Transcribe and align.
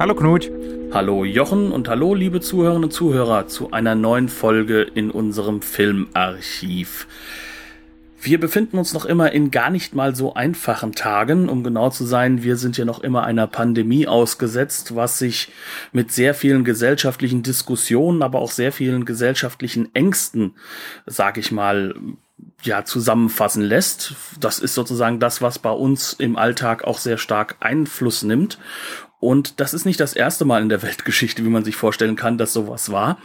Hallo 0.00 0.14
Knut. 0.14 0.50
Hallo 0.94 1.26
Jochen 1.26 1.72
und 1.72 1.86
hallo 1.86 2.14
liebe 2.14 2.40
Zuhörerinnen 2.40 2.84
und 2.84 2.90
Zuhörer 2.90 3.48
zu 3.48 3.72
einer 3.72 3.94
neuen 3.94 4.30
Folge 4.30 4.80
in 4.80 5.10
unserem 5.10 5.60
Filmarchiv. 5.60 7.06
Wir 8.18 8.40
befinden 8.40 8.78
uns 8.78 8.94
noch 8.94 9.04
immer 9.04 9.32
in 9.32 9.50
gar 9.50 9.68
nicht 9.68 9.94
mal 9.94 10.16
so 10.16 10.32
einfachen 10.32 10.92
Tagen. 10.92 11.50
Um 11.50 11.62
genau 11.62 11.90
zu 11.90 12.06
sein, 12.06 12.42
wir 12.42 12.56
sind 12.56 12.78
ja 12.78 12.86
noch 12.86 13.00
immer 13.00 13.24
einer 13.24 13.46
Pandemie 13.46 14.06
ausgesetzt, 14.06 14.96
was 14.96 15.18
sich 15.18 15.52
mit 15.92 16.10
sehr 16.10 16.32
vielen 16.32 16.64
gesellschaftlichen 16.64 17.42
Diskussionen, 17.42 18.22
aber 18.22 18.38
auch 18.38 18.52
sehr 18.52 18.72
vielen 18.72 19.04
gesellschaftlichen 19.04 19.94
Ängsten, 19.94 20.54
sag 21.04 21.36
ich 21.36 21.52
mal, 21.52 21.94
ja, 22.62 22.86
zusammenfassen 22.86 23.62
lässt. 23.62 24.14
Das 24.40 24.60
ist 24.60 24.74
sozusagen 24.74 25.20
das, 25.20 25.42
was 25.42 25.58
bei 25.58 25.72
uns 25.72 26.14
im 26.14 26.36
Alltag 26.36 26.84
auch 26.84 26.96
sehr 26.96 27.18
stark 27.18 27.56
Einfluss 27.60 28.22
nimmt. 28.22 28.58
Und 29.20 29.60
das 29.60 29.74
ist 29.74 29.84
nicht 29.84 30.00
das 30.00 30.14
erste 30.14 30.46
Mal 30.46 30.62
in 30.62 30.70
der 30.70 30.82
Weltgeschichte, 30.82 31.44
wie 31.44 31.50
man 31.50 31.64
sich 31.64 31.76
vorstellen 31.76 32.16
kann, 32.16 32.38
dass 32.38 32.52
sowas 32.52 32.90
war. 32.90 33.18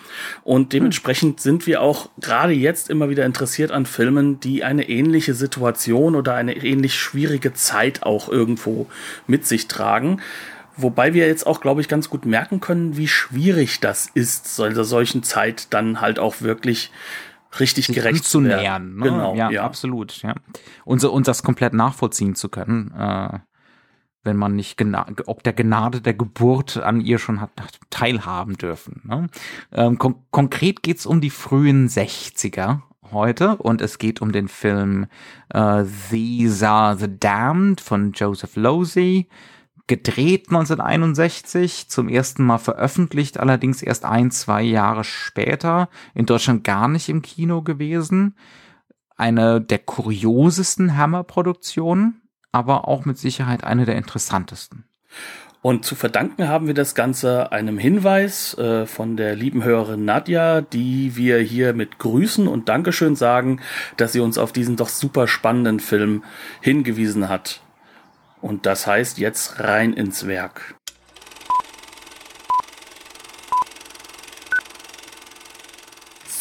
Und 0.43 0.73
dementsprechend 0.73 1.39
sind 1.39 1.65
wir 1.65 1.81
auch 1.81 2.09
gerade 2.19 2.53
jetzt 2.53 2.89
immer 2.89 3.09
wieder 3.09 3.25
interessiert 3.25 3.71
an 3.71 3.85
Filmen, 3.85 4.39
die 4.41 4.63
eine 4.63 4.87
ähnliche 4.89 5.33
Situation 5.33 6.15
oder 6.15 6.35
eine 6.35 6.55
ähnlich 6.57 6.99
schwierige 6.99 7.53
Zeit 7.53 8.03
auch 8.03 8.29
irgendwo 8.29 8.87
mit 9.25 9.47
sich 9.47 9.67
tragen. 9.67 10.21
Wobei 10.77 11.13
wir 11.13 11.25
jetzt 11.27 11.47
auch, 11.47 11.61
glaube 11.61 11.79
ich, 11.79 11.87
ganz 11.87 12.09
gut 12.09 12.25
merken 12.25 12.59
können, 12.59 12.97
wie 12.97 13.07
schwierig 13.07 13.79
das 13.79 14.09
ist, 14.13 14.53
so 14.53 14.83
solchen 14.83 15.23
Zeit 15.23 15.67
dann 15.73 16.01
halt 16.01 16.19
auch 16.19 16.41
wirklich 16.41 16.91
richtig 17.59 17.87
Sich 17.87 17.95
gerecht 17.95 18.25
zu 18.25 18.41
nähern. 18.41 18.95
Ne? 18.95 19.03
Genau, 19.05 19.35
ja, 19.35 19.49
ja. 19.49 19.63
absolut. 19.63 20.21
Ja. 20.21 20.35
Und, 20.83 20.99
so, 20.99 21.13
und 21.13 21.29
das 21.29 21.43
komplett 21.43 21.73
nachvollziehen 21.73 22.35
zu 22.35 22.49
können, 22.49 22.93
äh, 22.97 23.39
wenn 24.25 24.37
man 24.37 24.55
nicht 24.55 24.77
gena 24.77 25.05
ob 25.25 25.43
der 25.43 25.53
Gnade 25.53 26.01
der 26.01 26.13
Geburt 26.13 26.77
an 26.77 27.01
ihr 27.01 27.19
schon 27.19 27.41
hat, 27.41 27.51
teilhaben 27.89 28.57
dürfen. 28.57 29.01
Ne? 29.03 29.27
Ähm, 29.71 29.97
kon 29.97 30.15
konkret 30.31 30.83
geht's 30.83 31.05
um 31.05 31.21
die 31.21 31.29
frühen 31.29 31.87
60er 31.87 32.81
heute 33.11 33.57
und 33.57 33.81
es 33.81 33.97
geht 33.97 34.21
um 34.21 34.31
den 34.31 34.47
Film 34.47 35.07
äh, 35.53 35.83
These 36.09 36.67
Are 36.67 36.97
the 36.97 37.19
Damned 37.19 37.81
von 37.81 38.11
Joseph 38.11 38.55
Losey 38.55 39.29
gedreht 39.87 40.47
1961, 40.49 41.89
zum 41.89 42.09
ersten 42.09 42.43
Mal 42.43 42.57
veröffentlicht, 42.57 43.39
allerdings 43.39 43.81
erst 43.81 44.03
ein, 44.03 44.31
zwei 44.31 44.63
Jahre 44.63 45.03
später, 45.03 45.89
in 46.13 46.25
Deutschland 46.25 46.63
gar 46.63 46.87
nicht 46.87 47.07
im 47.09 47.21
Kino 47.21 47.61
gewesen. 47.61 48.35
Eine 49.15 49.61
der 49.61 49.79
kuriosesten 49.79 50.97
Hammer-Produktionen, 50.97 52.21
aber 52.55 52.87
auch 52.87 53.03
mit 53.03 53.17
Sicherheit 53.17 53.65
eine 53.65 53.83
der 53.83 53.97
interessantesten. 53.97 54.85
Und 55.61 55.83
zu 55.83 55.95
verdanken 55.95 56.47
haben 56.47 56.67
wir 56.67 56.73
das 56.73 56.95
Ganze 56.95 57.51
einem 57.51 57.77
Hinweis 57.77 58.57
äh, 58.57 58.85
von 58.85 59.17
der 59.17 59.35
lieben 59.35 59.63
Hörerin 59.63 60.05
Nadja, 60.05 60.61
die 60.61 61.17
wir 61.17 61.39
hier 61.39 61.73
mit 61.73 61.97
Grüßen 61.99 62.47
und 62.47 62.69
Dankeschön 62.69 63.17
sagen, 63.17 63.59
dass 63.97 64.13
sie 64.13 64.21
uns 64.21 64.37
auf 64.37 64.53
diesen 64.53 64.77
doch 64.77 64.87
super 64.87 65.27
spannenden 65.27 65.81
Film 65.81 66.23
hingewiesen 66.61 67.27
hat. 67.27 67.61
Und 68.41 68.65
das 68.65 68.87
heißt 68.87 69.17
jetzt 69.17 69.59
rein 69.59 69.91
ins 69.91 70.27
Werk. 70.27 70.75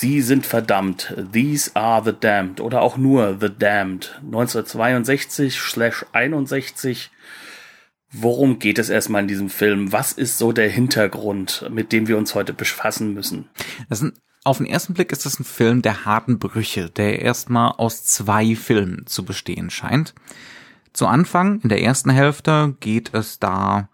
Sie 0.04 0.20
sind 0.20 0.44
verdammt. 0.44 1.16
These 1.32 1.70
are 1.72 2.04
the 2.04 2.12
damned. 2.12 2.60
Oder 2.60 2.82
auch 2.82 2.98
nur 2.98 3.38
The 3.40 3.48
Damned. 3.48 4.20
1962/61. 4.30 7.08
Worum 8.12 8.58
geht 8.58 8.78
es 8.78 8.90
erstmal 8.90 9.22
in 9.22 9.28
diesem 9.28 9.48
Film? 9.48 9.92
Was 9.92 10.12
ist 10.12 10.36
so 10.36 10.52
der 10.52 10.68
Hintergrund, 10.68 11.64
mit 11.70 11.90
dem 11.90 12.06
wir 12.06 12.18
uns 12.18 12.34
heute 12.34 12.52
befassen 12.52 13.14
müssen? 13.14 13.48
Auf 14.44 14.58
den 14.58 14.66
ersten 14.66 14.92
Blick 14.92 15.10
ist 15.10 15.24
das 15.24 15.40
ein 15.40 15.44
Film 15.44 15.80
der 15.80 16.04
harten 16.04 16.38
Brüche, 16.38 16.90
der 16.90 17.22
erstmal 17.22 17.70
aus 17.70 18.04
zwei 18.04 18.54
Filmen 18.56 19.06
zu 19.06 19.24
bestehen 19.24 19.70
scheint. 19.70 20.14
Zu 20.92 21.06
Anfang, 21.06 21.62
in 21.62 21.70
der 21.70 21.80
ersten 21.80 22.10
Hälfte, 22.10 22.76
geht 22.78 23.14
es 23.14 23.38
da 23.38 23.88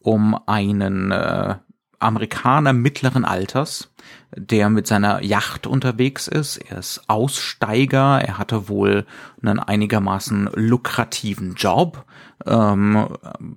um 0.00 0.36
einen 0.48 1.12
äh, 1.12 1.54
Amerikaner 2.02 2.72
mittleren 2.72 3.24
Alters, 3.24 3.90
der 4.34 4.70
mit 4.70 4.86
seiner 4.86 5.22
Yacht 5.22 5.66
unterwegs 5.66 6.28
ist. 6.28 6.58
Er 6.58 6.78
ist 6.78 7.02
Aussteiger, 7.08 8.20
er 8.20 8.38
hatte 8.38 8.68
wohl 8.68 9.06
einen 9.42 9.58
einigermaßen 9.58 10.50
lukrativen 10.54 11.54
Job 11.54 12.04
ähm, 12.46 13.08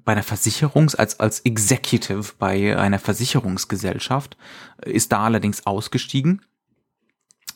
bei 0.03 0.13
einer 0.13 0.23
Versicherungs 0.23 0.95
als 0.95 1.19
als 1.19 1.39
Executive 1.41 2.33
bei 2.37 2.77
einer 2.77 2.99
Versicherungsgesellschaft, 2.99 4.37
ist 4.85 5.11
da 5.11 5.23
allerdings 5.23 5.65
ausgestiegen 5.65 6.41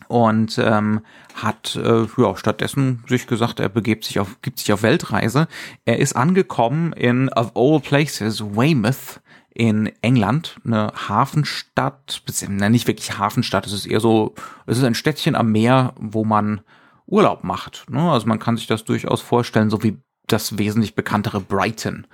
und 0.07 0.57
ähm, 0.57 1.01
hat 1.35 1.75
äh, 1.75 2.05
ja 2.17 2.35
stattdessen 2.35 3.03
sich 3.07 3.27
gesagt, 3.27 3.59
er 3.59 3.69
begibt 3.69 4.05
sich 4.05 4.19
auf 4.19 4.41
gibt 4.41 4.59
sich 4.59 4.73
auf 4.73 4.81
Weltreise. 4.81 5.47
Er 5.85 5.99
ist 5.99 6.15
angekommen 6.15 6.93
in 6.93 7.29
of 7.29 7.51
all 7.55 7.79
places 7.79 8.41
Weymouth 8.41 9.21
in 9.59 9.91
England, 10.01 10.55
eine 10.63 10.93
Hafenstadt, 11.09 12.21
beziehungsweise 12.25 12.71
nicht 12.71 12.87
wirklich 12.87 13.17
Hafenstadt, 13.17 13.67
es 13.67 13.73
ist 13.73 13.87
eher 13.87 13.99
so, 13.99 14.33
es 14.65 14.77
ist 14.77 14.85
ein 14.85 14.95
Städtchen 14.95 15.35
am 15.35 15.51
Meer, 15.51 15.93
wo 15.99 16.23
man 16.23 16.61
Urlaub 17.07 17.43
macht. 17.43 17.85
Ne? 17.89 18.09
Also 18.09 18.25
man 18.25 18.39
kann 18.39 18.55
sich 18.55 18.67
das 18.67 18.85
durchaus 18.85 19.19
vorstellen, 19.19 19.69
so 19.69 19.83
wie 19.83 19.97
das 20.27 20.57
wesentlich 20.57 20.95
bekanntere 20.95 21.41
Brighton. 21.41 22.07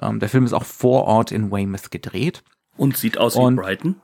Ähm, 0.00 0.20
der 0.20 0.28
Film 0.28 0.44
ist 0.44 0.52
auch 0.52 0.64
vor 0.64 1.06
Ort 1.06 1.32
in 1.32 1.50
Weymouth 1.50 1.90
gedreht. 1.90 2.44
Und 2.76 2.96
sieht 2.96 3.18
aus 3.18 3.34
wie 3.34 3.40
Und- 3.40 3.56
Brighton. 3.56 3.96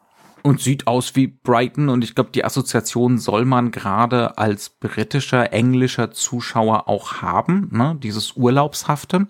Und 0.42 0.60
sieht 0.60 0.86
aus 0.88 1.14
wie 1.14 1.26
Brighton 1.28 1.88
und 1.88 2.02
ich 2.02 2.14
glaube, 2.14 2.30
die 2.32 2.44
Assoziation 2.44 3.18
soll 3.18 3.44
man 3.44 3.70
gerade 3.70 4.38
als 4.38 4.70
britischer, 4.70 5.52
englischer 5.52 6.10
Zuschauer 6.12 6.88
auch 6.88 7.22
haben, 7.22 7.68
ne? 7.72 7.96
dieses 8.00 8.36
Urlaubshafte. 8.36 9.26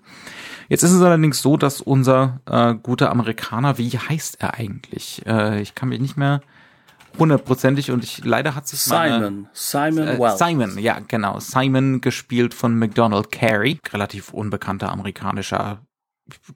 Jetzt 0.69 0.83
ist 0.83 0.93
es 0.93 1.01
allerdings 1.03 1.41
so, 1.41 1.57
dass 1.57 1.81
unser 1.81 2.41
äh, 2.47 2.75
guter 2.75 3.11
Amerikaner, 3.11 3.79
wie 3.79 3.91
heißt 3.91 4.37
er 4.41 4.55
eigentlich? 4.55 5.23
Äh, 5.27 5.61
ich 5.63 5.75
kann 5.75 5.89
mich 5.89 6.01
nicht 6.01 6.17
mehr 6.17 6.41
hundertprozentig 7.19 7.91
und 7.91 8.05
ich 8.05 8.25
leider 8.25 8.55
hat 8.55 8.69
sich 8.69 8.87
meine- 8.89 9.15
Simon. 9.15 9.49
Simon 9.53 10.09
äh, 10.09 10.19
Wells. 10.19 10.39
Simon, 10.39 10.79
ja, 10.79 10.99
genau. 11.07 11.41
Simon 11.41 12.01
gespielt 12.01 12.55
von 12.55 12.79
McDonald 12.79 13.33
Carey, 13.33 13.81
relativ 13.93 14.33
unbekannter 14.33 14.93
amerikanischer, 14.93 15.81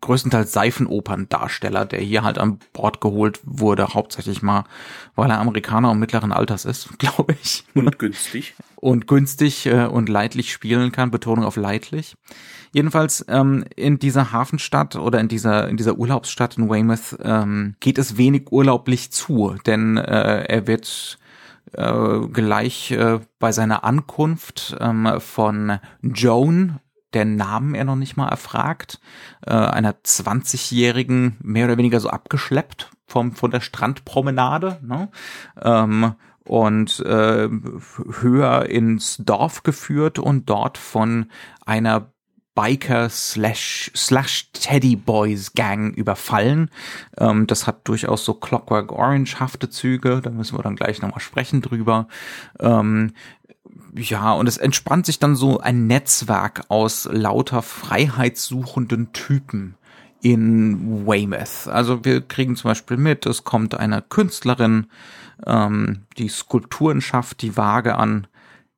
größtenteils 0.03 0.53
Seifenoperndarsteller, 0.53 1.87
der 1.87 2.01
hier 2.01 2.23
halt 2.23 2.39
an 2.39 2.59
Bord 2.75 3.01
geholt 3.01 3.41
wurde, 3.45 3.95
hauptsächlich 3.95 4.43
mal, 4.43 4.65
weil 5.15 5.31
er 5.31 5.41
Amerikaner 5.41 5.91
und 5.91 5.99
mittleren 5.99 6.33
Alters 6.33 6.65
ist, 6.67 6.91
glaube 6.99 7.35
ich. 7.43 7.65
Und 7.75 7.99
günstig. 7.99 8.55
Und 8.77 9.07
günstig 9.09 9.67
äh, 9.67 9.87
und 9.87 10.09
leidlich 10.09 10.53
spielen 10.53 10.93
kann, 10.93 11.11
Betonung 11.11 11.45
auf 11.45 11.57
leidlich. 11.57 12.15
Jedenfalls 12.73 13.25
ähm, 13.29 13.65
in 13.77 13.99
dieser 13.99 14.33
Hafenstadt 14.33 14.97
oder 14.97 15.21
in 15.21 15.29
dieser 15.29 15.69
in 15.69 15.77
dieser 15.77 15.99
Urlaubsstadt 15.99 16.57
in 16.57 16.71
Weymouth 16.71 17.19
ähm, 17.23 17.75
geht 17.81 17.99
es 17.99 18.17
wenig 18.17 18.51
urlaublich 18.51 19.13
zu, 19.13 19.57
denn 19.67 19.99
äh, 19.99 20.45
er 20.45 20.67
wird 20.67 21.19
äh, 21.73 22.21
gleich 22.33 22.91
äh, 22.93 23.21
bei 23.39 23.53
seiner 23.53 23.85
Ankunft 23.85 24.77
ähm, 24.81 25.21
von 25.21 25.79
Joan, 26.01 26.81
der 27.13 27.27
Namen 27.27 27.75
er 27.75 27.85
noch 27.85 27.97
nicht 27.97 28.17
mal 28.17 28.29
erfragt, 28.29 29.01
äh, 29.47 29.51
einer 29.53 29.93
20-jährigen 29.93 31.37
mehr 31.43 31.67
oder 31.67 31.77
weniger 31.77 32.01
so 32.01 32.09
abgeschleppt 32.09 32.91
vom 33.07 33.33
von 33.33 33.51
der 33.51 33.61
Strandpromenade, 33.61 34.79
ne? 34.83 35.11
ähm, 35.61 36.15
und 36.45 37.01
äh, 37.01 37.49
höher 38.21 38.67
ins 38.67 39.19
Dorf 39.19 39.63
geführt 39.63 40.19
und 40.19 40.51
dort 40.51 40.77
von 40.77 41.27
einer 41.65 42.12
Biker 42.55 43.09
slash 43.09 43.91
slash 43.95 44.51
Teddy 44.53 44.97
Boys 44.97 45.55
Gang 45.55 45.95
überfallen. 45.95 46.71
Ähm, 47.19 47.47
das 47.47 47.67
hat 47.67 47.89
durchaus 47.89 48.25
so 48.25 48.35
Clockwork 48.35 48.93
Orange 48.93 49.41
hafte 49.41 49.71
Züge. 49.71 50.21
Da 50.23 50.31
müssen 50.31 50.59
wir 50.59 50.63
dann 50.63 50.77
gleich 50.77 51.01
nochmal 51.01 51.21
sprechen 51.21 51.63
drüber. 51.63 52.09
Ähm, 52.61 53.13
ja, 53.95 54.33
und 54.33 54.47
es 54.47 54.57
entspannt 54.57 55.07
sich 55.07 55.19
dann 55.19 55.37
so 55.37 55.61
ein 55.61 55.87
Netzwerk 55.87 56.65
aus 56.69 57.09
lauter 57.11 57.63
freiheitssuchenden 57.63 59.13
Typen 59.13 59.77
in 60.23 61.07
Weymouth. 61.07 61.69
Also 61.69 62.05
wir 62.05 62.21
kriegen 62.23 62.57
zum 62.57 62.71
Beispiel 62.71 62.97
mit, 62.97 63.27
es 63.27 63.45
kommt 63.45 63.75
eine 63.75 64.03
Künstlerin, 64.03 64.87
ähm, 65.47 66.03
die 66.17 66.29
Skulpturen 66.29 67.01
schafft, 67.01 67.43
die 67.43 67.57
vage 67.57 67.97
an 67.97 68.27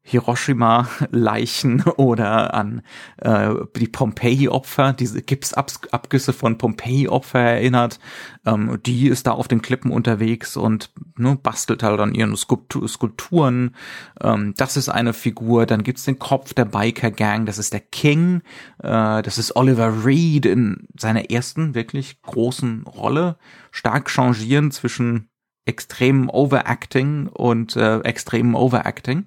Hiroshima-Leichen 0.07 1.83
oder 1.97 2.53
an 2.53 2.83
äh, 3.17 3.55
die 3.77 3.89
Pompeji-Opfer, 3.89 4.93
diese 4.93 5.23
Gipsabgüsse 5.23 6.35
von 6.35 6.59
Pompeji-Opfer 6.59 7.41
erinnert. 7.41 7.99
Ähm, 8.45 8.79
die 8.85 9.09
ist 9.09 9.27
da 9.27 9.33
auf 9.33 9.49
den 9.49 9.63
Klippen 9.63 9.91
unterwegs 9.91 10.59
und 10.59 10.91
ne, 11.17 11.39
bastelt 11.43 11.83
halt 11.83 12.01
an 12.01 12.15
ihren 12.15 12.37
Skulptu 12.37 12.87
Skulpturen. 12.87 13.75
Ähm, 14.21 14.53
das 14.59 14.77
ist 14.77 14.91
eine 14.91 15.15
Figur. 15.15 15.65
Dann 15.65 15.83
gibt's 15.83 16.05
den 16.05 16.19
Kopf 16.19 16.53
der 16.53 16.67
Biker-Gang, 16.67 17.47
das 17.47 17.57
ist 17.57 17.73
der 17.73 17.81
King. 17.81 18.43
Äh, 18.83 19.23
das 19.23 19.39
ist 19.39 19.57
Oliver 19.57 20.05
Reed 20.05 20.45
in 20.45 20.87
seiner 20.99 21.31
ersten 21.31 21.75
wirklich 21.75 22.21
großen 22.21 22.83
Rolle. 22.83 23.39
Stark 23.71 24.11
changieren 24.11 24.71
zwischen 24.71 25.31
extremen 25.67 26.29
Overacting 26.29 27.29
und 27.29 27.77
äh, 27.77 28.01
extremen 28.01 28.55
Overacting. 28.55 29.27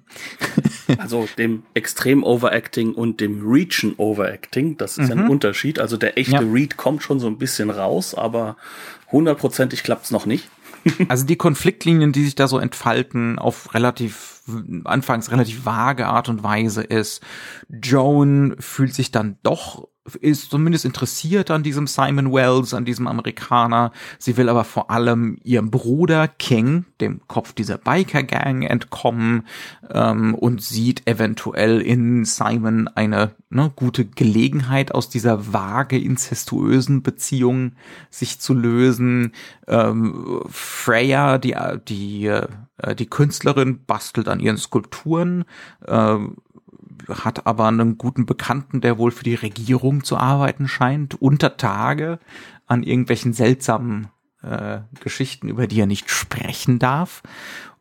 also 0.98 1.28
dem 1.36 1.64
extrem 1.74 2.22
Overacting 2.22 2.94
und 2.94 3.20
dem 3.20 3.42
Reachen 3.44 3.94
Overacting, 3.96 4.76
das 4.76 4.98
ist 4.98 5.12
mhm. 5.12 5.24
ein 5.24 5.28
Unterschied. 5.28 5.78
Also 5.80 5.96
der 5.96 6.16
echte 6.16 6.32
ja. 6.32 6.40
Read 6.40 6.76
kommt 6.76 7.02
schon 7.02 7.18
so 7.18 7.26
ein 7.26 7.38
bisschen 7.38 7.70
raus, 7.70 8.14
aber 8.14 8.56
hundertprozentig 9.10 9.82
klappt's 9.82 10.10
noch 10.10 10.26
nicht. 10.26 10.48
also 11.08 11.26
die 11.26 11.36
Konfliktlinien, 11.36 12.12
die 12.12 12.24
sich 12.24 12.34
da 12.34 12.46
so 12.46 12.58
entfalten, 12.58 13.38
auf 13.38 13.74
relativ, 13.74 14.42
anfangs 14.84 15.30
relativ 15.30 15.64
vage 15.64 16.06
Art 16.06 16.28
und 16.28 16.42
Weise 16.42 16.82
ist, 16.82 17.22
Joan 17.68 18.56
fühlt 18.60 18.94
sich 18.94 19.10
dann 19.10 19.38
doch 19.42 19.88
ist 20.16 20.50
zumindest 20.50 20.84
interessiert 20.84 21.50
an 21.50 21.62
diesem 21.62 21.86
Simon 21.86 22.32
Wells, 22.32 22.74
an 22.74 22.84
diesem 22.84 23.06
Amerikaner. 23.06 23.92
Sie 24.18 24.36
will 24.36 24.48
aber 24.48 24.64
vor 24.64 24.90
allem 24.90 25.38
ihrem 25.44 25.70
Bruder 25.70 26.28
King, 26.28 26.84
dem 27.00 27.20
Kopf 27.28 27.52
dieser 27.52 27.78
Biker-Gang, 27.78 28.62
entkommen 28.62 29.46
ähm, 29.90 30.34
und 30.34 30.62
sieht 30.62 31.06
eventuell 31.06 31.80
in 31.80 32.24
Simon 32.24 32.88
eine 32.88 33.32
ne, 33.50 33.72
gute 33.74 34.04
Gelegenheit, 34.04 34.94
aus 34.94 35.08
dieser 35.08 35.52
vage 35.52 35.98
inzestuösen 35.98 37.02
Beziehung 37.02 37.72
sich 38.10 38.40
zu 38.40 38.54
lösen. 38.54 39.32
Ähm, 39.66 40.42
Freya, 40.48 41.38
die, 41.38 41.56
die, 41.88 42.26
äh, 42.26 42.94
die 42.94 43.08
Künstlerin, 43.08 43.84
bastelt 43.86 44.28
an 44.28 44.40
ihren 44.40 44.58
Skulpturen. 44.58 45.44
Äh, 45.86 46.16
hat 47.08 47.46
aber 47.46 47.66
einen 47.68 47.98
guten 47.98 48.26
Bekannten, 48.26 48.80
der 48.80 48.98
wohl 48.98 49.10
für 49.10 49.24
die 49.24 49.34
Regierung 49.34 50.04
zu 50.04 50.16
arbeiten 50.16 50.68
scheint, 50.68 51.20
unter 51.20 51.56
Tage 51.56 52.18
an 52.66 52.82
irgendwelchen 52.82 53.32
seltsamen 53.32 54.08
äh, 54.42 54.80
Geschichten, 55.00 55.48
über 55.48 55.66
die 55.66 55.80
er 55.80 55.86
nicht 55.86 56.10
sprechen 56.10 56.78
darf. 56.78 57.22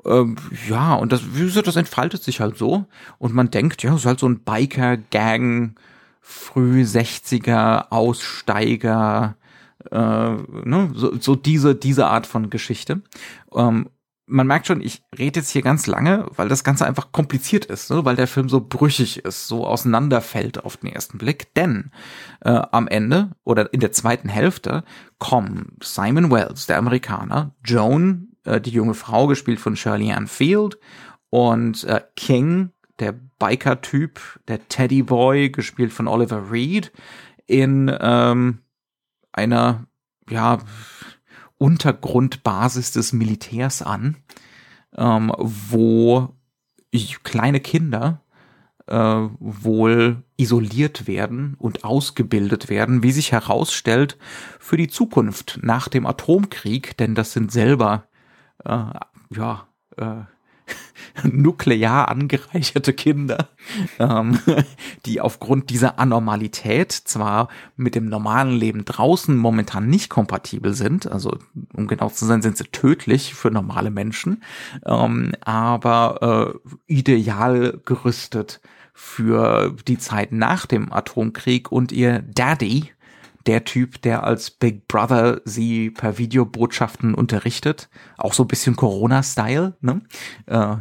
Ähm, 0.06 0.38
ja, 0.68 0.96
und 0.96 1.12
das, 1.12 1.36
wie 1.36 1.44
gesagt, 1.44 1.68
das 1.68 1.76
entfaltet 1.76 2.24
sich 2.24 2.40
halt 2.40 2.58
so. 2.58 2.86
Und 3.18 3.34
man 3.34 3.52
denkt, 3.52 3.84
ja, 3.84 3.94
es 3.94 4.02
ist 4.02 4.06
halt 4.06 4.20
so 4.20 4.28
ein 4.28 4.40
Biker-Gang, 4.40 5.76
früh 6.22 6.84
60er, 6.84 7.88
Aussteiger, 7.90 9.36
äh, 9.92 9.98
ne, 9.98 10.92
so, 10.94 11.18
so 11.20 11.36
diese, 11.36 11.76
diese 11.76 12.08
Art 12.08 12.28
von 12.28 12.50
Geschichte. 12.50 13.02
Ähm, 13.54 13.90
man 14.28 14.46
merkt 14.46 14.68
schon, 14.68 14.82
ich 14.82 15.04
rede 15.18 15.40
jetzt 15.40 15.52
hier 15.52 15.62
ganz 15.62 15.88
lange, 15.88 16.26
weil 16.36 16.50
das 16.50 16.66
Ganze 16.66 16.86
einfach 16.86 17.12
kompliziert 17.12 17.66
ist, 17.66 17.90
ne? 17.90 18.04
weil 18.04 18.18
der 18.18 18.28
Film 18.28 18.50
so 18.50 18.60
brüchig 18.62 19.24
ist, 19.24 19.48
so 19.48 19.66
auseinanderfällt 19.66 20.64
auf 20.64 20.78
den 20.78 20.92
ersten 20.92 21.18
Blick. 21.18 21.54
Denn 21.56 21.92
äh, 22.42 22.50
am 22.72 22.88
Ende 22.88 23.32
oder 23.46 23.74
in 23.74 23.80
der 23.80 23.94
zweiten 23.94 24.28
Hälfte 24.28 24.84
kommen 25.18 25.78
Simon 25.82 26.30
Wells, 26.30 26.68
der 26.68 26.78
Amerikaner, 26.78 27.56
Joan, 27.64 28.28
äh, 28.44 28.60
die 28.60 28.72
junge 28.72 28.94
Frau, 28.94 29.28
gespielt 29.28 29.60
von 29.60 29.78
Shirley 29.78 30.12
Ann 30.12 30.28
Field, 30.28 30.78
und 31.30 31.84
äh, 31.86 32.02
King, 32.16 32.72
der 33.00 33.14
Biker-Typ, 33.14 34.20
der 34.48 34.68
Teddy 34.68 35.04
Boy, 35.04 35.50
gespielt 35.50 35.94
von 35.94 36.08
Oliver 36.08 36.52
Reed, 36.52 36.92
in 37.46 37.96
ähm, 38.02 38.60
einer 39.32 39.86
ja 40.30 40.60
Untergrundbasis 41.58 42.92
des 42.92 43.14
Militärs 43.14 43.82
an, 43.82 44.18
ähm, 44.96 45.32
wo 45.38 46.36
kleine 47.24 47.60
Kinder 47.60 48.22
äh, 48.88 48.96
wohl 49.40 50.24
isoliert 50.38 51.08
werden 51.08 51.56
und 51.60 51.84
ausgebildet 51.84 52.70
werden, 52.70 53.04
wie 53.04 53.12
sich 53.12 53.32
herausstellt, 53.32 54.18
für 54.60 54.78
die 54.78 54.88
Zukunft 54.88 55.60
nach 55.62 55.88
dem 55.88 56.06
Atomkrieg, 56.06 56.98
denn 56.98 57.16
das 57.16 57.34
sind 57.34 57.52
selber 57.52 58.08
äh, 58.64 58.86
ja 59.30 59.68
äh, 59.98 60.24
nuklear 61.24 62.10
angereicherte 62.10 62.94
Kinder, 62.94 63.50
ähm, 64.00 64.40
die 65.06 65.22
aufgrund 65.22 65.70
dieser 65.70 66.00
Anormalität 66.00 66.92
zwar 66.92 67.50
mit 67.76 67.96
dem 67.96 68.08
normalen 68.08 68.56
Leben 68.56 68.86
draußen 68.86 69.36
momentan 69.36 69.88
nicht 69.88 70.10
kompatibel 70.10 70.74
sind, 70.74 71.12
also 71.12 71.38
um 71.74 71.88
genau 71.88 72.10
zu 72.10 72.26
sein, 72.26 72.42
sind 72.42 72.58
sie 72.58 72.66
tödlich 72.66 73.34
für 73.34 73.52
normale 73.52 73.92
Menschen, 73.92 74.44
ähm, 74.86 75.34
aber 75.42 76.60
äh, 76.68 76.72
ideal 76.94 77.80
gerüstet 77.86 78.62
für 78.94 79.76
die 79.88 80.00
Zeit 80.00 80.32
nach 80.32 80.66
dem 80.66 80.92
Atomkrieg 80.92 81.72
und 81.72 81.92
ihr 81.92 82.24
Daddy, 82.34 82.92
der 83.48 83.64
Typ, 83.64 84.02
der 84.02 84.24
als 84.24 84.52
Big 84.52 84.88
Brother 84.88 85.42
sie 85.46 85.90
per 85.90 86.18
Videobotschaften 86.18 87.14
unterrichtet. 87.14 87.90
Auch 88.18 88.34
so 88.34 88.44
ein 88.44 88.48
bisschen 88.48 88.76
Corona-Style, 88.76 89.78
ne? 89.82 90.02
Äh, 90.46 90.76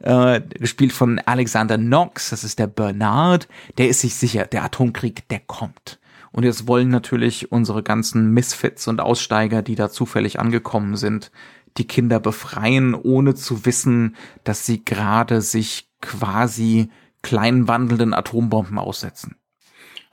äh, 0.36 0.40
gespielt 0.40 0.92
von 0.92 1.18
Alexander 1.18 1.76
Knox, 1.76 2.30
das 2.30 2.44
ist 2.44 2.58
der 2.58 2.68
Bernard. 2.68 3.48
Der 3.76 3.88
ist 3.88 4.00
sich 4.00 4.14
sicher, 4.14 4.46
der 4.46 4.64
Atomkrieg, 4.64 5.28
der 5.28 5.40
kommt. 5.40 5.98
Und 6.32 6.44
jetzt 6.44 6.68
wollen 6.68 6.88
natürlich 6.88 7.50
unsere 7.50 7.82
ganzen 7.82 8.30
Misfits 8.30 8.86
und 8.86 9.00
Aussteiger, 9.00 9.62
die 9.62 9.74
da 9.74 9.90
zufällig 9.90 10.38
angekommen 10.38 10.96
sind, 10.96 11.32
die 11.76 11.86
Kinder 11.86 12.20
befreien, 12.20 12.94
ohne 12.94 13.34
zu 13.34 13.64
wissen, 13.66 14.16
dass 14.44 14.64
sie 14.64 14.84
gerade 14.84 15.42
sich 15.42 15.90
quasi 16.00 16.88
kleinen 17.22 17.68
wandelnden 17.68 18.14
Atombomben 18.14 18.78
aussetzen. 18.78 19.36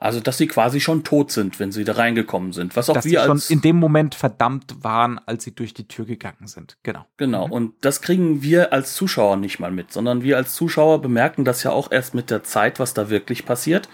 Also, 0.00 0.20
dass 0.20 0.38
sie 0.38 0.46
quasi 0.46 0.80
schon 0.80 1.02
tot 1.02 1.32
sind, 1.32 1.58
wenn 1.58 1.72
sie 1.72 1.82
da 1.82 1.94
reingekommen 1.94 2.52
sind. 2.52 2.76
Was 2.76 2.88
auch 2.88 2.94
dass 2.94 3.04
wir 3.04 3.22
als 3.22 3.50
in 3.50 3.60
dem 3.62 3.76
Moment 3.76 4.14
verdammt 4.14 4.84
waren, 4.84 5.20
als 5.26 5.42
sie 5.42 5.52
durch 5.52 5.74
die 5.74 5.88
Tür 5.88 6.04
gegangen 6.04 6.46
sind. 6.46 6.76
Genau. 6.84 7.04
Genau. 7.16 7.48
Mhm. 7.48 7.52
Und 7.52 7.74
das 7.80 8.00
kriegen 8.00 8.40
wir 8.40 8.72
als 8.72 8.94
Zuschauer 8.94 9.36
nicht 9.36 9.58
mal 9.58 9.72
mit, 9.72 9.92
sondern 9.92 10.22
wir 10.22 10.36
als 10.36 10.54
Zuschauer 10.54 11.02
bemerken 11.02 11.44
das 11.44 11.64
ja 11.64 11.72
auch 11.72 11.90
erst 11.90 12.14
mit 12.14 12.30
der 12.30 12.44
Zeit, 12.44 12.78
was 12.78 12.94
da 12.94 13.10
wirklich 13.10 13.44
passiert. 13.44 13.88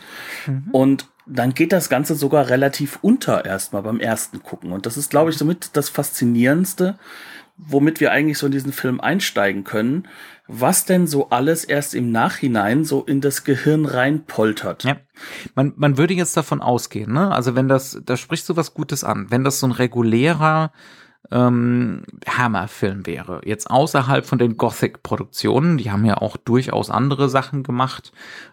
Mhm. 0.46 0.68
Und 0.72 1.08
dann 1.26 1.54
geht 1.54 1.72
das 1.72 1.88
Ganze 1.88 2.14
sogar 2.14 2.50
relativ 2.50 2.98
unter 3.00 3.46
erstmal 3.46 3.82
beim 3.82 3.98
ersten 3.98 4.42
Gucken. 4.42 4.72
Und 4.72 4.84
das 4.84 4.98
ist, 4.98 5.10
glaube 5.10 5.30
ich, 5.30 5.38
somit 5.38 5.74
das 5.74 5.88
Faszinierendste, 5.88 6.98
womit 7.56 8.00
wir 8.00 8.10
eigentlich 8.10 8.38
so 8.38 8.46
in 8.46 8.52
diesen 8.52 8.72
Film 8.72 9.00
einsteigen 9.00 9.64
können, 9.64 10.08
was 10.46 10.84
denn 10.84 11.06
so 11.06 11.30
alles 11.30 11.64
erst 11.64 11.94
im 11.94 12.10
Nachhinein 12.10 12.84
so 12.84 13.02
in 13.02 13.20
das 13.20 13.44
Gehirn 13.44 13.86
reinpoltert. 13.86 14.84
Ja. 14.84 14.96
Man, 15.54 15.72
man 15.76 15.96
würde 15.96 16.14
jetzt 16.14 16.36
davon 16.36 16.60
ausgehen, 16.60 17.12
ne? 17.12 17.30
Also 17.30 17.54
wenn 17.54 17.68
das, 17.68 18.00
da 18.04 18.16
sprichst 18.16 18.48
du 18.48 18.56
was 18.56 18.74
Gutes 18.74 19.04
an, 19.04 19.26
wenn 19.30 19.44
das 19.44 19.60
so 19.60 19.66
ein 19.66 19.72
regulärer 19.72 20.72
ähm, 21.30 22.02
Hammer-Film 22.26 23.06
wäre. 23.06 23.40
Jetzt 23.44 23.70
außerhalb 23.70 24.26
von 24.26 24.38
den 24.38 24.56
Gothic-Produktionen, 24.56 25.78
die 25.78 25.90
haben 25.90 26.04
ja 26.04 26.18
auch 26.18 26.36
durchaus 26.36 26.90
andere 26.90 27.28
Sachen 27.28 27.62
gemacht. 27.62 28.12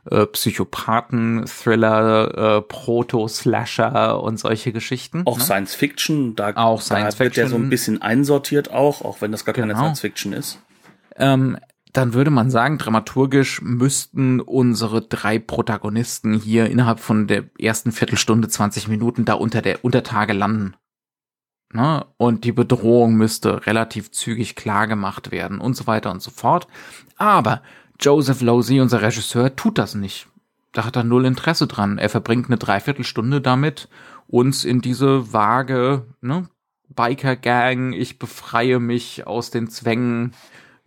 Äh, 0.09 0.25
Psychopathen, 0.27 1.45
Thriller, 1.45 2.57
äh, 2.57 2.61
Proto-Slasher 2.61 4.21
und 4.21 4.39
solche 4.39 4.71
Geschichten. 4.71 5.23
Auch 5.25 5.37
ne? 5.37 5.43
Science 5.43 5.75
Fiction, 5.75 6.35
da, 6.35 6.53
auch 6.55 6.81
Science 6.81 7.15
da 7.15 7.23
wird 7.23 7.35
Fiction. 7.35 7.43
ja 7.43 7.49
so 7.49 7.55
ein 7.57 7.69
bisschen 7.69 8.01
einsortiert 8.01 8.71
auch, 8.71 9.01
auch 9.01 9.21
wenn 9.21 9.31
das 9.31 9.45
gar 9.45 9.53
genau. 9.53 9.67
keine 9.67 9.77
Science 9.77 9.99
Fiction 9.99 10.33
ist. 10.33 10.59
Ähm, 11.17 11.57
dann 11.93 12.13
würde 12.13 12.31
man 12.31 12.49
sagen, 12.49 12.77
dramaturgisch 12.77 13.61
müssten 13.61 14.39
unsere 14.39 15.01
drei 15.01 15.39
Protagonisten 15.39 16.33
hier 16.33 16.69
innerhalb 16.69 17.01
von 17.01 17.27
der 17.27 17.43
ersten 17.59 17.91
Viertelstunde, 17.91 18.47
20 18.47 18.87
Minuten 18.87 19.25
da 19.25 19.33
unter 19.33 19.61
der 19.61 19.83
Untertage 19.83 20.31
landen. 20.31 20.75
Ne? 21.73 22.05
Und 22.17 22.43
die 22.43 22.51
Bedrohung 22.51 23.15
müsste 23.15 23.65
relativ 23.65 24.11
zügig 24.11 24.55
klar 24.55 24.87
gemacht 24.87 25.31
werden 25.31 25.59
und 25.59 25.75
so 25.75 25.87
weiter 25.87 26.11
und 26.11 26.21
so 26.21 26.31
fort. 26.31 26.67
Aber 27.17 27.61
Joseph 27.99 28.41
Losey, 28.41 28.81
unser 28.81 29.01
Regisseur, 29.01 29.55
tut 29.55 29.77
das 29.77 29.95
nicht. 29.95 30.27
Da 30.73 30.85
hat 30.85 30.95
er 30.95 31.03
null 31.03 31.25
Interesse 31.25 31.67
dran. 31.67 31.97
Er 31.97 32.09
verbringt 32.09 32.47
eine 32.47 32.57
Dreiviertelstunde 32.57 33.41
damit, 33.41 33.89
uns 34.27 34.65
in 34.65 34.81
diese 34.81 35.33
vage 35.33 36.05
ne, 36.21 36.47
Biker-Gang, 36.89 37.93
ich 37.93 38.19
befreie 38.19 38.79
mich 38.79 39.27
aus 39.27 39.51
den 39.51 39.69
Zwängen 39.69 40.33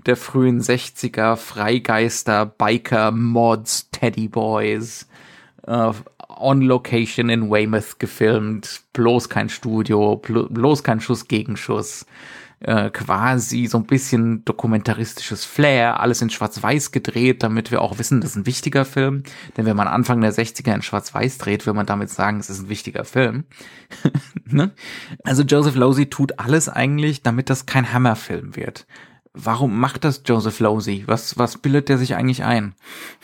der 0.07 0.17
frühen 0.17 0.61
60er 0.61 1.37
Freigeister, 1.37 2.47
Biker, 2.47 3.11
Mods, 3.11 3.91
Teddy 3.91 4.29
Boys 4.29 5.09
äh, 5.67 5.93
on 6.39 6.63
Location 6.63 7.29
in 7.29 7.51
Weymouth 7.51 7.99
gefilmt, 7.99 8.83
bloß 8.93 9.29
kein 9.29 9.49
Studio, 9.49 10.17
bloß 10.17 10.83
kein 10.83 11.01
Schuss 11.01 11.29
gegen 11.29 11.57
Schuss 11.57 12.07
äh, 12.65 12.91
quasi 12.91 13.67
so 13.67 13.79
ein 13.79 13.85
bisschen 13.85 14.45
dokumentaristisches 14.45 15.45
Flair, 15.45 16.01
alles 16.01 16.23
in 16.23 16.31
Schwarz-Weiß 16.31 16.93
gedreht, 16.93 17.43
damit 17.43 17.71
wir 17.71 17.83
auch 17.83 17.99
wissen, 17.99 18.21
das 18.21 18.31
ist 18.31 18.37
ein 18.37 18.47
wichtiger 18.47 18.85
Film. 18.85 19.23
Denn 19.57 19.67
wenn 19.67 19.77
man 19.77 19.87
Anfang 19.87 20.21
der 20.21 20.33
60er 20.33 20.75
in 20.75 20.83
Schwarz-Weiß 20.83 21.39
dreht, 21.39 21.67
will 21.67 21.75
man 21.75 21.87
damit 21.87 22.11
sagen, 22.11 22.41
es 22.41 22.51
ist 22.51 22.63
ein 22.63 22.69
wichtiger 22.69 23.05
Film. 23.05 23.45
ne? 24.47 24.73
Also 25.25 25.43
Joseph 25.43 25.75
Losey 25.77 26.09
tut 26.09 26.39
alles 26.39 26.69
eigentlich, 26.69 27.23
damit 27.23 27.51
das 27.51 27.67
kein 27.67 27.93
Hammerfilm 27.93 28.57
wird. 28.57 28.87
Warum 29.37 29.81
macht 29.81 30.05
das 30.05 30.23
Joseph 30.25 30.61
Losey? 30.61 31.03
Was, 31.07 31.37
was 31.37 31.59
bildet 31.59 31.89
der 31.89 31.99
sich 31.99 32.15
eigentlich 32.15 32.45
ein? 32.45 32.77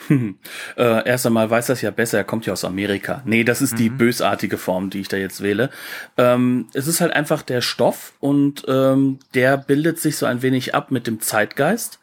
äh, 0.09 1.07
erst 1.07 1.25
einmal 1.25 1.49
weiß 1.49 1.67
das 1.67 1.81
ja 1.81 1.89
besser, 1.89 2.17
er 2.17 2.25
kommt 2.25 2.45
ja 2.45 2.51
aus 2.51 2.65
Amerika. 2.65 3.21
Nee, 3.23 3.45
das 3.45 3.61
ist 3.61 3.73
mhm. 3.73 3.77
die 3.77 3.89
bösartige 3.89 4.57
Form, 4.57 4.89
die 4.89 4.99
ich 4.99 5.07
da 5.07 5.15
jetzt 5.15 5.41
wähle. 5.41 5.69
Ähm, 6.17 6.67
es 6.73 6.87
ist 6.87 6.99
halt 6.99 7.13
einfach 7.13 7.43
der 7.43 7.61
Stoff 7.61 8.11
und 8.19 8.65
ähm, 8.67 9.19
der 9.33 9.55
bildet 9.55 10.01
sich 10.01 10.17
so 10.17 10.25
ein 10.25 10.41
wenig 10.41 10.75
ab 10.75 10.91
mit 10.91 11.07
dem 11.07 11.21
Zeitgeist 11.21 11.99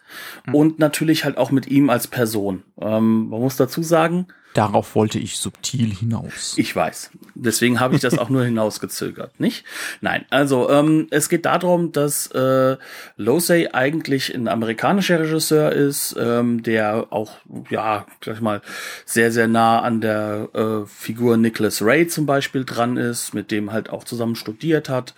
mhm. 0.47 0.55
und 0.55 0.79
natürlich 0.79 1.27
halt 1.27 1.37
auch 1.37 1.51
mit 1.51 1.67
ihm 1.67 1.91
als 1.91 2.07
Person. 2.07 2.63
Ähm, 2.81 3.29
man 3.29 3.41
muss 3.41 3.57
dazu 3.57 3.83
sagen, 3.83 4.29
Darauf 4.59 4.97
wollte 4.97 5.21
ich 5.21 5.39
subtil 5.39 5.95
hinaus. 5.95 6.55
Ich 6.57 6.75
weiß. 6.75 7.13
Deswegen 7.37 7.79
habe 7.79 7.95
ich 7.95 8.01
das 8.01 8.19
auch 8.19 8.29
nur 8.29 8.45
hinausgezögert, 8.45 9.39
nicht? 9.39 9.65
Nein, 10.01 10.25
also 10.31 10.69
ähm, 10.69 11.07
es 11.11 11.29
geht 11.29 11.45
darum, 11.45 11.93
dass 11.93 12.27
äh, 12.33 12.77
Losey 13.17 13.69
eigentlich 13.73 14.35
ein 14.35 14.49
amerikanischer 14.49 15.21
Regisseur 15.21 15.71
ist, 15.71 16.17
ähm, 16.19 16.65
der 16.65 17.07
auch, 17.11 17.37
ja, 17.71 18.05
gleich 18.19 18.41
mal, 18.41 18.61
sehr, 19.05 19.31
sehr 19.31 19.47
nah 19.47 19.81
an 19.81 20.01
der 20.01 20.49
äh, 20.53 20.87
Figur 20.87 21.37
Nicholas 21.37 21.81
Ray 21.81 22.09
zum 22.09 22.27
Beispiel 22.27 22.65
dran 22.65 22.97
ist, 22.97 23.35
mit 23.35 23.53
dem 23.53 23.71
halt 23.71 23.91
auch 23.91 24.03
zusammen 24.03 24.35
studiert 24.35 24.89
hat, 24.89 25.15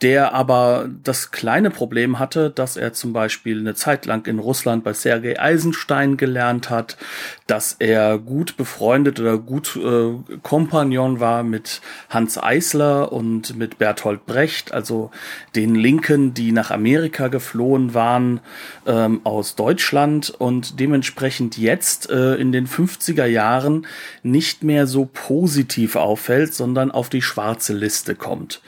der 0.00 0.32
aber 0.32 0.88
das 1.02 1.32
kleine 1.32 1.70
Problem 1.70 2.20
hatte, 2.20 2.50
dass 2.50 2.76
er 2.76 2.92
zum 2.92 3.12
Beispiel 3.12 3.58
eine 3.58 3.74
Zeit 3.74 4.06
lang 4.06 4.26
in 4.26 4.38
Russland 4.38 4.84
bei 4.84 4.92
Sergei 4.92 5.40
Eisenstein 5.40 6.16
gelernt 6.16 6.70
hat, 6.70 6.96
dass 7.48 7.74
er 7.80 8.18
gut 8.18 8.56
befreundet 8.56 9.18
oder 9.18 9.38
gut 9.38 9.76
äh, 9.76 10.36
Kompagnon 10.42 11.18
war 11.18 11.42
mit 11.42 11.80
Hans 12.10 12.40
Eisler 12.40 13.10
und 13.10 13.56
mit 13.56 13.78
Bertolt 13.78 14.24
Brecht, 14.24 14.72
also 14.72 15.10
den 15.56 15.74
Linken, 15.74 16.32
die 16.32 16.52
nach 16.52 16.70
Amerika 16.70 17.26
geflohen 17.26 17.92
waren 17.92 18.38
ähm, 18.86 19.22
aus 19.24 19.56
Deutschland 19.56 20.30
und 20.30 20.78
dementsprechend 20.78 21.58
jetzt 21.58 22.08
äh, 22.08 22.36
in 22.36 22.52
den 22.52 22.68
50er 22.68 23.26
Jahren 23.26 23.84
nicht 24.22 24.62
mehr 24.62 24.86
so 24.86 25.08
positiv 25.12 25.96
auffällt, 25.96 26.54
sondern 26.54 26.92
auf 26.92 27.08
die 27.08 27.22
schwarze 27.22 27.72
Liste 27.72 28.14
kommt. 28.14 28.60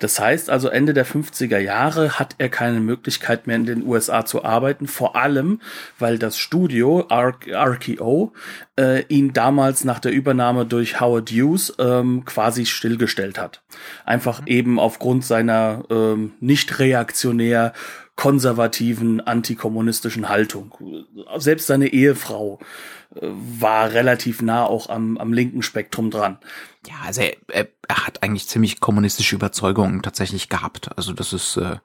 Das 0.00 0.18
heißt 0.18 0.50
also, 0.50 0.71
Ende 0.72 0.94
der 0.94 1.06
50er 1.06 1.58
Jahre 1.58 2.18
hat 2.18 2.34
er 2.38 2.48
keine 2.48 2.80
Möglichkeit 2.80 3.46
mehr 3.46 3.56
in 3.56 3.66
den 3.66 3.86
USA 3.86 4.24
zu 4.24 4.44
arbeiten, 4.44 4.86
vor 4.86 5.16
allem, 5.16 5.60
weil 5.98 6.18
das 6.18 6.38
Studio 6.38 7.06
RKO 7.10 8.32
äh, 8.78 9.04
ihn 9.08 9.32
damals 9.32 9.84
nach 9.84 10.00
der 10.00 10.12
Übernahme 10.12 10.66
durch 10.66 11.00
Howard 11.00 11.30
Hughes 11.30 11.74
ähm, 11.78 12.24
quasi 12.24 12.66
stillgestellt 12.66 13.38
hat. 13.38 13.62
Einfach 14.04 14.40
mhm. 14.40 14.46
eben 14.46 14.80
aufgrund 14.80 15.24
seiner 15.24 15.84
ähm, 15.90 16.32
nicht 16.40 16.78
reaktionär 16.78 17.72
konservativen, 18.16 19.20
antikommunistischen 19.20 20.28
Haltung. 20.28 20.74
Selbst 21.38 21.66
seine 21.66 21.88
Ehefrau 21.88 22.58
war 23.20 23.92
relativ 23.92 24.42
nah 24.42 24.64
auch 24.64 24.88
am, 24.88 25.18
am 25.18 25.32
linken 25.32 25.62
Spektrum 25.62 26.10
dran. 26.10 26.38
Ja, 26.86 26.94
also 27.04 27.20
er, 27.20 27.36
er, 27.48 27.68
er 27.88 28.06
hat 28.06 28.22
eigentlich 28.22 28.48
ziemlich 28.48 28.80
kommunistische 28.80 29.34
Überzeugungen 29.34 30.02
tatsächlich 30.02 30.48
gehabt. 30.48 30.90
Also 30.96 31.12
das 31.12 31.32
ist, 31.32 31.56
äh, 31.56 31.76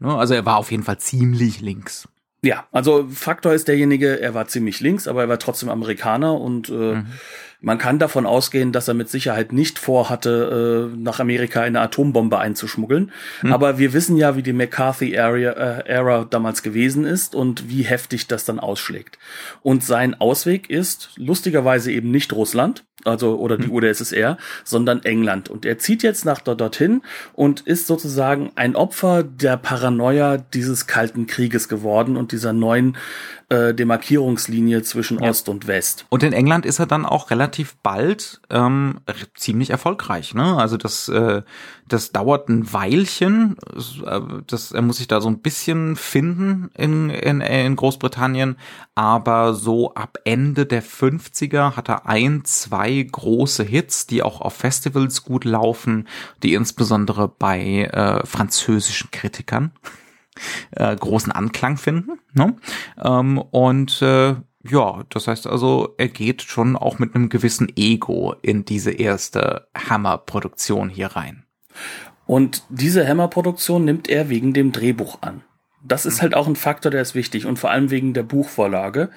ne, 0.00 0.16
also 0.16 0.34
er 0.34 0.44
war 0.44 0.56
auf 0.56 0.70
jeden 0.70 0.82
Fall 0.82 0.98
ziemlich 0.98 1.60
links. 1.60 2.08
Ja, 2.44 2.66
also 2.72 3.06
Faktor 3.08 3.52
ist 3.52 3.68
derjenige, 3.68 4.20
er 4.20 4.34
war 4.34 4.48
ziemlich 4.48 4.80
links, 4.80 5.06
aber 5.06 5.22
er 5.22 5.28
war 5.28 5.38
trotzdem 5.38 5.68
Amerikaner 5.68 6.40
und 6.40 6.68
äh, 6.70 6.72
mhm. 6.72 7.06
Man 7.62 7.78
kann 7.78 8.00
davon 8.00 8.26
ausgehen, 8.26 8.72
dass 8.72 8.88
er 8.88 8.94
mit 8.94 9.08
Sicherheit 9.08 9.52
nicht 9.52 9.78
vorhatte, 9.78 10.90
äh, 10.92 10.96
nach 10.98 11.20
Amerika 11.20 11.62
eine 11.62 11.80
Atombombe 11.80 12.38
einzuschmuggeln. 12.38 13.12
Hm. 13.40 13.52
Aber 13.52 13.78
wir 13.78 13.92
wissen 13.92 14.16
ja, 14.16 14.36
wie 14.36 14.42
die 14.42 14.52
McCarthy-Ära 14.52 16.22
äh, 16.22 16.26
damals 16.28 16.64
gewesen 16.64 17.04
ist 17.04 17.36
und 17.36 17.68
wie 17.68 17.82
heftig 17.82 18.26
das 18.26 18.44
dann 18.44 18.58
ausschlägt. 18.58 19.16
Und 19.62 19.84
sein 19.84 20.20
Ausweg 20.20 20.70
ist 20.70 21.10
lustigerweise 21.16 21.92
eben 21.92 22.10
nicht 22.10 22.32
Russland, 22.32 22.84
also 23.04 23.38
oder 23.38 23.56
die 23.56 23.68
hm. 23.68 23.74
UdSSR, 23.74 24.38
sondern 24.64 25.04
England. 25.04 25.48
Und 25.48 25.64
er 25.64 25.78
zieht 25.78 26.02
jetzt 26.02 26.24
nach 26.24 26.40
dort 26.40 26.60
dorthin 26.60 27.02
und 27.32 27.60
ist 27.60 27.86
sozusagen 27.86 28.50
ein 28.56 28.74
Opfer 28.74 29.22
der 29.22 29.56
Paranoia 29.56 30.36
dieses 30.36 30.88
Kalten 30.88 31.28
Krieges 31.28 31.68
geworden 31.68 32.16
und 32.16 32.32
dieser 32.32 32.52
neuen 32.52 32.96
äh, 33.52 33.74
Demarkierungslinie 33.74 34.82
zwischen 34.82 35.22
ja. 35.22 35.28
Ost 35.28 35.48
und 35.50 35.66
West. 35.66 36.06
Und 36.08 36.22
in 36.22 36.32
England 36.32 36.64
ist 36.64 36.78
er 36.78 36.86
dann 36.86 37.04
auch 37.04 37.30
relativ 37.30 37.76
bald 37.82 38.40
ähm, 38.48 39.00
ziemlich 39.34 39.70
erfolgreich. 39.70 40.34
Ne? 40.34 40.56
Also 40.56 40.78
das, 40.78 41.08
äh, 41.08 41.42
das 41.86 42.12
dauert 42.12 42.48
ein 42.48 42.72
Weilchen. 42.72 43.56
Äh, 44.06 44.20
das, 44.46 44.72
er 44.72 44.80
muss 44.80 44.96
sich 44.96 45.08
da 45.08 45.20
so 45.20 45.28
ein 45.28 45.40
bisschen 45.40 45.96
finden 45.96 46.70
in, 46.74 47.10
in, 47.10 47.42
in 47.42 47.76
Großbritannien. 47.76 48.56
Aber 48.94 49.52
so 49.52 49.92
ab 49.94 50.18
Ende 50.24 50.64
der 50.64 50.82
50er 50.82 51.76
hat 51.76 51.90
er 51.90 52.06
ein, 52.06 52.44
zwei 52.44 53.02
große 53.02 53.64
Hits, 53.64 54.06
die 54.06 54.22
auch 54.22 54.40
auf 54.40 54.54
Festivals 54.54 55.24
gut 55.24 55.44
laufen, 55.44 56.08
die 56.42 56.54
insbesondere 56.54 57.28
bei 57.28 57.84
äh, 57.84 58.26
französischen 58.26 59.10
Kritikern 59.10 59.72
äh, 60.72 60.94
großen 60.94 61.32
Anklang 61.32 61.76
finden. 61.76 62.18
Ne? 62.32 62.56
Ähm, 63.02 63.38
und 63.38 64.02
äh, 64.02 64.36
ja, 64.64 65.04
das 65.08 65.26
heißt 65.26 65.46
also, 65.46 65.94
er 65.98 66.08
geht 66.08 66.42
schon 66.42 66.76
auch 66.76 66.98
mit 66.98 67.14
einem 67.14 67.28
gewissen 67.28 67.72
Ego 67.76 68.34
in 68.42 68.64
diese 68.64 68.92
erste 68.92 69.68
Hammer-Produktion 69.76 70.88
hier 70.88 71.08
rein. 71.08 71.44
Und 72.26 72.64
diese 72.68 73.06
Hammer-Produktion 73.06 73.84
nimmt 73.84 74.08
er 74.08 74.28
wegen 74.28 74.52
dem 74.52 74.72
Drehbuch 74.72 75.18
an. 75.22 75.42
Das 75.84 76.06
ist 76.06 76.18
mhm. 76.18 76.22
halt 76.22 76.34
auch 76.34 76.46
ein 76.46 76.56
Faktor, 76.56 76.90
der 76.90 77.02
ist 77.02 77.14
wichtig 77.14 77.46
und 77.46 77.58
vor 77.58 77.70
allem 77.70 77.90
wegen 77.90 78.14
der 78.14 78.22
Buchvorlage 78.22 79.10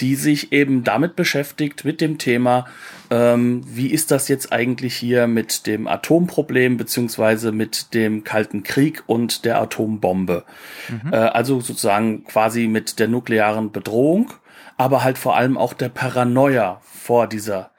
die 0.00 0.14
sich 0.14 0.52
eben 0.52 0.84
damit 0.84 1.16
beschäftigt, 1.16 1.84
mit 1.84 2.00
dem 2.00 2.18
Thema, 2.18 2.66
ähm, 3.10 3.62
wie 3.66 3.88
ist 3.88 4.10
das 4.10 4.28
jetzt 4.28 4.52
eigentlich 4.52 4.94
hier 4.94 5.26
mit 5.26 5.66
dem 5.66 5.86
Atomproblem 5.86 6.76
beziehungsweise 6.76 7.50
mit 7.50 7.94
dem 7.94 8.22
Kalten 8.22 8.62
Krieg 8.62 9.04
und 9.06 9.46
der 9.46 9.60
Atombombe. 9.60 10.44
Mhm. 10.88 11.12
Äh, 11.12 11.16
also 11.16 11.60
sozusagen 11.60 12.24
quasi 12.24 12.68
mit 12.68 12.98
der 12.98 13.08
nuklearen 13.08 13.72
Bedrohung, 13.72 14.32
aber 14.76 15.02
halt 15.02 15.16
vor 15.16 15.36
allem 15.36 15.56
auch 15.56 15.72
der 15.72 15.88
Paranoia 15.88 16.80
vor 16.82 17.26
dieser 17.26 17.70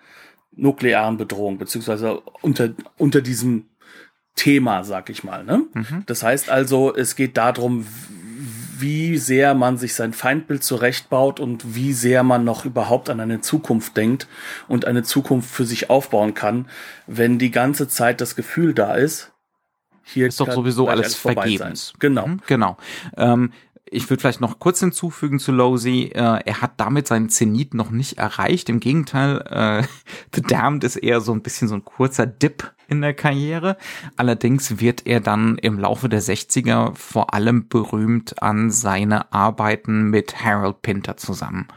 nuklearen 0.56 1.18
Bedrohung, 1.18 1.60
beziehungsweise 1.60 2.20
unter, 2.42 2.70
unter 2.98 3.22
diesem 3.22 3.66
Thema, 4.36 4.84
sag 4.84 5.12
ich 5.12 5.24
mal. 5.24 5.44
Ne? 5.44 5.66
Mhm. 5.72 6.04
Das 6.08 6.24
heißt 6.24 6.50
also, 6.50 6.96
es 6.96 7.16
geht 7.16 7.38
darum, 7.38 7.86
wie 8.80 9.18
sehr 9.18 9.54
man 9.54 9.78
sich 9.78 9.96
sein 9.96 10.14
Feindbild 10.14 10.64
zurechtbaut 10.64 11.40
und 11.40 11.76
wie 11.76 11.94
sehr 11.94 12.24
man 12.24 12.44
noch 12.44 12.66
überhaupt 12.66 13.10
an 13.10 13.20
eine 13.20 13.42
Zukunft 13.42 13.98
denkt 13.98 14.28
und 14.68 14.86
eine 14.86 15.04
Zukunft 15.04 15.50
für 15.50 15.66
sich 15.66 15.90
aufbauen 15.90 16.34
kann, 16.34 16.68
wenn 17.06 17.40
die 17.40 17.52
ganze 17.52 17.88
Zeit 17.88 18.22
das 18.22 18.36
Gefühl 18.36 18.74
da 18.74 18.96
ist, 18.96 19.32
hier 20.04 20.28
ist 20.28 20.40
doch 20.40 20.52
sowieso 20.52 20.88
alles 20.88 21.16
vergebens. 21.16 21.94
Genau. 22.00 22.28
Mhm, 22.28 22.42
genau. 22.48 22.78
Ähm, 23.18 23.52
ich 23.90 24.10
würde 24.10 24.22
vielleicht 24.22 24.42
noch 24.42 24.60
kurz 24.60 24.80
hinzufügen 24.80 25.40
zu 25.40 25.52
Losey, 25.52 26.12
äh, 26.14 26.40
er 26.46 26.62
hat 26.62 26.74
damit 26.78 27.08
seinen 27.08 27.30
Zenit 27.30 27.74
noch 27.74 27.90
nicht 27.90 28.18
erreicht. 28.18 28.70
Im 28.70 28.80
Gegenteil, 28.80 29.42
äh, 29.50 29.84
The 30.34 30.42
Damned 30.42 30.84
ist 30.84 30.96
eher 30.98 31.22
so 31.22 31.34
ein 31.34 31.42
bisschen 31.42 31.68
so 31.68 31.76
ein 31.76 31.86
kurzer 31.86 32.26
Dip 32.26 32.74
in 32.88 33.02
der 33.02 33.14
Karriere. 33.14 33.78
Allerdings 34.16 34.80
wird 34.80 35.06
er 35.06 35.20
dann 35.20 35.58
im 35.58 35.80
Laufe 35.80 36.10
der 36.10 36.22
60er 36.22 36.96
vor 36.96 37.34
allem 37.34 37.68
berühmt 37.68 38.42
an 38.42 38.72
seine 38.72 39.32
Arbeiten 39.32 40.10
mit 40.10 40.44
Harold 40.44 40.82
Pinter 40.82 41.18
zusammen. 41.18 41.68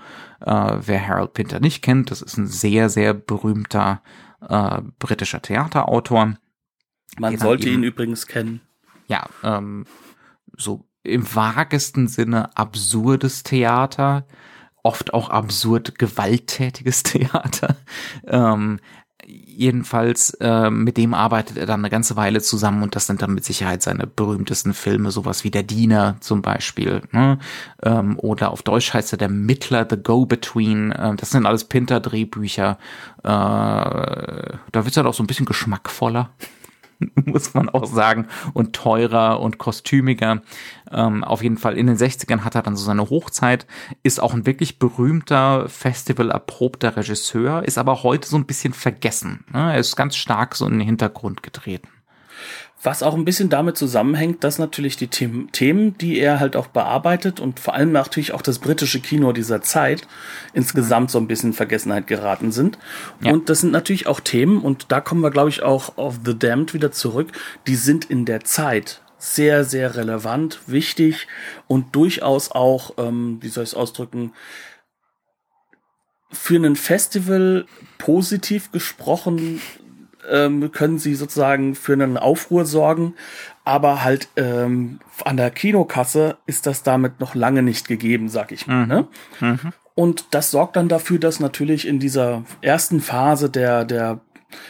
Äh, 0.41 0.77
wer 0.81 1.07
Harold 1.07 1.35
Pinter 1.35 1.61
nicht 1.61 1.83
kennt, 1.83 2.11
das 2.11 2.23
ist 2.23 2.37
ein 2.37 2.47
sehr, 2.47 2.89
sehr 2.89 3.15
berühmter 3.15 4.03
äh, 4.49 4.81
britischer 4.99 5.43
Theaterautor. 5.43 6.35
Man 7.19 7.39
sollte 7.39 7.69
ihn 7.69 7.83
übrigens 7.83 8.27
kennen. 8.27 8.61
Ja, 9.09 9.27
ähm, 9.43 9.85
so 10.57 10.85
im 11.03 11.35
vagesten 11.35 12.09
Sinne 12.09 12.57
absurdes 12.57 13.43
Theater, 13.43 14.27
oft 14.83 15.13
auch 15.15 15.31
absurd 15.31 15.99
gewalttätiges 15.99 17.03
Theater. 17.03 17.77
Ähm, 18.27 18.81
jedenfalls 19.27 20.35
äh, 20.41 20.71
mit 20.71 20.97
dem 20.97 21.15
arbeitet 21.15 21.57
er 21.57 21.67
dann 21.67 21.81
eine 21.81 21.91
ganze 21.91 22.17
Weile 22.17 22.41
zusammen 22.41 22.83
und 22.83 22.97
das 22.97 23.07
sind 23.07 23.23
dann 23.23 23.35
mit 23.35 23.45
Sicherheit 23.45 23.83
seine 23.83 24.07
berühmtesten 24.07 24.75
Filme, 24.75 25.11
sowas 25.11 25.45
wie 25.45 25.51
Der 25.51 25.63
Diener 25.63 26.17
zum 26.21 26.43
Beispiel. 26.43 27.03
Ne? 27.13 27.39
Ähm, 27.83 28.19
oder 28.19 28.51
auf 28.51 28.63
Deutsch 28.63 28.95
heißt 28.95 29.13
er 29.13 29.19
Der 29.19 29.29
Mittler, 29.29 29.87
The 29.89 29.97
Go-Between. 29.97 30.93
Äh, 30.93 31.17
das 31.17 31.31
sind 31.31 31.47
alles 31.47 31.65
Pinter-Drehbücher. 31.65 32.79
Äh, 33.23 33.23
da 33.25 34.59
wird's 34.73 34.95
dann 34.95 35.07
auch 35.07 35.15
so 35.15 35.23
ein 35.23 35.27
bisschen 35.27 35.47
geschmackvoller. 35.47 36.31
muss 37.25 37.55
man 37.55 37.69
auch 37.69 37.87
sagen, 37.87 38.27
und 38.53 38.75
teurer 38.75 39.41
und 39.41 39.59
kostümiger. 39.59 40.43
Ähm, 40.91 41.25
auf 41.25 41.43
jeden 41.43 41.57
Fall 41.57 41.77
in 41.77 41.87
den 41.87 41.97
60ern 41.97 42.41
hat 42.41 42.55
er 42.55 42.63
dann 42.63 42.77
so 42.77 42.85
seine 42.85 43.09
Hochzeit, 43.11 43.67
ist 44.03 44.21
auch 44.21 44.35
ein 44.35 44.47
wirklich 44.47 44.79
berühmter, 44.79 45.69
festival-erprobter 45.69 46.97
Regisseur, 46.97 47.65
ist 47.65 47.79
aber 47.79 48.03
heute 48.03 48.29
so 48.29 48.37
ein 48.37 48.47
bisschen 48.47 48.73
vergessen. 48.73 49.45
Ne? 49.53 49.73
Er 49.73 49.79
ist 49.79 49.97
ganz 49.97 50.17
stark 50.17 50.57
so 50.57 50.67
in 50.67 50.79
den 50.79 50.87
Hintergrund 50.87 51.43
getreten. 51.43 51.89
Was 52.83 53.03
auch 53.03 53.15
ein 53.15 53.27
bisschen 53.27 53.51
damit 53.51 53.77
zusammenhängt, 53.77 54.43
dass 54.43 54.59
natürlich 54.59 54.97
die 54.97 55.09
Themen, 55.09 55.99
die 55.99 56.19
er 56.19 56.41
halt 56.41 56.57
auch 56.57 56.69
bearbeitet 56.69 57.39
und 57.39 57.61
vor 57.61 57.75
allem 57.75 57.93
natürlich 57.93 58.33
auch 58.33 58.41
das 58.41 58.59
britische 58.59 59.01
Kino 59.01 59.33
dieser 59.33 59.61
Zeit 59.61 60.09
insgesamt 60.55 61.11
so 61.11 61.19
ein 61.19 61.27
bisschen 61.27 61.51
in 61.51 61.55
Vergessenheit 61.55 62.07
geraten 62.07 62.53
sind. 62.53 62.79
Ja. 63.21 63.33
Und 63.33 63.51
das 63.51 63.61
sind 63.61 63.73
natürlich 63.73 64.07
auch 64.07 64.21
Themen, 64.21 64.63
und 64.63 64.87
da 64.93 65.03
kommen 65.03 65.21
wir, 65.21 65.31
glaube 65.31 65.51
ich, 65.51 65.63
auch 65.63 65.99
auf 65.99 66.21
The 66.25 66.39
Damned 66.39 66.73
wieder 66.73 66.91
zurück, 66.91 67.33
die 67.67 67.77
sind 67.77 68.07
in 68.07 68.25
der 68.25 68.45
Zeit 68.45 69.03
sehr, 69.19 69.65
sehr 69.65 69.97
relevant, 69.97 70.61
wichtig 70.67 71.27
und 71.67 71.95
durchaus 71.95 72.51
auch, 72.51 72.95
ähm, 72.97 73.39
wie 73.43 73.49
soll 73.49 73.65
ich 73.65 73.71
es 73.71 73.77
ausdrücken, 73.77 74.33
für 76.33 76.57
ein 76.57 76.77
Festival 76.77 77.67
positiv 77.99 78.73
gesprochen 78.73 79.61
ähm, 80.29 80.73
können 80.73 80.99
sie 80.99 81.15
sozusagen 81.15 81.75
für 81.75 81.93
einen 81.93 82.17
Aufruhr 82.17 82.65
sorgen, 82.65 83.15
aber 83.65 84.03
halt 84.03 84.29
ähm, 84.37 85.01
an 85.25 85.37
der 85.37 85.51
Kinokasse 85.51 86.37
ist 86.47 86.67
das 86.67 86.83
damit 86.83 87.21
noch 87.21 87.35
lange 87.35 87.63
nicht 87.63 87.89
gegeben, 87.89 88.29
sag 88.29 88.53
ich 88.53 88.67
mal. 88.67 88.83
Mhm. 88.83 88.89
Ne? 88.89 89.09
Mhm. 89.41 89.73
Und 89.95 90.27
das 90.31 90.51
sorgt 90.51 90.77
dann 90.77 90.89
dafür, 90.89 91.19
dass 91.19 91.41
natürlich 91.41 91.87
in 91.87 91.99
dieser 91.99 92.45
ersten 92.63 93.01
Phase 93.01 93.51
der, 93.51 93.85
der, 93.85 94.21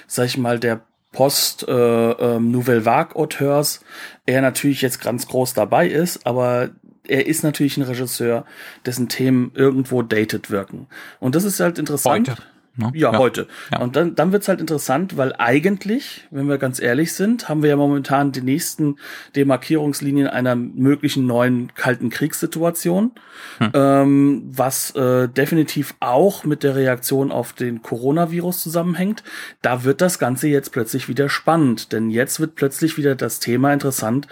sag 0.06 0.26
ich 0.26 0.38
mal, 0.38 0.58
der 0.58 0.80
Post 1.12 1.66
äh, 1.68 1.72
äh, 1.72 2.38
Nouvelle 2.38 2.84
Vague 2.84 3.16
Auteurs 3.16 3.80
er 4.26 4.42
natürlich 4.42 4.80
jetzt 4.80 5.00
ganz 5.00 5.26
groß 5.26 5.54
dabei 5.54 5.88
ist, 5.88 6.24
aber 6.24 6.70
er 7.06 7.26
ist 7.26 7.42
natürlich 7.42 7.76
ein 7.76 7.82
Regisseur, 7.82 8.44
dessen 8.86 9.08
Themen 9.08 9.50
irgendwo 9.54 10.02
dated 10.02 10.50
wirken. 10.50 10.86
Und 11.18 11.34
das 11.34 11.44
ist 11.44 11.58
halt 11.58 11.78
interessant. 11.78 12.30
Heute. 12.30 12.42
Ne? 12.76 12.90
Ja, 12.94 13.12
ja, 13.12 13.18
heute. 13.18 13.46
Ja. 13.72 13.80
Und 13.80 13.96
dann, 13.96 14.14
dann 14.14 14.32
wird's 14.32 14.48
halt 14.48 14.60
interessant, 14.60 15.16
weil 15.16 15.34
eigentlich, 15.36 16.26
wenn 16.30 16.48
wir 16.48 16.58
ganz 16.58 16.80
ehrlich 16.80 17.12
sind, 17.14 17.48
haben 17.48 17.62
wir 17.62 17.70
ja 17.70 17.76
momentan 17.76 18.32
die 18.32 18.42
nächsten 18.42 18.96
Demarkierungslinien 19.34 20.28
einer 20.28 20.54
möglichen 20.54 21.26
neuen 21.26 21.74
kalten 21.74 22.10
Kriegssituation, 22.10 23.12
hm. 23.58 23.70
ähm, 23.74 24.42
was 24.46 24.94
äh, 24.94 25.28
definitiv 25.28 25.94
auch 26.00 26.44
mit 26.44 26.62
der 26.62 26.76
Reaktion 26.76 27.32
auf 27.32 27.52
den 27.52 27.82
Coronavirus 27.82 28.62
zusammenhängt. 28.62 29.24
Da 29.62 29.84
wird 29.84 30.00
das 30.00 30.18
Ganze 30.18 30.48
jetzt 30.48 30.70
plötzlich 30.70 31.08
wieder 31.08 31.28
spannend, 31.28 31.92
denn 31.92 32.10
jetzt 32.10 32.40
wird 32.40 32.54
plötzlich 32.54 32.96
wieder 32.96 33.16
das 33.16 33.40
Thema 33.40 33.72
interessant, 33.72 34.28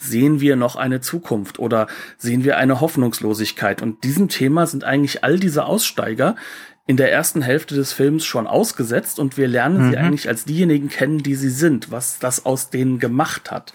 sehen 0.00 0.40
wir 0.40 0.56
noch 0.56 0.76
eine 0.76 1.00
Zukunft 1.00 1.58
oder 1.58 1.86
sehen 2.16 2.42
wir 2.42 2.56
eine 2.56 2.80
Hoffnungslosigkeit? 2.80 3.82
Und 3.82 4.02
diesem 4.02 4.28
Thema 4.28 4.66
sind 4.66 4.82
eigentlich 4.82 5.22
all 5.22 5.38
diese 5.38 5.66
Aussteiger 5.66 6.36
in 6.90 6.96
der 6.96 7.12
ersten 7.12 7.40
Hälfte 7.40 7.76
des 7.76 7.92
Films 7.92 8.24
schon 8.24 8.48
ausgesetzt 8.48 9.20
und 9.20 9.36
wir 9.36 9.46
lernen 9.46 9.86
mhm. 9.86 9.90
sie 9.90 9.96
eigentlich 9.96 10.26
als 10.26 10.44
diejenigen 10.44 10.88
kennen, 10.88 11.22
die 11.22 11.36
sie 11.36 11.48
sind, 11.48 11.92
was 11.92 12.18
das 12.18 12.44
aus 12.44 12.70
denen 12.70 12.98
gemacht 12.98 13.52
hat. 13.52 13.72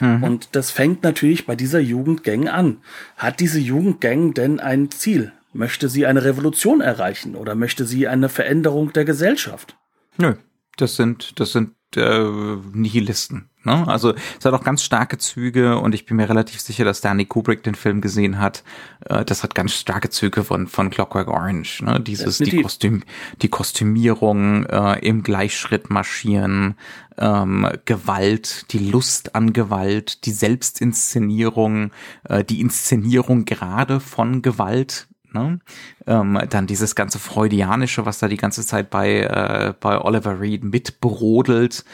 Mhm. 0.00 0.22
Und 0.22 0.48
das 0.52 0.70
fängt 0.70 1.02
natürlich 1.02 1.44
bei 1.44 1.54
dieser 1.54 1.80
Jugendgang 1.80 2.48
an. 2.48 2.78
Hat 3.18 3.40
diese 3.40 3.60
Jugendgang 3.60 4.32
denn 4.32 4.58
ein 4.58 4.90
Ziel? 4.90 5.32
Möchte 5.52 5.90
sie 5.90 6.06
eine 6.06 6.24
Revolution 6.24 6.80
erreichen 6.80 7.36
oder 7.36 7.54
möchte 7.54 7.84
sie 7.84 8.08
eine 8.08 8.30
Veränderung 8.30 8.90
der 8.94 9.04
Gesellschaft? 9.04 9.76
Nö, 10.16 10.36
das 10.76 10.96
sind, 10.96 11.40
das 11.40 11.52
sind 11.52 11.72
äh, 11.96 12.56
Nihilisten. 12.72 13.50
Ne? 13.64 13.86
Also 13.88 14.14
es 14.38 14.44
hat 14.44 14.54
auch 14.54 14.62
ganz 14.62 14.82
starke 14.82 15.18
Züge 15.18 15.78
und 15.78 15.94
ich 15.94 16.06
bin 16.06 16.16
mir 16.16 16.28
relativ 16.28 16.60
sicher, 16.60 16.84
dass 16.84 16.98
Stanley 16.98 17.26
Kubrick 17.26 17.64
den 17.64 17.74
Film 17.74 18.00
gesehen 18.00 18.38
hat. 18.38 18.62
Äh, 19.06 19.24
das 19.24 19.42
hat 19.42 19.54
ganz 19.54 19.72
starke 19.72 20.08
Züge 20.08 20.44
von 20.44 20.68
von 20.68 20.88
Clockwork 20.88 21.28
Orange. 21.28 21.82
Ne? 21.82 22.00
Dieses 22.00 22.38
die 22.38 22.62
Kostüm 22.62 23.02
die 23.42 23.48
Kostümierung 23.48 24.66
äh, 24.66 25.00
im 25.00 25.22
Gleichschritt 25.22 25.90
marschieren, 25.90 26.76
ähm, 27.18 27.68
Gewalt, 27.84 28.72
die 28.72 28.90
Lust 28.90 29.34
an 29.34 29.52
Gewalt, 29.52 30.26
die 30.26 30.32
Selbstinszenierung, 30.32 31.90
äh, 32.24 32.44
die 32.44 32.60
Inszenierung 32.60 33.46
gerade 33.46 34.00
von 34.00 34.42
Gewalt 34.42 35.08
Ne? 35.36 35.60
Ähm, 36.06 36.40
dann 36.48 36.66
dieses 36.66 36.94
ganze 36.94 37.18
Freudianische, 37.18 38.06
was 38.06 38.18
da 38.18 38.28
die 38.28 38.38
ganze 38.38 38.64
Zeit 38.64 38.90
bei, 38.90 39.20
äh, 39.20 39.74
bei 39.78 40.00
Oliver 40.00 40.40
Reed 40.40 40.64
mitbrodelt. 40.64 41.84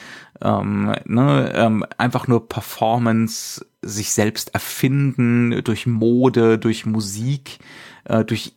Ähm, 0.41 0.95
ne? 1.05 1.53
ähm, 1.55 1.85
einfach 1.99 2.29
nur 2.29 2.49
Performance, 2.49 3.67
sich 3.83 4.13
selbst 4.13 4.55
erfinden 4.55 5.63
durch 5.65 5.87
Mode, 5.87 6.59
durch 6.59 6.87
Musik, 6.87 7.59
äh, 8.05 8.25
durch 8.25 8.55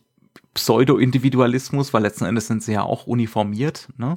Pseudo-Individualismus, 0.56 1.92
weil 1.92 2.02
letzten 2.02 2.24
Endes 2.24 2.46
sind 2.46 2.62
sie 2.62 2.72
ja 2.72 2.82
auch 2.82 3.06
uniformiert. 3.06 3.88
Ne? 3.98 4.16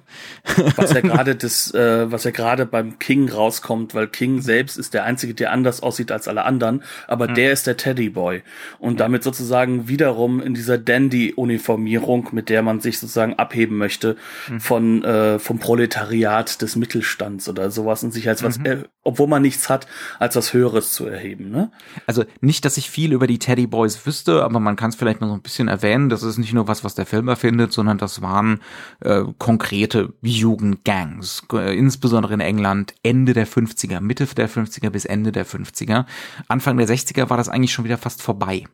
Was 0.77 0.93
ja 0.93 1.01
gerade 1.01 1.35
das, 1.35 1.73
äh, 1.73 2.09
was 2.09 2.23
ja 2.23 2.31
gerade 2.31 2.65
beim 2.65 2.97
King 2.97 3.29
rauskommt, 3.29 3.93
weil 3.93 4.07
King 4.07 4.41
selbst 4.41 4.77
ist 4.77 4.93
der 4.93 5.03
einzige, 5.03 5.33
der 5.33 5.51
anders 5.51 5.83
aussieht 5.83 6.13
als 6.13 6.29
alle 6.29 6.45
anderen, 6.45 6.81
aber 7.07 7.27
mhm. 7.29 7.35
der 7.35 7.51
ist 7.51 7.67
der 7.67 7.75
Teddyboy 7.75 8.41
und 8.79 8.93
mhm. 8.93 8.97
damit 8.97 9.23
sozusagen 9.23 9.89
wiederum 9.89 10.41
in 10.41 10.53
dieser 10.53 10.77
Dandy-Uniformierung, 10.77 12.29
mit 12.31 12.47
der 12.47 12.63
man 12.63 12.79
sich 12.79 12.99
sozusagen 12.99 13.33
abheben 13.33 13.77
möchte 13.77 14.15
mhm. 14.49 14.59
von 14.61 15.03
äh, 15.03 15.39
vom 15.39 15.59
Proletariat 15.59 16.61
des 16.61 16.77
Mittelstands 16.77 17.49
oder 17.49 17.69
sowas 17.69 18.01
und 18.03 18.13
sich 18.13 18.29
als 18.29 18.43
was, 18.43 18.57
äh, 18.63 18.83
obwohl 19.03 19.27
man 19.27 19.41
nichts 19.41 19.67
hat, 19.67 19.87
als 20.19 20.37
was 20.37 20.53
Höheres 20.53 20.93
zu 20.93 21.05
erheben. 21.05 21.51
Ne? 21.51 21.69
Also 22.07 22.23
nicht, 22.39 22.63
dass 22.63 22.77
ich 22.77 22.89
viel 22.89 23.11
über 23.11 23.27
die 23.27 23.39
Teddyboys 23.39 24.05
wüsste, 24.05 24.41
aber 24.43 24.61
man 24.61 24.77
kann 24.77 24.91
es 24.91 24.95
vielleicht 24.95 25.19
mal 25.19 25.27
so 25.27 25.33
ein 25.33 25.41
bisschen 25.41 25.67
erwähnen. 25.67 26.07
Das 26.07 26.23
ist 26.29 26.37
nicht 26.37 26.53
nur 26.53 26.67
was, 26.67 26.83
was 26.83 26.95
der 26.95 27.05
Film 27.05 27.27
erfindet, 27.27 27.73
sondern 27.73 27.97
das 27.97 28.21
waren 28.21 28.61
äh, 29.01 29.23
konkrete 29.37 30.13
Jugendgangs, 30.21 31.43
äh, 31.53 31.77
insbesondere 31.77 32.33
in 32.33 32.39
England 32.39 32.93
Ende 33.03 33.33
der 33.33 33.47
50er, 33.47 33.99
Mitte 33.99 34.25
der 34.25 34.49
50er 34.49 34.89
bis 34.89 35.05
Ende 35.05 35.31
der 35.31 35.45
50er. 35.45 36.05
Anfang 36.47 36.77
der 36.77 36.87
60er 36.87 37.29
war 37.29 37.37
das 37.37 37.49
eigentlich 37.49 37.73
schon 37.73 37.85
wieder 37.85 37.97
fast 37.97 38.21
vorbei 38.21 38.65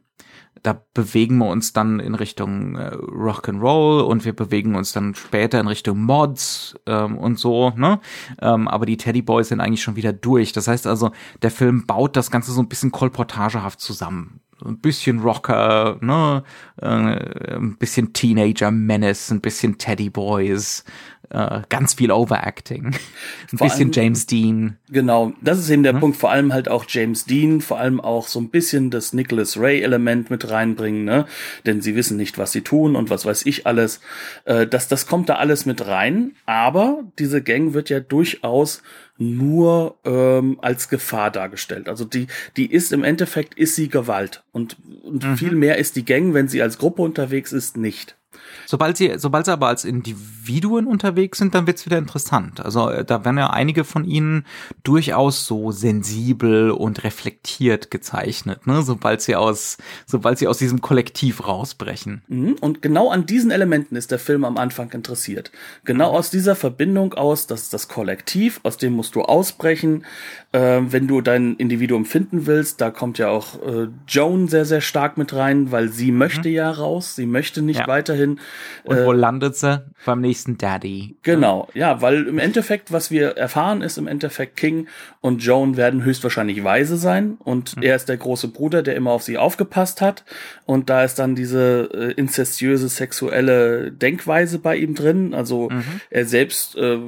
da 0.63 0.81
bewegen 0.93 1.37
wir 1.37 1.47
uns 1.47 1.73
dann 1.73 1.99
in 1.99 2.15
Richtung 2.15 2.75
äh, 2.75 2.93
Rock 2.93 3.49
and 3.49 3.61
Roll 3.61 4.01
und 4.01 4.25
wir 4.25 4.33
bewegen 4.33 4.75
uns 4.75 4.93
dann 4.93 5.13
später 5.15 5.59
in 5.59 5.67
Richtung 5.67 5.99
Mods 5.99 6.75
ähm, 6.85 7.17
und 7.17 7.37
so, 7.37 7.71
ne? 7.75 7.99
Ähm, 8.41 8.67
aber 8.67 8.85
die 8.85 8.97
Teddy 8.97 9.21
Boys 9.21 9.49
sind 9.49 9.59
eigentlich 9.59 9.83
schon 9.83 9.95
wieder 9.95 10.13
durch. 10.13 10.53
Das 10.53 10.67
heißt 10.67 10.87
also, 10.87 11.11
der 11.41 11.51
Film 11.51 11.85
baut 11.85 12.15
das 12.15 12.31
Ganze 12.31 12.51
so 12.51 12.61
ein 12.61 12.69
bisschen 12.69 12.91
kolportagehaft 12.91 13.79
zusammen 13.79 14.39
ein 14.63 14.79
bisschen 14.79 15.19
Rocker, 15.19 15.97
ne, 16.01 16.43
äh, 16.81 17.55
ein 17.55 17.75
bisschen 17.77 18.13
Teenager 18.13 18.71
Menace, 18.71 19.31
ein 19.31 19.41
bisschen 19.41 19.77
Teddy 19.77 20.09
Boys, 20.09 20.83
äh, 21.29 21.61
ganz 21.69 21.95
viel 21.95 22.11
Overacting, 22.11 22.85
ein 23.51 23.57
vor 23.57 23.67
bisschen 23.67 23.87
allem, 23.87 23.91
James 23.91 24.25
Dean. 24.25 24.77
Genau, 24.89 25.33
das 25.41 25.59
ist 25.59 25.69
eben 25.69 25.83
der 25.83 25.93
hm? 25.93 25.99
Punkt. 25.99 26.17
Vor 26.17 26.31
allem 26.31 26.53
halt 26.53 26.69
auch 26.69 26.85
James 26.87 27.25
Dean, 27.25 27.61
vor 27.61 27.79
allem 27.79 27.99
auch 27.99 28.27
so 28.27 28.39
ein 28.39 28.49
bisschen 28.49 28.91
das 28.91 29.13
Nicholas 29.13 29.59
Ray 29.59 29.81
Element 29.81 30.29
mit 30.29 30.49
reinbringen, 30.49 31.05
ne, 31.05 31.25
denn 31.65 31.81
sie 31.81 31.95
wissen 31.95 32.17
nicht, 32.17 32.37
was 32.37 32.51
sie 32.51 32.61
tun 32.61 32.95
und 32.95 33.09
was 33.09 33.25
weiß 33.25 33.45
ich 33.45 33.65
alles. 33.65 34.01
Äh, 34.45 34.67
das, 34.67 34.87
das 34.87 35.07
kommt 35.07 35.29
da 35.29 35.35
alles 35.35 35.65
mit 35.65 35.87
rein. 35.87 36.33
Aber 36.45 37.03
diese 37.19 37.41
Gang 37.41 37.73
wird 37.73 37.89
ja 37.89 37.99
durchaus 37.99 38.81
nur 39.17 39.97
ähm, 40.03 40.59
als 40.61 40.89
Gefahr 40.89 41.31
dargestellt. 41.31 41.87
Also 41.87 42.05
die, 42.05 42.27
die 42.57 42.71
ist 42.71 42.91
im 42.91 43.03
Endeffekt 43.03 43.53
ist 43.57 43.75
sie 43.75 43.87
Gewalt 43.87 44.43
und, 44.51 44.77
und 45.03 45.23
mhm. 45.23 45.37
viel 45.37 45.55
mehr 45.55 45.77
ist 45.77 45.95
die 45.95 46.05
Gang, 46.05 46.33
wenn 46.33 46.47
sie 46.47 46.61
als 46.61 46.77
Gruppe 46.77 47.01
unterwegs 47.01 47.53
ist, 47.53 47.77
nicht. 47.77 48.17
Sobald 48.65 48.97
sie, 48.97 49.13
sobald 49.17 49.45
sie 49.45 49.51
aber 49.51 49.67
als 49.67 49.85
Individuen 49.85 50.87
unterwegs 50.87 51.37
sind, 51.37 51.55
dann 51.55 51.67
wird's 51.67 51.85
wieder 51.85 51.97
interessant. 51.97 52.63
Also 52.63 52.89
äh, 52.89 53.05
da 53.05 53.23
werden 53.25 53.37
ja 53.37 53.49
einige 53.49 53.83
von 53.83 54.05
ihnen 54.05 54.45
durchaus 54.83 55.45
so 55.45 55.71
sensibel 55.71 56.71
und 56.71 57.03
reflektiert 57.03 57.91
gezeichnet, 57.91 58.67
ne? 58.67 58.81
Sobald 58.81 59.21
sie 59.21 59.35
aus, 59.35 59.77
sobald 60.05 60.37
sie 60.39 60.47
aus 60.47 60.57
diesem 60.57 60.81
Kollektiv 60.81 61.47
rausbrechen. 61.47 62.23
Mhm. 62.27 62.55
Und 62.61 62.81
genau 62.81 63.09
an 63.09 63.25
diesen 63.25 63.51
Elementen 63.51 63.95
ist 63.95 64.11
der 64.11 64.19
Film 64.19 64.45
am 64.45 64.57
Anfang 64.57 64.91
interessiert. 64.91 65.51
Genau 65.83 66.11
aus 66.11 66.29
dieser 66.29 66.55
Verbindung 66.55 67.13
aus, 67.13 67.47
dass 67.47 67.69
das 67.69 67.87
Kollektiv, 67.87 68.59
aus 68.63 68.77
dem 68.77 68.93
musst 68.93 69.15
du 69.15 69.21
ausbrechen, 69.21 70.05
äh, 70.51 70.81
wenn 70.81 71.07
du 71.07 71.21
dein 71.21 71.55
Individuum 71.55 72.05
finden 72.05 72.45
willst. 72.45 72.81
Da 72.81 72.91
kommt 72.91 73.17
ja 73.17 73.29
auch 73.29 73.61
äh, 73.61 73.87
Joan 74.07 74.47
sehr, 74.47 74.65
sehr 74.65 74.81
stark 74.81 75.17
mit 75.17 75.33
rein, 75.33 75.71
weil 75.71 75.89
sie 75.89 76.11
möchte 76.11 76.49
mhm. 76.49 76.55
ja 76.55 76.71
raus, 76.71 77.15
sie 77.15 77.25
möchte 77.25 77.61
nicht 77.61 77.81
ja. 77.81 77.87
weiterhin 77.87 78.34
hin. 78.37 78.97
Und 78.97 79.05
wo 79.05 79.13
äh, 79.13 79.15
landet 79.15 79.55
sie? 79.55 79.85
Beim 80.05 80.21
nächsten 80.21 80.57
Daddy. 80.57 81.17
Genau, 81.23 81.67
ja, 81.73 82.01
weil 82.01 82.27
im 82.27 82.39
Endeffekt, 82.39 82.91
was 82.91 83.11
wir 83.11 83.37
erfahren, 83.37 83.81
ist 83.81 83.97
im 83.97 84.07
Endeffekt 84.07 84.57
King 84.57 84.87
und 85.21 85.43
Joan 85.43 85.77
werden 85.77 86.03
höchstwahrscheinlich 86.03 86.63
weise 86.63 86.97
sein 86.97 87.37
und 87.39 87.77
mhm. 87.77 87.83
er 87.83 87.95
ist 87.95 88.09
der 88.09 88.17
große 88.17 88.49
Bruder, 88.49 88.83
der 88.83 88.95
immer 88.95 89.11
auf 89.11 89.23
sie 89.23 89.37
aufgepasst 89.37 90.01
hat 90.01 90.23
und 90.65 90.89
da 90.89 91.03
ist 91.03 91.19
dann 91.19 91.35
diese 91.35 91.89
äh, 91.93 92.11
inzestiöse 92.13 92.89
sexuelle 92.89 93.91
Denkweise 93.91 94.59
bei 94.59 94.77
ihm 94.77 94.95
drin. 94.95 95.33
Also 95.33 95.69
mhm. 95.69 96.01
er 96.09 96.25
selbst 96.25 96.75
äh, 96.75 96.99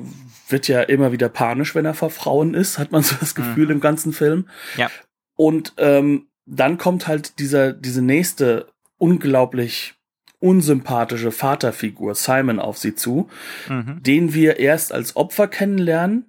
wird 0.49 0.67
ja 0.67 0.81
immer 0.81 1.11
wieder 1.11 1.29
panisch, 1.29 1.75
wenn 1.75 1.85
er 1.85 1.93
vor 1.93 2.09
Frauen 2.09 2.53
ist, 2.53 2.77
hat 2.77 2.91
man 2.91 3.03
so 3.03 3.15
das 3.19 3.35
Gefühl 3.35 3.65
mhm. 3.65 3.71
im 3.71 3.79
ganzen 3.79 4.13
Film. 4.13 4.47
Ja. 4.77 4.89
Und 5.35 5.73
ähm, 5.77 6.27
dann 6.45 6.77
kommt 6.77 7.07
halt 7.07 7.39
dieser, 7.39 7.73
diese 7.73 8.01
nächste 8.01 8.67
unglaublich 8.97 9.95
unsympathische 10.39 11.31
Vaterfigur 11.31 12.15
Simon 12.15 12.59
auf 12.59 12.77
sie 12.77 12.95
zu, 12.95 13.29
mhm. 13.67 14.01
den 14.03 14.33
wir 14.33 14.59
erst 14.59 14.93
als 14.93 15.15
Opfer 15.15 15.47
kennenlernen, 15.47 16.25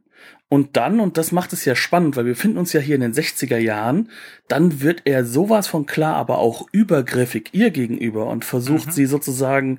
und 0.51 0.79
dann, 0.79 0.99
und 0.99 1.19
das 1.19 1.31
macht 1.31 1.53
es 1.53 1.67
ja 1.67 1.75
spannend, 1.75 2.17
weil 2.17 2.25
wir 2.25 2.35
finden 2.35 2.57
uns 2.57 2.73
ja 2.73 2.81
hier 2.81 2.95
in 2.95 3.03
den 3.03 3.13
60er 3.13 3.59
Jahren, 3.59 4.09
dann 4.49 4.81
wird 4.81 5.03
er 5.05 5.27
sowas 5.27 5.67
von 5.67 5.85
klar, 5.85 6.17
aber 6.17 6.39
auch 6.39 6.67
übergriffig 6.73 7.51
ihr 7.53 7.71
gegenüber 7.71 8.27
und 8.29 8.47
versucht 8.47 8.87
mhm. 8.87 8.93
sie 8.93 9.05
sozusagen 9.05 9.79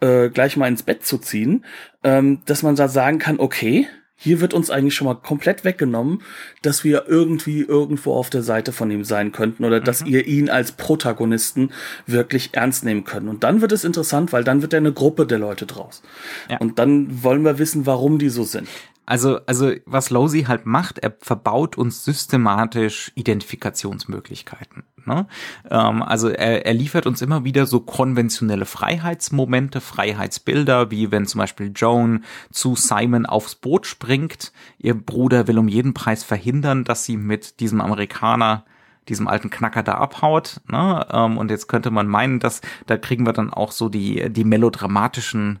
äh, 0.00 0.28
gleich 0.28 0.58
mal 0.58 0.68
ins 0.68 0.82
Bett 0.82 1.06
zu 1.06 1.16
ziehen, 1.16 1.64
ähm, 2.04 2.42
dass 2.44 2.62
man 2.62 2.76
da 2.76 2.88
sagen 2.88 3.18
kann, 3.18 3.40
okay, 3.40 3.88
hier 4.22 4.42
wird 4.42 4.52
uns 4.52 4.68
eigentlich 4.68 4.94
schon 4.94 5.06
mal 5.06 5.14
komplett 5.14 5.64
weggenommen, 5.64 6.20
dass 6.60 6.84
wir 6.84 7.06
irgendwie 7.08 7.62
irgendwo 7.62 8.12
auf 8.12 8.28
der 8.28 8.42
Seite 8.42 8.70
von 8.70 8.90
ihm 8.90 9.02
sein 9.02 9.32
könnten 9.32 9.64
oder 9.64 9.80
mhm. 9.80 9.84
dass 9.84 10.02
ihr 10.02 10.26
ihn 10.26 10.50
als 10.50 10.72
Protagonisten 10.72 11.70
wirklich 12.06 12.50
ernst 12.52 12.84
nehmen 12.84 13.04
können. 13.04 13.28
Und 13.28 13.44
dann 13.44 13.62
wird 13.62 13.72
es 13.72 13.82
interessant, 13.82 14.34
weil 14.34 14.44
dann 14.44 14.60
wird 14.60 14.74
er 14.74 14.76
eine 14.76 14.92
Gruppe 14.92 15.26
der 15.26 15.38
Leute 15.38 15.64
draus. 15.64 16.02
Ja. 16.50 16.58
Und 16.58 16.78
dann 16.78 17.22
wollen 17.22 17.44
wir 17.46 17.58
wissen, 17.58 17.86
warum 17.86 18.18
die 18.18 18.28
so 18.28 18.44
sind. 18.44 18.68
Also, 19.06 19.40
also 19.46 19.72
was 19.86 20.10
Losey 20.10 20.42
halt 20.42 20.66
macht, 20.66 20.98
er 20.98 21.16
verbaut 21.18 21.78
uns 21.78 22.04
systematisch 22.04 23.12
Identifikationsmöglichkeiten. 23.14 24.84
Ne? 25.06 25.26
Ähm, 25.70 26.02
also 26.02 26.28
er, 26.28 26.66
er 26.66 26.74
liefert 26.74 27.06
uns 27.06 27.22
immer 27.22 27.44
wieder 27.44 27.66
so 27.66 27.80
konventionelle 27.80 28.66
Freiheitsmomente, 28.66 29.80
Freiheitsbilder, 29.80 30.90
wie 30.90 31.10
wenn 31.10 31.26
zum 31.26 31.38
Beispiel 31.38 31.72
Joan 31.74 32.24
zu 32.50 32.76
Simon 32.76 33.26
aufs 33.26 33.54
Boot 33.54 33.86
springt. 33.86 34.52
Ihr 34.78 34.94
Bruder 34.94 35.46
will 35.46 35.58
um 35.58 35.68
jeden 35.68 35.94
Preis 35.94 36.24
verhindern, 36.24 36.84
dass 36.84 37.04
sie 37.04 37.16
mit 37.16 37.60
diesem 37.60 37.80
Amerikaner 37.80 38.64
diesem 39.08 39.28
alten 39.28 39.50
Knacker 39.50 39.82
da 39.82 39.94
abhaut. 39.94 40.60
Ne? 40.68 41.06
Ähm, 41.10 41.36
und 41.36 41.50
jetzt 41.50 41.68
könnte 41.68 41.90
man 41.90 42.06
meinen, 42.06 42.38
dass 42.38 42.60
da 42.86 42.96
kriegen 42.96 43.26
wir 43.26 43.32
dann 43.32 43.52
auch 43.52 43.72
so 43.72 43.88
die, 43.88 44.30
die 44.30 44.44
melodramatischen 44.44 45.60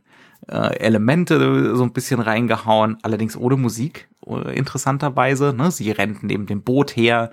äh, 0.50 0.76
Elemente 0.78 1.76
so 1.76 1.82
ein 1.84 1.92
bisschen 1.92 2.20
reingehauen, 2.20 2.98
allerdings 3.02 3.36
ohne 3.36 3.56
Musik, 3.56 4.08
äh, 4.26 4.56
interessanterweise. 4.56 5.54
Ne? 5.56 5.70
Sie 5.70 5.90
rennt 5.90 6.22
neben 6.22 6.46
dem 6.46 6.62
Boot 6.62 6.96
her. 6.96 7.30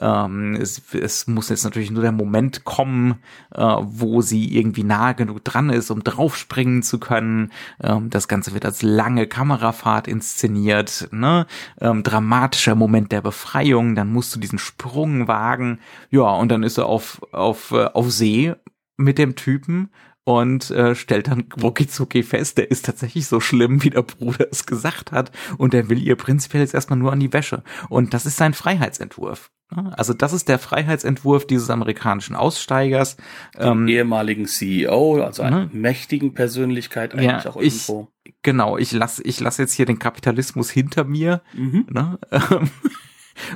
Ähm, 0.00 0.54
es, 0.54 0.82
es 0.94 1.26
muss 1.26 1.48
jetzt 1.48 1.64
natürlich 1.64 1.90
nur 1.90 2.02
der 2.02 2.12
Moment 2.12 2.64
kommen, 2.64 3.16
äh, 3.54 3.62
wo 3.62 4.22
sie 4.22 4.56
irgendwie 4.56 4.84
nah 4.84 5.12
genug 5.12 5.44
dran 5.44 5.70
ist, 5.70 5.90
um 5.90 6.04
draufspringen 6.04 6.82
zu 6.82 7.00
können. 7.00 7.50
Ähm, 7.82 8.08
das 8.08 8.28
Ganze 8.28 8.54
wird 8.54 8.64
als 8.64 8.82
lange 8.82 9.26
Kamerafahrt 9.26 10.06
inszeniert. 10.06 11.08
Ne? 11.10 11.46
Ähm, 11.80 12.02
dramatischer 12.02 12.76
Moment 12.76 13.10
der 13.10 13.20
Befreiung. 13.20 13.94
Dann 13.96 14.12
musst 14.12 14.34
du 14.34 14.40
diesen 14.40 14.58
Sprung 14.58 15.28
wagen. 15.28 15.80
Ja, 16.10 16.30
und 16.30 16.50
dann 16.50 16.62
ist 16.62 16.78
er 16.78 16.86
auf, 16.86 17.20
auf, 17.32 17.72
äh, 17.72 17.86
auf 17.86 18.10
See 18.10 18.54
mit 18.96 19.18
dem 19.18 19.34
Typen 19.34 19.90
und 20.24 20.70
äh, 20.70 20.94
stellt 20.94 21.28
dann 21.28 21.46
Wokizuki 21.56 22.22
fest, 22.22 22.58
der 22.58 22.70
ist 22.70 22.84
tatsächlich 22.84 23.26
so 23.26 23.40
schlimm, 23.40 23.82
wie 23.82 23.90
der 23.90 24.02
Bruder 24.02 24.46
es 24.50 24.66
gesagt 24.66 25.12
hat 25.12 25.32
und 25.58 25.72
der 25.72 25.88
will 25.88 26.02
ihr 26.02 26.16
prinzipiell 26.16 26.62
jetzt 26.62 26.74
erstmal 26.74 26.98
nur 26.98 27.12
an 27.12 27.20
die 27.20 27.32
Wäsche. 27.32 27.62
Und 27.88 28.14
das 28.14 28.26
ist 28.26 28.36
sein 28.36 28.54
Freiheitsentwurf. 28.54 29.50
Also 29.92 30.14
das 30.14 30.32
ist 30.32 30.48
der 30.48 30.58
Freiheitsentwurf 30.58 31.46
dieses 31.46 31.70
amerikanischen 31.70 32.34
Aussteigers. 32.34 33.16
Ähm, 33.56 33.86
ehemaligen 33.86 34.46
CEO, 34.46 35.22
also 35.22 35.42
einer 35.42 35.66
ne? 35.66 35.70
mächtigen 35.72 36.34
Persönlichkeit 36.34 37.14
eigentlich 37.14 37.44
ja, 37.44 37.50
auch 37.50 37.56
irgendwo. 37.56 38.08
Ich, 38.24 38.34
genau, 38.42 38.78
ich 38.78 38.90
lasse 38.90 39.22
ich 39.22 39.38
lass 39.38 39.58
jetzt 39.58 39.74
hier 39.74 39.86
den 39.86 40.00
Kapitalismus 40.00 40.70
hinter 40.70 41.04
mir, 41.04 41.42
mhm. 41.54 41.86
ne, 41.88 42.18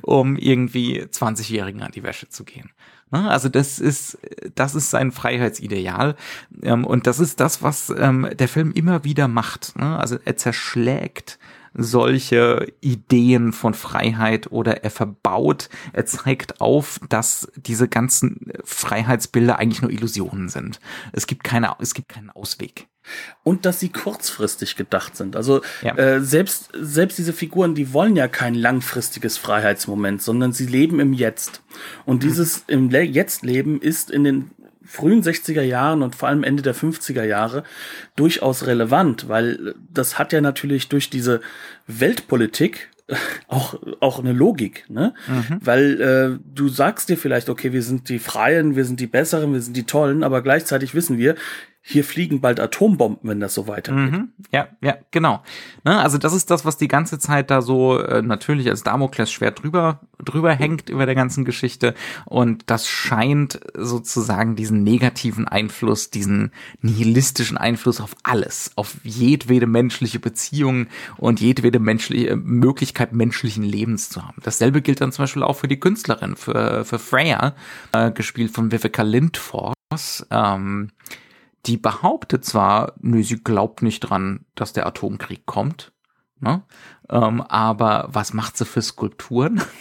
um 0.02 0.36
irgendwie 0.36 1.02
20-Jährigen 1.02 1.82
an 1.82 1.90
die 1.90 2.04
Wäsche 2.04 2.28
zu 2.28 2.44
gehen. 2.44 2.70
Ne? 3.10 3.28
Also 3.28 3.48
das 3.48 3.78
ist, 3.78 4.18
das 4.54 4.74
ist 4.74 4.90
sein 4.90 5.12
Freiheitsideal. 5.12 6.16
Ähm, 6.62 6.84
und 6.84 7.06
das 7.06 7.20
ist 7.20 7.40
das, 7.40 7.62
was 7.62 7.92
ähm, 7.96 8.28
der 8.38 8.48
Film 8.48 8.72
immer 8.72 9.04
wieder 9.04 9.28
macht. 9.28 9.76
Ne? 9.78 9.98
Also 9.98 10.18
er 10.24 10.36
zerschlägt 10.36 11.38
solche 11.74 12.72
Ideen 12.80 13.52
von 13.52 13.74
Freiheit 13.74 14.50
oder 14.50 14.84
er 14.84 14.90
verbaut, 14.90 15.68
er 15.92 16.06
zeigt 16.06 16.60
auf, 16.60 17.00
dass 17.08 17.48
diese 17.56 17.88
ganzen 17.88 18.52
Freiheitsbilder 18.64 19.58
eigentlich 19.58 19.82
nur 19.82 19.90
Illusionen 19.90 20.48
sind. 20.48 20.80
Es 21.12 21.26
gibt 21.26 21.44
keine, 21.44 21.74
es 21.80 21.94
gibt 21.94 22.08
keinen 22.08 22.30
Ausweg. 22.30 22.86
Und 23.42 23.66
dass 23.66 23.80
sie 23.80 23.90
kurzfristig 23.90 24.76
gedacht 24.76 25.14
sind. 25.16 25.36
Also 25.36 25.60
ja. 25.82 25.94
äh, 25.96 26.22
selbst, 26.22 26.70
selbst 26.72 27.18
diese 27.18 27.34
Figuren, 27.34 27.74
die 27.74 27.92
wollen 27.92 28.16
ja 28.16 28.28
kein 28.28 28.54
langfristiges 28.54 29.36
Freiheitsmoment, 29.36 30.22
sondern 30.22 30.52
sie 30.52 30.66
leben 30.66 31.00
im 31.00 31.12
Jetzt. 31.12 31.62
Und 32.06 32.22
mhm. 32.22 32.28
dieses 32.28 32.64
im 32.66 32.90
Jetzt-Leben 32.90 33.80
ist 33.82 34.10
in 34.10 34.24
den 34.24 34.50
frühen 34.84 35.22
60er 35.22 35.62
Jahren 35.62 36.02
und 36.02 36.14
vor 36.14 36.28
allem 36.28 36.44
Ende 36.44 36.62
der 36.62 36.74
50er 36.74 37.24
Jahre 37.24 37.64
durchaus 38.16 38.66
relevant, 38.66 39.28
weil 39.28 39.74
das 39.92 40.18
hat 40.18 40.32
ja 40.32 40.40
natürlich 40.40 40.88
durch 40.88 41.10
diese 41.10 41.40
Weltpolitik 41.86 42.90
auch 43.48 43.78
auch 44.00 44.18
eine 44.18 44.32
Logik, 44.32 44.86
ne? 44.88 45.14
Mhm. 45.28 45.58
Weil 45.60 46.00
äh, 46.00 46.38
du 46.54 46.68
sagst 46.68 47.10
dir 47.10 47.18
vielleicht, 47.18 47.50
okay, 47.50 47.72
wir 47.72 47.82
sind 47.82 48.08
die 48.08 48.18
Freien, 48.18 48.76
wir 48.76 48.86
sind 48.86 48.98
die 48.98 49.06
Besseren, 49.06 49.52
wir 49.52 49.60
sind 49.60 49.76
die 49.76 49.84
Tollen, 49.84 50.24
aber 50.24 50.40
gleichzeitig 50.40 50.94
wissen 50.94 51.18
wir, 51.18 51.34
hier 51.86 52.02
fliegen 52.02 52.40
bald 52.40 52.60
Atombomben, 52.60 53.28
wenn 53.28 53.40
das 53.40 53.52
so 53.52 53.68
weitergeht. 53.68 54.10
Mhm. 54.10 54.28
Ja, 54.50 54.68
ja, 54.80 54.96
genau. 55.10 55.42
Ne, 55.84 56.00
also 56.00 56.16
das 56.16 56.32
ist 56.32 56.50
das, 56.50 56.64
was 56.64 56.78
die 56.78 56.88
ganze 56.88 57.18
Zeit 57.18 57.50
da 57.50 57.60
so 57.60 57.98
äh, 57.98 58.22
natürlich 58.22 58.70
als 58.70 58.84
Damoklesschwert 58.84 59.62
drüber 59.62 60.00
drüber 60.24 60.54
hängt 60.54 60.88
über 60.88 61.04
der 61.04 61.14
ganzen 61.14 61.44
Geschichte 61.44 61.94
und 62.24 62.70
das 62.70 62.88
scheint 62.88 63.60
sozusagen 63.76 64.56
diesen 64.56 64.82
negativen 64.82 65.46
Einfluss, 65.46 66.08
diesen 66.08 66.52
nihilistischen 66.80 67.58
Einfluss 67.58 68.00
auf 68.00 68.16
alles, 68.22 68.70
auf 68.76 68.96
jedwede 69.02 69.66
menschliche 69.66 70.20
Beziehung 70.20 70.86
und 71.18 71.42
jedwede 71.42 71.80
menschliche 71.80 72.34
Möglichkeit 72.36 73.12
menschlichen 73.12 73.62
Lebens 73.62 74.08
zu 74.08 74.26
haben. 74.26 74.40
Dasselbe 74.42 74.80
gilt 74.80 75.02
dann 75.02 75.12
zum 75.12 75.24
Beispiel 75.24 75.42
auch 75.42 75.56
für 75.56 75.68
die 75.68 75.80
Künstlerin, 75.80 76.34
für 76.34 76.86
für 76.86 76.98
Freya, 76.98 77.54
äh, 77.92 78.10
gespielt 78.10 78.52
von 78.52 78.72
Vivica 78.72 79.02
Lindfors. 79.02 80.26
Ähm, 80.30 80.88
die 81.66 81.76
behauptet 81.76 82.44
zwar, 82.44 82.94
nö, 83.00 83.22
sie 83.22 83.42
glaubt 83.42 83.82
nicht 83.82 84.00
dran, 84.00 84.44
dass 84.54 84.72
der 84.72 84.86
Atomkrieg 84.86 85.46
kommt, 85.46 85.92
ne? 86.40 86.62
Ähm, 87.08 87.42
aber 87.42 88.08
was 88.12 88.32
macht 88.32 88.56
sie 88.56 88.64
für 88.64 88.82
Skulpturen? 88.82 89.62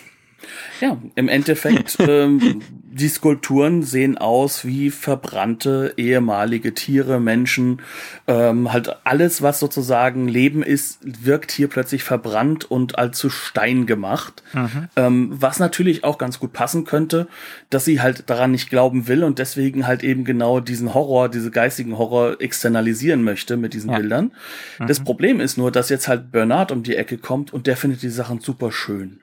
Ja, 0.81 0.97
im 1.15 1.29
Endeffekt, 1.29 1.97
ähm, 2.07 2.61
die 2.93 3.07
Skulpturen 3.07 3.81
sehen 3.81 4.17
aus 4.17 4.65
wie 4.65 4.91
verbrannte 4.91 5.93
ehemalige 5.97 6.73
Tiere, 6.73 7.19
Menschen, 7.19 7.81
ähm, 8.27 8.71
halt 8.71 8.95
alles, 9.03 9.41
was 9.41 9.59
sozusagen 9.59 10.27
Leben 10.27 10.61
ist, 10.61 10.99
wirkt 11.01 11.51
hier 11.51 11.67
plötzlich 11.67 12.03
verbrannt 12.03 12.69
und 12.69 12.99
allzu 12.99 13.29
Stein 13.29 13.87
gemacht. 13.87 14.43
Mhm. 14.53 14.89
Ähm, 14.95 15.29
was 15.33 15.59
natürlich 15.59 16.03
auch 16.03 16.19
ganz 16.19 16.39
gut 16.39 16.53
passen 16.53 16.85
könnte, 16.85 17.27
dass 17.69 17.85
sie 17.85 18.01
halt 18.01 18.29
daran 18.29 18.51
nicht 18.51 18.69
glauben 18.69 19.07
will 19.07 19.23
und 19.23 19.39
deswegen 19.39 19.87
halt 19.87 20.03
eben 20.03 20.23
genau 20.23 20.59
diesen 20.59 20.93
Horror, 20.93 21.29
diese 21.29 21.49
geistigen 21.49 21.97
Horror 21.97 22.41
externalisieren 22.41 23.23
möchte 23.23 23.57
mit 23.57 23.73
diesen 23.73 23.89
ja. 23.89 23.97
Bildern. 23.97 24.33
Mhm. 24.79 24.87
Das 24.87 24.99
Problem 24.99 25.39
ist 25.39 25.57
nur, 25.57 25.71
dass 25.71 25.89
jetzt 25.89 26.07
halt 26.07 26.31
Bernard 26.31 26.71
um 26.71 26.83
die 26.83 26.95
Ecke 26.95 27.17
kommt 27.17 27.51
und 27.53 27.65
der 27.65 27.75
findet 27.75 28.03
die 28.03 28.09
Sachen 28.09 28.39
super 28.39 28.71
schön. 28.71 29.22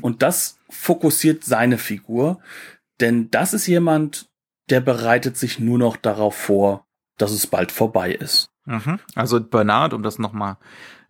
Und 0.00 0.22
das 0.22 0.58
fokussiert 0.70 1.44
seine 1.44 1.78
Figur, 1.78 2.40
denn 3.00 3.30
das 3.30 3.54
ist 3.54 3.66
jemand, 3.66 4.28
der 4.70 4.80
bereitet 4.80 5.36
sich 5.36 5.58
nur 5.58 5.78
noch 5.78 5.96
darauf 5.96 6.34
vor, 6.34 6.86
dass 7.18 7.32
es 7.32 7.46
bald 7.46 7.72
vorbei 7.72 8.12
ist. 8.12 8.50
Mhm. 8.64 8.98
Also 9.14 9.40
Bernard, 9.40 9.92
um 9.92 10.02
das 10.02 10.18
nochmal, 10.18 10.56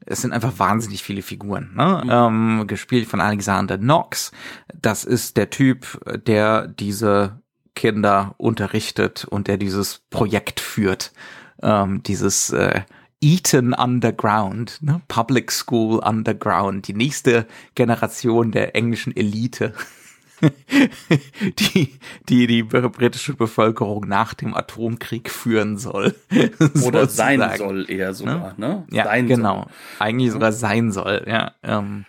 es 0.06 0.20
sind 0.20 0.32
einfach 0.32 0.58
wahnsinnig 0.58 1.02
viele 1.02 1.22
Figuren, 1.22 1.72
ne? 1.74 2.02
Mhm. 2.04 2.10
Ähm, 2.10 2.66
gespielt 2.66 3.08
von 3.08 3.20
Alexander 3.20 3.78
Knox. 3.78 4.32
Das 4.74 5.04
ist 5.04 5.36
der 5.36 5.50
Typ, 5.50 6.00
der 6.26 6.66
diese 6.66 7.40
Kinder 7.74 8.34
unterrichtet 8.36 9.24
und 9.24 9.48
der 9.48 9.56
dieses 9.56 10.02
Projekt 10.10 10.60
führt, 10.60 11.12
ähm, 11.62 12.02
dieses 12.02 12.50
äh, 12.50 12.82
Eton 13.24 13.72
Underground, 13.72 14.82
ne? 14.82 15.00
Public 15.08 15.50
School 15.50 15.98
Underground, 16.00 16.86
die 16.88 16.92
nächste 16.92 17.46
Generation 17.74 18.52
der 18.52 18.76
englischen 18.76 19.16
Elite. 19.16 19.72
die, 21.58 21.98
die 22.28 22.46
die 22.46 22.62
britische 22.64 23.32
Bevölkerung 23.32 24.06
nach 24.06 24.34
dem 24.34 24.54
Atomkrieg 24.54 25.30
führen 25.30 25.78
soll. 25.78 26.14
Oder 26.84 27.06
sein 27.08 27.40
soll 27.56 27.90
eher 27.90 28.12
sogar, 28.12 28.52
ne? 28.58 28.68
ne? 28.68 28.86
Ja, 28.90 29.04
sein 29.04 29.26
genau. 29.26 29.62
Soll. 29.62 29.72
Eigentlich 30.00 30.32
sogar 30.32 30.52
sein 30.52 30.92
soll, 30.92 31.24
ja. 31.26 31.52
Ähm, 31.62 32.04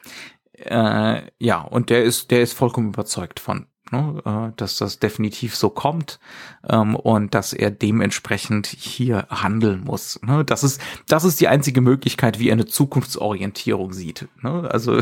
äh, 0.54 1.22
ja, 1.40 1.62
und 1.62 1.90
der 1.90 2.04
ist, 2.04 2.30
der 2.30 2.42
ist 2.42 2.54
vollkommen 2.54 2.90
überzeugt 2.90 3.40
von, 3.40 3.68
ne, 3.92 4.22
äh, 4.26 4.54
dass 4.58 4.78
das 4.78 5.00
definitiv 5.00 5.56
so 5.56 5.70
kommt 5.70 6.20
ähm, 6.68 6.96
und 6.96 7.34
dass 7.34 7.54
er 7.54 7.72
dementsprechend 7.72 8.68
hier 8.68 9.28
handeln 9.30 9.84
muss. 9.84 10.20
Ne? 10.24 10.44
Das 10.46 10.64
ist, 10.64 10.82
das 11.08 11.24
ist 11.24 11.40
die 11.40 11.48
einzige 11.48 11.82
Möglichkeit, 11.82 12.40
wie 12.40 12.50
er 12.50 12.54
eine 12.54 12.66
Zukunftsorientierung 12.66 13.94
sieht. 13.94 14.28
Ne? 14.42 14.70
Also 14.72 15.00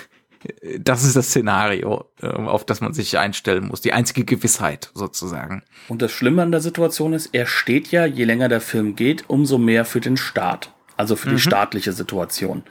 das 0.78 1.04
ist 1.04 1.16
das 1.16 1.28
Szenario, 1.28 2.06
äh, 2.20 2.26
auf 2.26 2.64
das 2.64 2.80
man 2.80 2.92
sich 2.92 3.18
einstellen 3.18 3.68
muss. 3.68 3.80
Die 3.80 3.92
einzige 3.92 4.24
Gewissheit 4.24 4.90
sozusagen. 4.94 5.62
Und 5.88 6.02
das 6.02 6.12
Schlimme 6.12 6.42
an 6.42 6.52
der 6.52 6.60
Situation 6.60 7.12
ist, 7.12 7.30
er 7.32 7.46
steht 7.46 7.88
ja, 7.88 8.06
je 8.06 8.24
länger 8.24 8.48
der 8.48 8.60
Film 8.60 8.96
geht, 8.96 9.28
umso 9.28 9.58
mehr 9.58 9.84
für 9.84 10.00
den 10.00 10.16
Staat. 10.16 10.72
Also 10.96 11.16
für 11.16 11.28
die 11.28 11.34
mhm. 11.34 11.40
staatliche 11.40 11.92
Situation. 11.92 12.62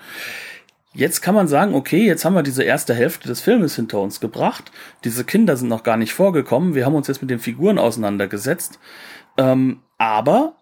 Jetzt 0.93 1.21
kann 1.21 1.35
man 1.35 1.47
sagen, 1.47 1.73
okay, 1.73 2.05
jetzt 2.05 2.25
haben 2.25 2.33
wir 2.33 2.43
diese 2.43 2.63
erste 2.63 2.93
Hälfte 2.93 3.27
des 3.29 3.39
Filmes 3.39 3.75
hinter 3.75 4.01
uns 4.01 4.19
gebracht. 4.19 4.71
Diese 5.05 5.23
Kinder 5.23 5.55
sind 5.55 5.69
noch 5.69 5.83
gar 5.83 5.95
nicht 5.95 6.13
vorgekommen. 6.13 6.75
Wir 6.75 6.85
haben 6.85 6.95
uns 6.95 7.07
jetzt 7.07 7.21
mit 7.21 7.31
den 7.31 7.39
Figuren 7.39 7.79
auseinandergesetzt. 7.79 8.77
Ähm, 9.37 9.79
aber 9.97 10.57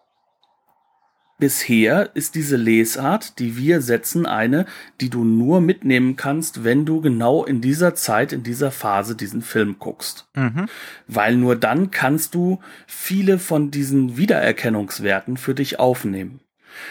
bisher 1.40 2.16
ist 2.16 2.36
diese 2.36 2.58
Lesart, 2.58 3.40
die 3.40 3.58
wir 3.58 3.82
setzen, 3.82 4.28
eine, 4.28 4.68
die 5.02 5.10
du 5.10 5.24
nur 5.24 5.62
mitnehmen 5.62 6.16
kannst, 6.16 6.64
wenn 6.64 6.86
du 6.86 7.02
genau 7.02 7.44
in 7.44 7.60
dieser 7.60 7.96
Zeit, 7.96 8.32
in 8.32 8.44
dieser 8.44 8.70
Phase 8.70 9.16
diesen 9.16 9.42
Film 9.42 9.78
guckst. 9.80 10.28
Mhm. 10.36 10.68
Weil 11.08 11.38
nur 11.38 11.56
dann 11.56 11.90
kannst 11.90 12.36
du 12.36 12.60
viele 12.86 13.40
von 13.40 13.72
diesen 13.72 14.18
Wiedererkennungswerten 14.18 15.38
für 15.38 15.56
dich 15.56 15.80
aufnehmen. 15.80 16.40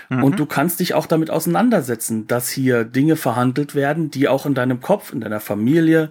Mhm. 0.09 0.24
Und 0.24 0.38
du 0.38 0.46
kannst 0.46 0.81
dich 0.81 0.94
auch 0.94 1.07
damit 1.07 1.31
auseinandersetzen, 1.31 2.27
dass 2.27 2.48
hier 2.48 2.85
Dinge 2.85 3.16
verhandelt 3.16 3.74
werden, 3.74 4.11
die 4.11 4.29
auch 4.29 4.46
in 4.46 4.55
deinem 4.55 4.81
Kopf, 4.81 5.12
in 5.12 5.20
deiner 5.20 5.40
Familie, 5.40 6.11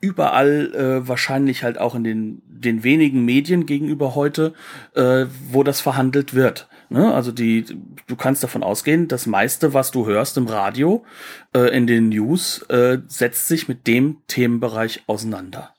überall 0.00 0.74
äh, 0.74 1.08
wahrscheinlich 1.08 1.64
halt 1.64 1.78
auch 1.78 1.94
in 1.94 2.04
den, 2.04 2.42
den 2.46 2.84
wenigen 2.84 3.24
Medien 3.24 3.64
gegenüber 3.64 4.14
heute, 4.14 4.52
äh, 4.94 5.26
wo 5.50 5.62
das 5.62 5.80
verhandelt 5.80 6.34
wird. 6.34 6.68
Ne? 6.90 7.12
Also 7.12 7.32
die, 7.32 7.64
du 8.06 8.16
kannst 8.16 8.42
davon 8.42 8.62
ausgehen, 8.62 9.08
das 9.08 9.26
meiste, 9.26 9.72
was 9.72 9.90
du 9.90 10.06
hörst 10.06 10.36
im 10.36 10.46
Radio, 10.46 11.04
äh, 11.54 11.74
in 11.74 11.86
den 11.86 12.10
News, 12.10 12.62
äh, 12.68 12.98
setzt 13.08 13.48
sich 13.48 13.66
mit 13.66 13.86
dem 13.86 14.18
Themenbereich 14.28 15.02
auseinander. 15.06 15.74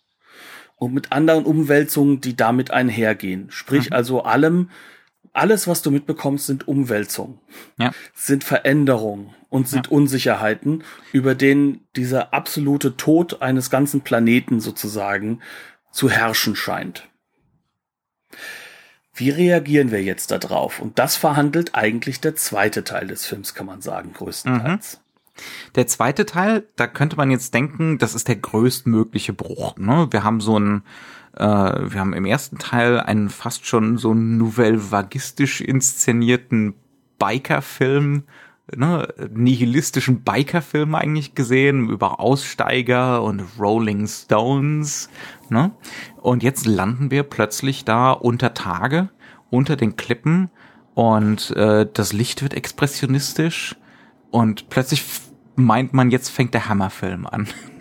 Und 0.78 0.94
mit 0.94 1.12
anderen 1.12 1.46
Umwälzungen, 1.46 2.20
die 2.20 2.36
damit 2.36 2.72
einhergehen. 2.72 3.48
Sprich 3.50 3.92
mhm. 3.92 3.96
also 3.96 4.24
allem, 4.24 4.70
alles, 5.36 5.68
was 5.68 5.82
du 5.82 5.92
mitbekommst, 5.92 6.46
sind 6.48 6.68
Umwälzungen, 6.68 7.40
ja. 7.78 7.92
sind 8.14 8.44
Veränderungen 8.44 9.34
und 9.50 9.68
sind 9.68 9.88
ja. 9.88 9.92
Unsicherheiten, 9.92 10.84
über 11.12 11.36
denen 11.36 11.82
dieser 11.96 12.34
absolute 12.34 12.98
Tod 12.98 13.42
eines 13.42 13.70
ganzen 13.70 14.02
Planeten 14.02 14.60
sozusagen 14.60 15.42
zu 15.92 16.10
herrschen 16.10 16.56
scheint. 16.56 17.08
Wie 19.14 19.30
reagieren 19.30 19.92
wir 19.92 20.04
jetzt 20.04 20.32
darauf? 20.32 20.82
Und 20.82 21.00
das 21.00 21.16
verhandelt 21.16 21.74
eigentlich 21.74 22.20
der 22.20 22.36
zweite 22.36 22.84
Teil 22.84 23.08
des 23.08 23.26
Films, 23.26 23.54
kann 23.54 23.66
man 23.66 23.82
sagen, 23.82 24.12
größtenteils. 24.14 24.98
Mhm. 24.98 25.06
Der 25.76 25.88
zweite 25.88 26.26
Teil, 26.26 26.68
da 26.76 26.88
könnte 26.88 27.16
man 27.16 27.32
jetzt 27.32 27.54
denken, 27.54 27.98
das 27.98 28.16
ist 28.16 28.28
der 28.28 28.38
größtmögliche 28.38 29.34
Bruch. 29.34 29.78
Ne? 29.78 30.08
Wir 30.12 30.24
haben 30.24 30.42
so 30.42 30.60
ein 30.60 30.84
äh, 31.36 31.44
wir 31.44 32.00
haben 32.00 32.14
im 32.14 32.26
ersten 32.26 32.58
Teil 32.58 33.00
einen 33.00 33.30
fast 33.30 33.66
schon 33.66 33.98
so 33.98 34.14
nouvelle 34.14 34.92
vagistisch 34.92 35.62
inszenierten 35.62 36.76
Bikerfilm, 37.20 38.24
ne, 38.76 39.08
nihilistischen 39.34 40.22
Bikerfilm 40.24 40.96
eigentlich 40.96 41.36
gesehen 41.36 41.90
über 41.90 42.20
Aussteiger 42.20 43.22
und 43.24 43.44
Rolling 43.60 44.08
Stones. 44.08 45.10
Ne? 45.50 45.72
Und 46.22 46.44
jetzt 46.44 46.66
landen 46.66 47.12
wir 47.12 47.24
plötzlich 47.24 47.86
da 47.86 48.12
unter 48.12 48.54
Tage, 48.54 49.10
unter 49.50 49.76
den 49.76 49.96
Klippen 49.96 50.50
und 50.94 51.52
äh, 51.52 51.86
das 51.92 52.14
Licht 52.14 52.42
wird 52.42 52.54
expressionistisch 52.54 53.76
und 54.32 54.70
plötzlich 54.70 55.04
meint 55.56 55.94
man, 55.94 56.12
jetzt 56.12 56.30
fängt 56.30 56.54
der 56.54 56.70
Hammerfilm 56.70 57.28
an. 57.28 57.48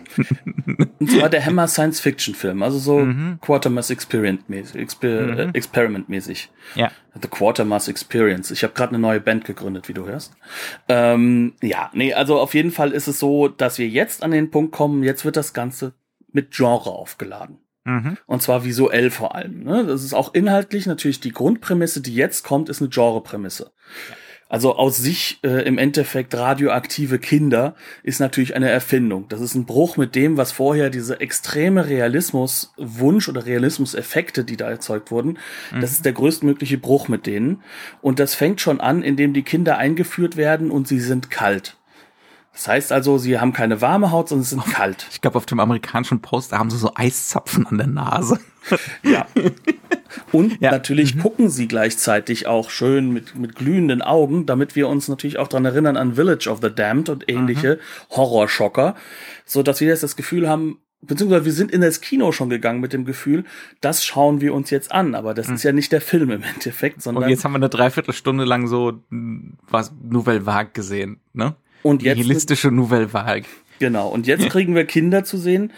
Und 0.99 1.11
zwar 1.11 1.29
der 1.29 1.45
Hammer 1.45 1.67
Science 1.67 1.99
Fiction 1.99 2.35
Film, 2.35 2.63
also 2.63 2.77
so 2.77 2.99
mhm. 2.99 3.39
Quatermass 3.41 3.89
Experiment 3.89 4.49
mäßig, 4.49 4.81
Exper 4.81 5.21
mhm. 5.21 5.39
Äh, 5.39 5.49
Experiment 5.53 6.09
mäßig. 6.09 6.49
Ja. 6.75 6.91
The 7.21 7.27
Quatermass 7.27 7.87
Experience. 7.87 8.51
Ich 8.51 8.63
habe 8.63 8.73
gerade 8.73 8.89
eine 8.89 8.99
neue 8.99 9.19
Band 9.19 9.45
gegründet, 9.45 9.87
wie 9.87 9.93
du 9.93 10.05
hörst. 10.05 10.33
Ähm, 10.89 11.53
ja, 11.61 11.89
nee, 11.93 12.13
also 12.13 12.39
auf 12.39 12.53
jeden 12.53 12.71
Fall 12.71 12.91
ist 12.91 13.07
es 13.07 13.19
so, 13.19 13.47
dass 13.47 13.77
wir 13.77 13.87
jetzt 13.87 14.23
an 14.23 14.31
den 14.31 14.51
Punkt 14.51 14.71
kommen, 14.71 15.03
jetzt 15.03 15.25
wird 15.25 15.37
das 15.37 15.53
Ganze 15.53 15.93
mit 16.31 16.51
Genre 16.51 16.89
aufgeladen. 16.89 17.59
Mhm. 17.85 18.17
Und 18.25 18.41
zwar 18.41 18.65
visuell 18.65 19.11
vor 19.11 19.35
allem. 19.35 19.63
Ne? 19.63 19.85
Das 19.85 20.03
ist 20.03 20.13
auch 20.13 20.33
inhaltlich 20.33 20.87
natürlich 20.87 21.19
die 21.19 21.31
Grundprämisse, 21.31 22.01
die 22.01 22.15
jetzt 22.15 22.43
kommt, 22.43 22.67
ist 22.67 22.81
eine 22.81 22.89
Genreprämisse. 22.89 23.71
Ja. 24.09 24.15
Also 24.55 24.77
aus 24.77 24.95
sich 24.95 25.39
äh, 25.43 25.67
im 25.67 25.77
Endeffekt 25.77 26.33
radioaktive 26.33 27.19
Kinder 27.19 27.75
ist 28.03 28.21
natürlich 28.21 28.55
eine 28.55 28.69
Erfindung. 28.69 29.27
Das 29.27 29.41
ist 29.41 29.53
ein 29.53 29.65
Bruch 29.65 29.97
mit 29.97 30.15
dem, 30.15 30.37
was 30.37 30.53
vorher 30.53 30.89
diese 30.89 31.19
extreme 31.19 31.89
Realismuswunsch 31.89 33.27
oder 33.27 33.45
Realismuseffekte, 33.45 34.45
die 34.45 34.55
da 34.55 34.69
erzeugt 34.69 35.11
wurden, 35.11 35.39
mhm. 35.73 35.81
das 35.81 35.91
ist 35.91 36.05
der 36.05 36.13
größtmögliche 36.13 36.77
Bruch 36.77 37.09
mit 37.09 37.25
denen. 37.25 37.63
Und 38.01 38.17
das 38.17 38.33
fängt 38.33 38.61
schon 38.61 38.79
an, 38.79 39.03
indem 39.03 39.33
die 39.33 39.43
Kinder 39.43 39.77
eingeführt 39.77 40.37
werden 40.37 40.71
und 40.71 40.87
sie 40.87 41.01
sind 41.01 41.29
kalt. 41.29 41.75
Das 42.53 42.69
heißt 42.69 42.93
also, 42.93 43.17
sie 43.17 43.37
haben 43.37 43.51
keine 43.51 43.81
warme 43.81 44.11
Haut, 44.11 44.29
sondern 44.29 44.45
sie 44.45 44.51
sind 44.51 44.65
kalt. 44.67 45.05
Ich 45.11 45.19
glaube, 45.19 45.37
auf 45.37 45.45
dem 45.45 45.59
amerikanischen 45.59 46.21
Poster 46.21 46.57
haben 46.57 46.69
sie 46.69 46.77
so 46.77 46.91
Eiszapfen 46.95 47.67
an 47.67 47.77
der 47.77 47.87
Nase. 47.87 48.39
Ja. 49.03 49.27
Und 50.31 50.61
ja. 50.61 50.71
natürlich 50.71 51.15
mhm. 51.15 51.21
gucken 51.21 51.49
sie 51.49 51.67
gleichzeitig 51.67 52.47
auch 52.47 52.69
schön 52.69 53.11
mit, 53.11 53.35
mit 53.35 53.55
glühenden 53.55 54.01
Augen, 54.01 54.45
damit 54.45 54.75
wir 54.75 54.87
uns 54.87 55.07
natürlich 55.07 55.37
auch 55.37 55.47
dran 55.47 55.65
erinnern 55.65 55.97
an 55.97 56.15
Village 56.15 56.49
of 56.49 56.59
the 56.61 56.69
Damned 56.73 57.09
und 57.09 57.29
ähnliche 57.29 57.75
mhm. 57.75 58.15
Horrorschocker, 58.15 58.95
so 59.45 59.63
dass 59.63 59.81
wir 59.81 59.87
jetzt 59.87 60.03
das 60.03 60.15
Gefühl 60.15 60.49
haben, 60.49 60.79
beziehungsweise 61.01 61.45
wir 61.45 61.51
sind 61.51 61.71
in 61.71 61.81
das 61.81 62.01
Kino 62.01 62.31
schon 62.31 62.49
gegangen 62.49 62.79
mit 62.79 62.93
dem 62.93 63.05
Gefühl, 63.05 63.43
das 63.81 64.03
schauen 64.03 64.41
wir 64.41 64.53
uns 64.53 64.69
jetzt 64.69 64.91
an, 64.91 65.15
aber 65.15 65.33
das 65.33 65.47
mhm. 65.47 65.55
ist 65.55 65.63
ja 65.63 65.71
nicht 65.71 65.91
der 65.91 66.01
Film 66.01 66.31
im 66.31 66.43
Endeffekt, 66.55 67.01
sondern. 67.01 67.23
Und 67.23 67.29
jetzt 67.29 67.43
haben 67.43 67.53
wir 67.53 67.57
eine 67.57 67.69
Dreiviertelstunde 67.69 68.45
lang 68.45 68.67
so 68.67 69.03
was 69.69 69.93
Nouvelle 70.01 70.45
Vague 70.45 70.71
gesehen, 70.73 71.19
ne? 71.33 71.55
Und 71.83 72.01
jetzt. 72.01 72.17
Nihilistische 72.17 72.71
Nouvelle 72.71 73.13
Vague. 73.13 73.45
Genau. 73.79 74.09
Und 74.09 74.27
jetzt 74.27 74.49
kriegen 74.49 74.73
wir 74.75 74.85
Kinder 74.85 75.23
zu 75.23 75.37
sehen, 75.37 75.71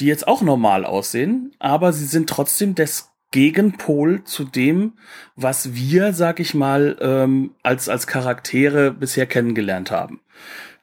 die 0.00 0.06
jetzt 0.06 0.26
auch 0.26 0.42
normal 0.42 0.84
aussehen, 0.84 1.54
aber 1.58 1.92
sie 1.92 2.04
sind 2.04 2.28
trotzdem 2.28 2.74
des 2.74 3.10
Gegenpol 3.34 4.22
zu 4.22 4.44
dem, 4.44 4.92
was 5.34 5.74
wir, 5.74 6.12
sag 6.12 6.38
ich 6.38 6.54
mal, 6.54 6.96
ähm, 7.00 7.50
als, 7.64 7.88
als 7.88 8.06
Charaktere 8.06 8.92
bisher 8.92 9.26
kennengelernt 9.26 9.90
haben. 9.90 10.20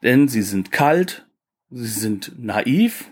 Denn 0.04 0.28
sie 0.28 0.42
sind 0.42 0.70
kalt, 0.70 1.26
sie 1.70 1.86
sind 1.86 2.34
naiv, 2.38 3.06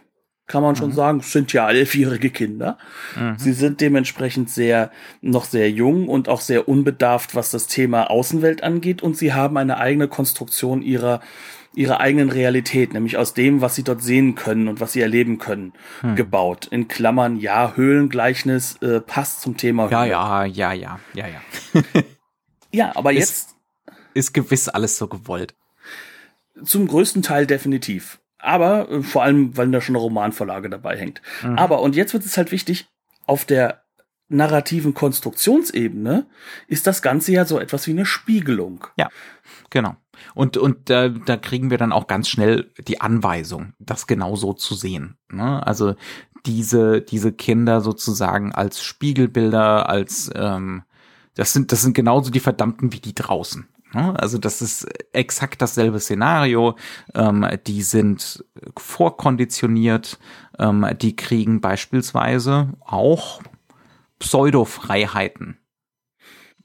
kann 0.46 0.62
man 0.62 0.76
schon 0.76 0.90
mhm. 0.90 0.96
sagen, 0.96 1.22
sind 1.22 1.54
ja 1.54 1.70
elfjährige 1.70 2.32
Kinder. 2.32 2.78
Mhm. 3.18 3.36
Sie 3.38 3.54
sind 3.54 3.80
dementsprechend 3.80 4.50
sehr, 4.50 4.92
noch 5.22 5.46
sehr 5.46 5.72
jung 5.72 6.10
und 6.10 6.28
auch 6.28 6.42
sehr 6.42 6.68
unbedarft, 6.68 7.34
was 7.34 7.50
das 7.50 7.68
Thema 7.68 8.10
Außenwelt 8.10 8.62
angeht 8.62 9.02
und 9.02 9.16
sie 9.16 9.32
haben 9.32 9.56
eine 9.56 9.78
eigene 9.78 10.10
Konstruktion 10.10 10.82
ihrer, 10.82 11.22
ihrer 11.76 12.00
eigenen 12.00 12.30
Realität, 12.30 12.94
nämlich 12.94 13.18
aus 13.18 13.34
dem, 13.34 13.62
was 13.62 13.76
sie 13.76 13.84
dort 13.84 14.02
sehen 14.02 14.36
können 14.36 14.68
und 14.68 14.80
was 14.80 14.94
sie 14.94 15.02
erleben 15.02 15.38
können, 15.38 15.74
hm. 16.02 16.16
gebaut. 16.16 16.68
In 16.68 16.88
Klammern, 16.88 17.38
ja, 17.38 17.74
Höhlengleichnis 17.76 18.78
äh, 18.82 19.02
passt 19.02 19.42
zum 19.42 19.58
Thema 19.58 19.86
Höhle. 19.86 20.10
Ja, 20.10 20.46
ja, 20.46 20.46
ja, 20.46 20.74
ja, 20.74 21.00
ja, 21.14 21.28
ja. 21.28 21.82
ja, 22.72 22.96
aber 22.96 23.12
ist, 23.14 23.20
jetzt. 23.20 23.56
Ist 24.14 24.34
gewiss 24.34 24.68
alles 24.68 24.98
so 24.98 25.08
gewollt. 25.08 25.56
Zum 26.64 26.88
größten 26.88 27.22
Teil 27.22 27.46
definitiv. 27.46 28.20
Aber 28.40 28.90
äh, 28.90 29.04
vor 29.04 29.24
allem, 29.24 29.56
weil 29.56 29.70
da 29.70 29.82
schon 29.82 29.96
eine 29.96 30.02
Romanvorlage 30.02 30.70
dabei 30.70 30.98
hängt. 30.98 31.22
Mhm. 31.44 31.58
Aber, 31.58 31.82
und 31.82 31.96
jetzt 31.96 32.14
wird 32.14 32.26
es 32.26 32.38
halt 32.38 32.52
wichtig, 32.52 32.88
auf 33.26 33.46
der 33.46 33.84
narrativen 34.30 34.94
Konstruktionsebene 34.94 36.28
ist 36.68 36.88
das 36.88 37.02
Ganze 37.02 37.32
ja 37.32 37.46
so 37.46 37.60
etwas 37.60 37.88
wie 37.88 37.92
eine 37.92 38.06
Spiegelung. 38.06 38.88
Ja, 38.98 39.10
genau. 39.70 39.96
Und, 40.36 40.58
und 40.58 40.90
da, 40.90 41.10
da 41.10 41.38
kriegen 41.38 41.70
wir 41.70 41.78
dann 41.78 41.92
auch 41.92 42.08
ganz 42.08 42.30
schnell 42.30 42.72
die 42.88 43.02
Anweisung, 43.02 43.74
das 43.80 44.08
genau 44.08 44.36
so 44.36 44.54
zu 44.54 44.76
sehen. 44.76 45.18
Ne? 45.32 45.66
Also 45.66 45.96
diese, 46.46 47.02
diese 47.02 47.32
Kinder 47.32 47.82
sozusagen 47.82 48.54
als 48.54 48.82
Spiegelbilder, 48.82 49.90
als 49.90 50.32
ähm, 50.36 50.84
das 51.36 51.54
sind, 51.54 51.72
das 51.72 51.82
sind 51.82 51.94
genauso 51.94 52.32
die 52.32 52.40
Verdammten 52.40 52.92
wie 52.92 53.00
die 53.00 53.16
draußen. 53.16 53.68
Ne? 53.94 54.20
Also 54.20 54.38
das 54.38 54.62
ist 54.62 54.88
exakt 55.14 55.62
dasselbe 55.62 56.00
Szenario. 56.00 56.76
Ähm, 57.14 57.48
die 57.66 57.82
sind 57.82 58.44
vorkonditioniert 58.78 60.20
Ähm, 60.60 60.86
die 61.02 61.16
kriegen 61.16 61.62
beispielsweise 61.62 62.74
auch 62.82 63.42
Pseudo-Freiheiten. 64.20 65.58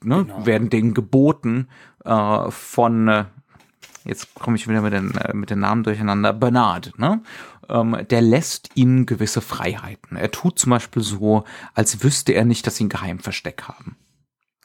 Ne? 0.03 0.25
Genau. 0.25 0.47
Werden 0.47 0.69
denen 0.69 0.95
geboten 0.95 1.69
äh, 2.05 2.51
von, 2.51 3.09
äh, 3.09 3.25
jetzt 4.05 4.35
komme 4.35 4.57
ich 4.57 4.69
wieder 4.69 4.83
mit 4.83 4.93
den, 4.93 5.15
äh, 5.17 5.35
mit 5.35 5.51
den 5.51 5.61
Namen 5.61 5.83
durcheinander, 5.83 6.33
Bernard. 6.33 6.93
Ne? 6.99 7.23
Ähm, 7.69 7.97
der 8.11 8.21
lässt 8.21 8.71
ihnen 8.75 9.07
gewisse 9.07 9.41
Freiheiten. 9.41 10.17
Er 10.17 10.31
tut 10.31 10.59
zum 10.59 10.71
Beispiel 10.71 11.03
so, 11.03 11.45
als 11.75 12.03
wüsste 12.03 12.33
er 12.33 12.45
nicht, 12.45 12.67
dass 12.67 12.77
sie 12.77 12.85
ein 12.85 12.91
Geheimversteck 12.91 13.65
haben 13.65 13.97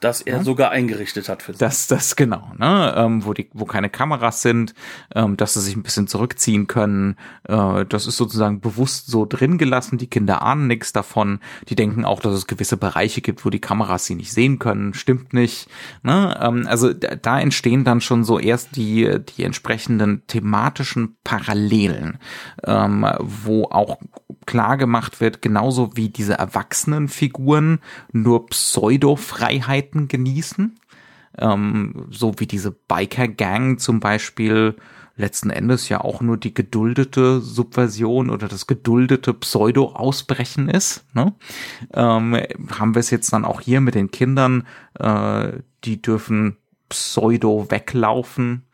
das 0.00 0.22
er 0.22 0.38
ja? 0.38 0.44
sogar 0.44 0.70
eingerichtet 0.70 1.28
hat 1.28 1.42
für 1.42 1.52
sie. 1.52 1.58
Das, 1.58 1.86
das 1.86 2.16
genau, 2.16 2.52
ne? 2.56 2.94
ähm, 2.96 3.24
wo 3.24 3.34
die, 3.34 3.50
wo 3.52 3.66
keine 3.66 3.90
Kameras 3.90 4.42
sind, 4.42 4.74
ähm, 5.14 5.36
dass 5.36 5.54
sie 5.54 5.60
sich 5.60 5.76
ein 5.76 5.82
bisschen 5.82 6.06
zurückziehen 6.06 6.66
können. 6.66 7.16
Äh, 7.44 7.84
das 7.84 8.06
ist 8.06 8.16
sozusagen 8.16 8.60
bewusst 8.60 9.08
so 9.08 9.26
drin 9.26 9.58
gelassen. 9.58 9.98
Die 9.98 10.08
Kinder 10.08 10.42
ahnen 10.42 10.66
nichts 10.68 10.92
davon. 10.92 11.40
Die 11.68 11.76
denken 11.76 12.04
auch, 12.06 12.20
dass 12.20 12.34
es 12.34 12.46
gewisse 12.46 12.78
Bereiche 12.78 13.20
gibt, 13.20 13.44
wo 13.44 13.50
die 13.50 13.60
Kameras 13.60 14.06
sie 14.06 14.14
nicht 14.14 14.32
sehen 14.32 14.58
können. 14.58 14.94
Stimmt 14.94 15.34
nicht. 15.34 15.68
Ne? 16.02 16.38
Ähm, 16.40 16.66
also 16.66 16.92
da, 16.92 17.16
da 17.16 17.38
entstehen 17.38 17.84
dann 17.84 18.00
schon 18.00 18.24
so 18.24 18.38
erst 18.38 18.76
die 18.76 19.20
die 19.36 19.44
entsprechenden 19.44 20.26
thematischen 20.26 21.16
Parallelen, 21.24 22.18
ähm, 22.64 23.06
wo 23.20 23.64
auch 23.64 23.98
klar 24.46 24.76
gemacht 24.76 25.20
wird, 25.20 25.42
genauso 25.42 25.96
wie 25.96 26.08
diese 26.08 26.34
erwachsenen 26.34 27.08
Figuren 27.08 27.80
nur 28.12 28.46
Pseudo-Freiheiten 29.90 30.08
genießen, 30.08 30.78
ähm, 31.38 32.06
so 32.10 32.34
wie 32.38 32.46
diese 32.46 32.70
Biker-Gang 32.70 33.78
zum 33.78 34.00
Beispiel 34.00 34.76
letzten 35.16 35.50
Endes 35.50 35.88
ja 35.88 36.00
auch 36.00 36.22
nur 36.22 36.38
die 36.38 36.54
geduldete 36.54 37.40
Subversion 37.40 38.30
oder 38.30 38.48
das 38.48 38.66
geduldete 38.66 39.34
Pseudo-Ausbrechen 39.34 40.68
ist. 40.70 41.04
Ne? 41.14 41.34
Ähm, 41.92 42.38
haben 42.78 42.94
wir 42.94 43.00
es 43.00 43.10
jetzt 43.10 43.32
dann 43.32 43.44
auch 43.44 43.60
hier 43.60 43.80
mit 43.80 43.94
den 43.94 44.10
Kindern, 44.10 44.66
äh, 44.98 45.52
die 45.84 46.00
dürfen 46.00 46.56
Pseudo 46.88 47.70
weglaufen, 47.70 48.64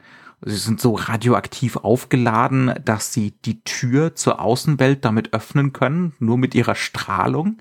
Sie 0.44 0.56
sind 0.56 0.80
so 0.80 0.94
radioaktiv 0.94 1.76
aufgeladen, 1.76 2.74
dass 2.84 3.12
sie 3.12 3.32
die 3.44 3.62
Tür 3.64 4.14
zur 4.14 4.40
Außenwelt 4.40 5.04
damit 5.04 5.32
öffnen 5.32 5.72
können, 5.72 6.12
nur 6.18 6.36
mit 6.36 6.54
ihrer 6.54 6.74
Strahlung. 6.74 7.56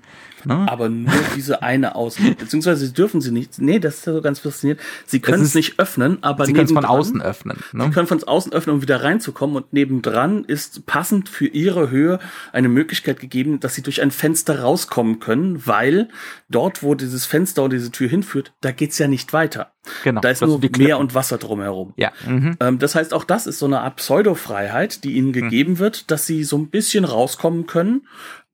Ne? 0.46 0.66
Aber 0.68 0.88
nur 0.88 1.12
diese 1.34 1.62
eine 1.62 1.96
Außen, 1.96 2.34
beziehungsweise 2.38 2.92
dürfen 2.92 3.20
sie 3.20 3.32
nicht. 3.32 3.60
Nee, 3.60 3.80
das 3.80 3.98
ist 3.98 4.06
ja 4.06 4.12
so 4.12 4.22
ganz 4.22 4.38
faszinierend. 4.38 4.80
Sie 5.04 5.18
können 5.20 5.42
es 5.42 5.54
nicht 5.54 5.78
öffnen, 5.80 6.18
aber 6.22 6.46
sie 6.46 6.52
können 6.52 6.66
es 6.66 6.72
von 6.72 6.84
außen 6.84 7.20
öffnen. 7.20 7.58
Ne? 7.72 7.84
Sie 7.84 7.90
können 7.90 8.06
von 8.06 8.22
außen 8.22 8.52
öffnen, 8.52 8.76
um 8.76 8.82
wieder 8.82 9.02
reinzukommen. 9.02 9.56
Und 9.56 9.72
nebendran 9.72 10.44
ist 10.44 10.86
passend 10.86 11.28
für 11.28 11.46
ihre 11.46 11.90
Höhe 11.90 12.20
eine 12.52 12.68
Möglichkeit 12.68 13.18
gegeben, 13.18 13.58
dass 13.58 13.74
sie 13.74 13.82
durch 13.82 14.02
ein 14.02 14.12
Fenster 14.12 14.60
rauskommen 14.60 15.18
können, 15.18 15.66
weil 15.66 16.08
dort, 16.48 16.84
wo 16.84 16.94
dieses 16.94 17.26
Fenster 17.26 17.64
und 17.64 17.72
diese 17.72 17.90
Tür 17.90 18.08
hinführt, 18.08 18.54
da 18.60 18.70
geht's 18.70 18.98
ja 18.98 19.08
nicht 19.08 19.32
weiter. 19.32 19.72
Genau. 20.04 20.20
Da 20.20 20.30
ist 20.30 20.42
nur 20.42 20.60
Meer 20.78 20.98
und 20.98 21.14
Wasser 21.14 21.38
drumherum. 21.38 21.92
Ja. 21.96 22.12
Mhm. 22.26 22.56
Ähm, 22.60 22.78
das 22.78 22.94
heißt, 22.94 23.14
auch 23.14 23.24
das 23.24 23.46
ist 23.46 23.58
so 23.58 23.66
eine 23.66 23.80
Art 23.80 23.96
Pseudo-Freiheit, 23.96 25.04
die 25.04 25.12
ihnen 25.12 25.28
mhm. 25.28 25.32
gegeben 25.32 25.72
mhm. 25.72 25.78
wird, 25.78 26.10
dass 26.10 26.26
sie 26.26 26.44
so 26.44 26.56
ein 26.56 26.68
bisschen 26.68 27.04
rauskommen 27.04 27.66
können. 27.66 28.06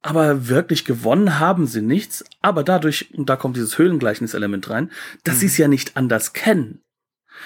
Aber 0.02 0.48
wirklich 0.48 0.84
gewonnen 0.84 1.38
haben 1.38 1.66
sie 1.66 1.80
nichts. 1.80 2.24
Aber 2.40 2.64
dadurch, 2.64 3.14
und 3.14 3.28
da 3.28 3.36
kommt 3.36 3.56
dieses 3.56 3.78
Höhlengleichnis-Element 3.78 4.68
rein, 4.68 4.90
dass 5.24 5.36
mhm. 5.36 5.38
sie 5.40 5.46
es 5.46 5.58
ja 5.58 5.68
nicht 5.68 5.96
anders 5.96 6.32
kennen. 6.32 6.82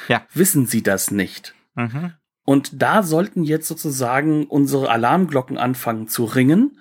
Ja. 0.09 0.27
Wissen 0.33 0.67
sie 0.67 0.83
das 0.83 1.11
nicht. 1.11 1.55
Mhm. 1.75 2.15
Und 2.45 2.81
da 2.81 3.03
sollten 3.03 3.43
jetzt 3.43 3.69
sozusagen 3.69 4.47
unsere 4.47 4.89
Alarmglocken 4.89 5.59
anfangen 5.59 6.09
zu 6.09 6.25
ringen, 6.25 6.79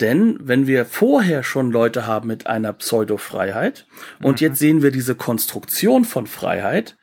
denn 0.00 0.38
wenn 0.40 0.68
wir 0.68 0.86
vorher 0.86 1.42
schon 1.42 1.72
Leute 1.72 2.06
haben 2.06 2.28
mit 2.28 2.46
einer 2.46 2.72
Pseudo-Freiheit 2.72 3.86
und 4.22 4.40
mhm. 4.40 4.46
jetzt 4.46 4.58
sehen 4.60 4.80
wir 4.80 4.92
diese 4.92 5.16
Konstruktion 5.16 6.04
von 6.04 6.28
Freiheit, 6.28 6.96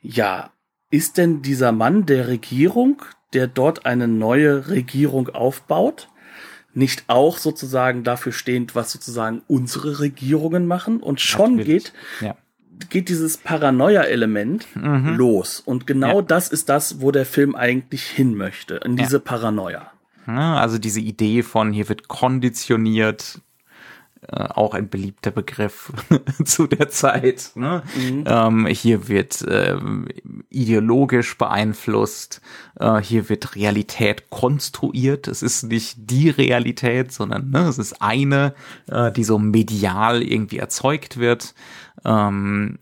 ja, 0.00 0.50
ist 0.90 1.18
denn 1.18 1.42
dieser 1.42 1.72
Mann 1.72 2.06
der 2.06 2.28
Regierung, 2.28 3.02
der 3.34 3.46
dort 3.46 3.84
eine 3.84 4.08
neue 4.08 4.68
Regierung 4.68 5.28
aufbaut, 5.28 6.08
nicht 6.78 7.04
auch 7.08 7.36
sozusagen 7.38 8.04
dafür 8.04 8.32
stehend, 8.32 8.74
was 8.74 8.92
sozusagen 8.92 9.42
unsere 9.48 10.00
Regierungen 10.00 10.66
machen? 10.66 11.00
Und 11.00 11.20
schon 11.20 11.56
Natürlich. 11.56 11.84
geht, 11.84 11.92
ja. 12.20 12.36
geht 12.88 13.08
dieses 13.08 13.36
Paranoia-Element 13.36 14.66
mhm. 14.76 15.16
los. 15.16 15.60
Und 15.60 15.86
genau 15.86 16.20
ja. 16.20 16.22
das 16.22 16.48
ist 16.48 16.68
das, 16.68 17.00
wo 17.00 17.10
der 17.10 17.26
Film 17.26 17.54
eigentlich 17.54 18.04
hin 18.04 18.34
möchte, 18.34 18.76
in 18.76 18.96
diese. 18.96 19.20
Paranoia. 19.20 19.90
Also 20.26 20.76
diese 20.76 21.00
Idee 21.00 21.42
von 21.42 21.72
hier 21.72 21.88
wird 21.88 22.06
konditioniert, 22.08 23.40
äh, 24.30 24.42
auch 24.42 24.74
ein 24.74 24.90
beliebter 24.90 25.30
Begriff 25.30 25.92
zu 26.44 26.66
der 26.66 26.90
Zeit. 26.90 27.52
Ne? 27.54 27.82
Mhm. 27.96 28.24
Ähm, 28.26 28.66
hier 28.66 29.08
wird 29.08 29.40
äh, 29.42 29.76
ideologisch 30.50 31.38
beeinflusst, 31.38 32.42
äh, 32.78 33.00
hier 33.00 33.28
wird 33.28 33.56
Realität 33.56 34.28
konstruiert. 34.28 35.28
Es 35.28 35.42
ist 35.42 35.64
nicht 35.64 36.10
die 36.10 36.28
Realität, 36.28 37.10
sondern 37.10 37.50
ne, 37.50 37.68
es 37.68 37.78
ist 37.78 38.02
eine, 38.02 38.54
äh, 38.88 39.10
die 39.12 39.24
so 39.24 39.38
medial 39.38 40.22
irgendwie 40.22 40.58
erzeugt 40.58 41.18
wird. 41.18 41.54
Ähm, 42.04 42.78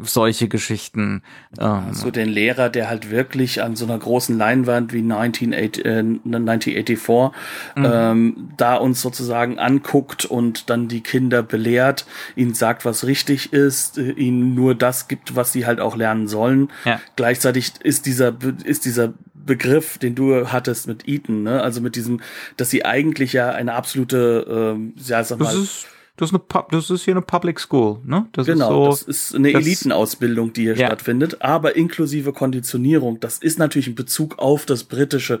solche 0.00 0.48
Geschichten. 0.48 1.22
Ähm, 1.58 1.92
so 1.92 2.10
den 2.10 2.28
Lehrer, 2.28 2.70
der 2.70 2.88
halt 2.88 3.10
wirklich 3.10 3.62
an 3.62 3.76
so 3.76 3.84
einer 3.84 3.98
großen 3.98 4.36
Leinwand 4.36 4.92
wie 4.92 5.00
1980, 5.00 5.84
äh, 5.84 5.98
1984 5.98 7.32
mhm. 7.76 7.84
ähm, 7.84 8.48
da 8.56 8.76
uns 8.76 9.02
sozusagen 9.02 9.58
anguckt 9.58 10.24
und 10.24 10.70
dann 10.70 10.88
die 10.88 11.02
Kinder 11.02 11.42
belehrt, 11.42 12.06
ihnen 12.34 12.54
sagt, 12.54 12.84
was 12.84 13.04
richtig 13.04 13.52
ist, 13.52 13.98
äh, 13.98 14.12
ihnen 14.12 14.54
nur 14.54 14.74
das 14.74 15.06
gibt, 15.08 15.36
was 15.36 15.52
sie 15.52 15.66
halt 15.66 15.80
auch 15.80 15.96
lernen 15.96 16.28
sollen. 16.28 16.70
Ja. 16.84 17.00
Gleichzeitig 17.16 17.72
ist 17.82 18.06
dieser 18.06 18.34
ist 18.64 18.86
dieser 18.86 19.12
Begriff, 19.34 19.98
den 19.98 20.14
du 20.14 20.48
hattest 20.48 20.86
mit 20.86 21.06
Eaton, 21.06 21.42
ne? 21.42 21.62
also 21.62 21.80
mit 21.80 21.96
diesem, 21.96 22.20
dass 22.56 22.70
sie 22.70 22.84
eigentlich 22.84 23.32
ja 23.32 23.50
eine 23.50 23.74
absolute, 23.74 24.46
ähm, 24.48 24.94
ja, 24.96 25.22
sag 25.22 25.38
mal, 25.38 25.46
das 25.46 25.54
ist, 25.54 25.86
eine, 26.20 26.40
das 26.70 26.90
ist 26.90 27.04
hier 27.04 27.14
eine 27.14 27.22
Public 27.22 27.58
School, 27.58 27.98
ne? 28.04 28.28
Das 28.32 28.46
genau, 28.46 28.90
ist 28.90 29.00
so, 29.00 29.06
das 29.06 29.16
ist 29.16 29.34
eine 29.34 29.52
das, 29.52 29.62
Elitenausbildung, 29.62 30.52
die 30.52 30.62
hier 30.62 30.76
ja. 30.76 30.86
stattfindet, 30.86 31.42
aber 31.42 31.74
inklusive 31.74 32.32
Konditionierung. 32.32 33.18
Das 33.18 33.38
ist 33.38 33.58
natürlich 33.58 33.88
ein 33.88 33.96
Bezug 33.96 34.38
auf 34.38 34.64
das 34.64 34.84
britische 34.84 35.40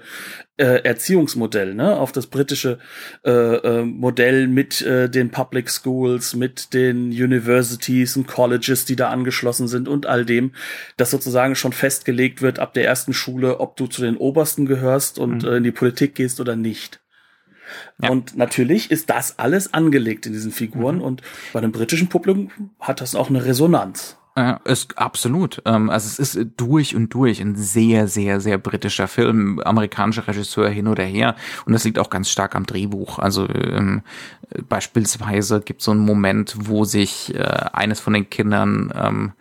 äh, 0.56 0.82
Erziehungsmodell, 0.82 1.74
ne? 1.74 1.96
Auf 1.96 2.10
das 2.10 2.26
britische 2.26 2.78
äh, 3.24 3.30
äh, 3.30 3.84
Modell 3.84 4.48
mit 4.48 4.82
äh, 4.82 5.08
den 5.08 5.30
Public 5.30 5.70
Schools, 5.70 6.34
mit 6.34 6.74
den 6.74 7.10
Universities 7.10 8.16
und 8.16 8.26
Colleges, 8.26 8.84
die 8.84 8.96
da 8.96 9.10
angeschlossen 9.10 9.68
sind 9.68 9.86
und 9.86 10.06
all 10.06 10.24
dem, 10.24 10.50
dass 10.96 11.12
sozusagen 11.12 11.54
schon 11.54 11.72
festgelegt 11.72 12.42
wird 12.42 12.58
ab 12.58 12.74
der 12.74 12.84
ersten 12.84 13.12
Schule, 13.12 13.60
ob 13.60 13.76
du 13.76 13.86
zu 13.86 14.02
den 14.02 14.16
Obersten 14.16 14.66
gehörst 14.66 15.20
und 15.20 15.44
mhm. 15.44 15.48
äh, 15.48 15.56
in 15.58 15.62
die 15.62 15.72
Politik 15.72 16.16
gehst 16.16 16.40
oder 16.40 16.56
nicht. 16.56 17.03
Ja. 18.02 18.10
Und 18.10 18.36
natürlich 18.36 18.90
ist 18.90 19.10
das 19.10 19.38
alles 19.38 19.72
angelegt 19.74 20.26
in 20.26 20.32
diesen 20.32 20.52
Figuren 20.52 20.96
mhm. 20.96 21.02
und 21.02 21.22
bei 21.52 21.60
dem 21.60 21.72
britischen 21.72 22.08
Publikum 22.08 22.50
hat 22.80 23.00
das 23.00 23.14
auch 23.14 23.28
eine 23.28 23.44
Resonanz. 23.44 24.16
Ja, 24.36 24.60
ist 24.64 24.98
absolut. 24.98 25.62
Ähm, 25.64 25.90
also 25.90 26.08
es 26.08 26.18
ist 26.18 26.48
durch 26.56 26.96
und 26.96 27.14
durch 27.14 27.40
ein 27.40 27.54
sehr, 27.54 28.08
sehr, 28.08 28.40
sehr 28.40 28.58
britischer 28.58 29.06
Film, 29.06 29.60
amerikanischer 29.60 30.26
Regisseur 30.26 30.68
hin 30.68 30.88
oder 30.88 31.04
her. 31.04 31.36
Und 31.66 31.72
das 31.72 31.84
liegt 31.84 32.00
auch 32.00 32.10
ganz 32.10 32.28
stark 32.30 32.56
am 32.56 32.66
Drehbuch. 32.66 33.20
Also 33.20 33.48
ähm, 33.48 34.02
beispielsweise 34.68 35.60
gibt 35.60 35.80
es 35.80 35.84
so 35.84 35.92
einen 35.92 36.00
Moment, 36.00 36.56
wo 36.58 36.84
sich 36.84 37.32
äh, 37.36 37.42
eines 37.42 38.00
von 38.00 38.12
den 38.12 38.28
Kindern 38.28 38.92
ähm, 38.96 39.32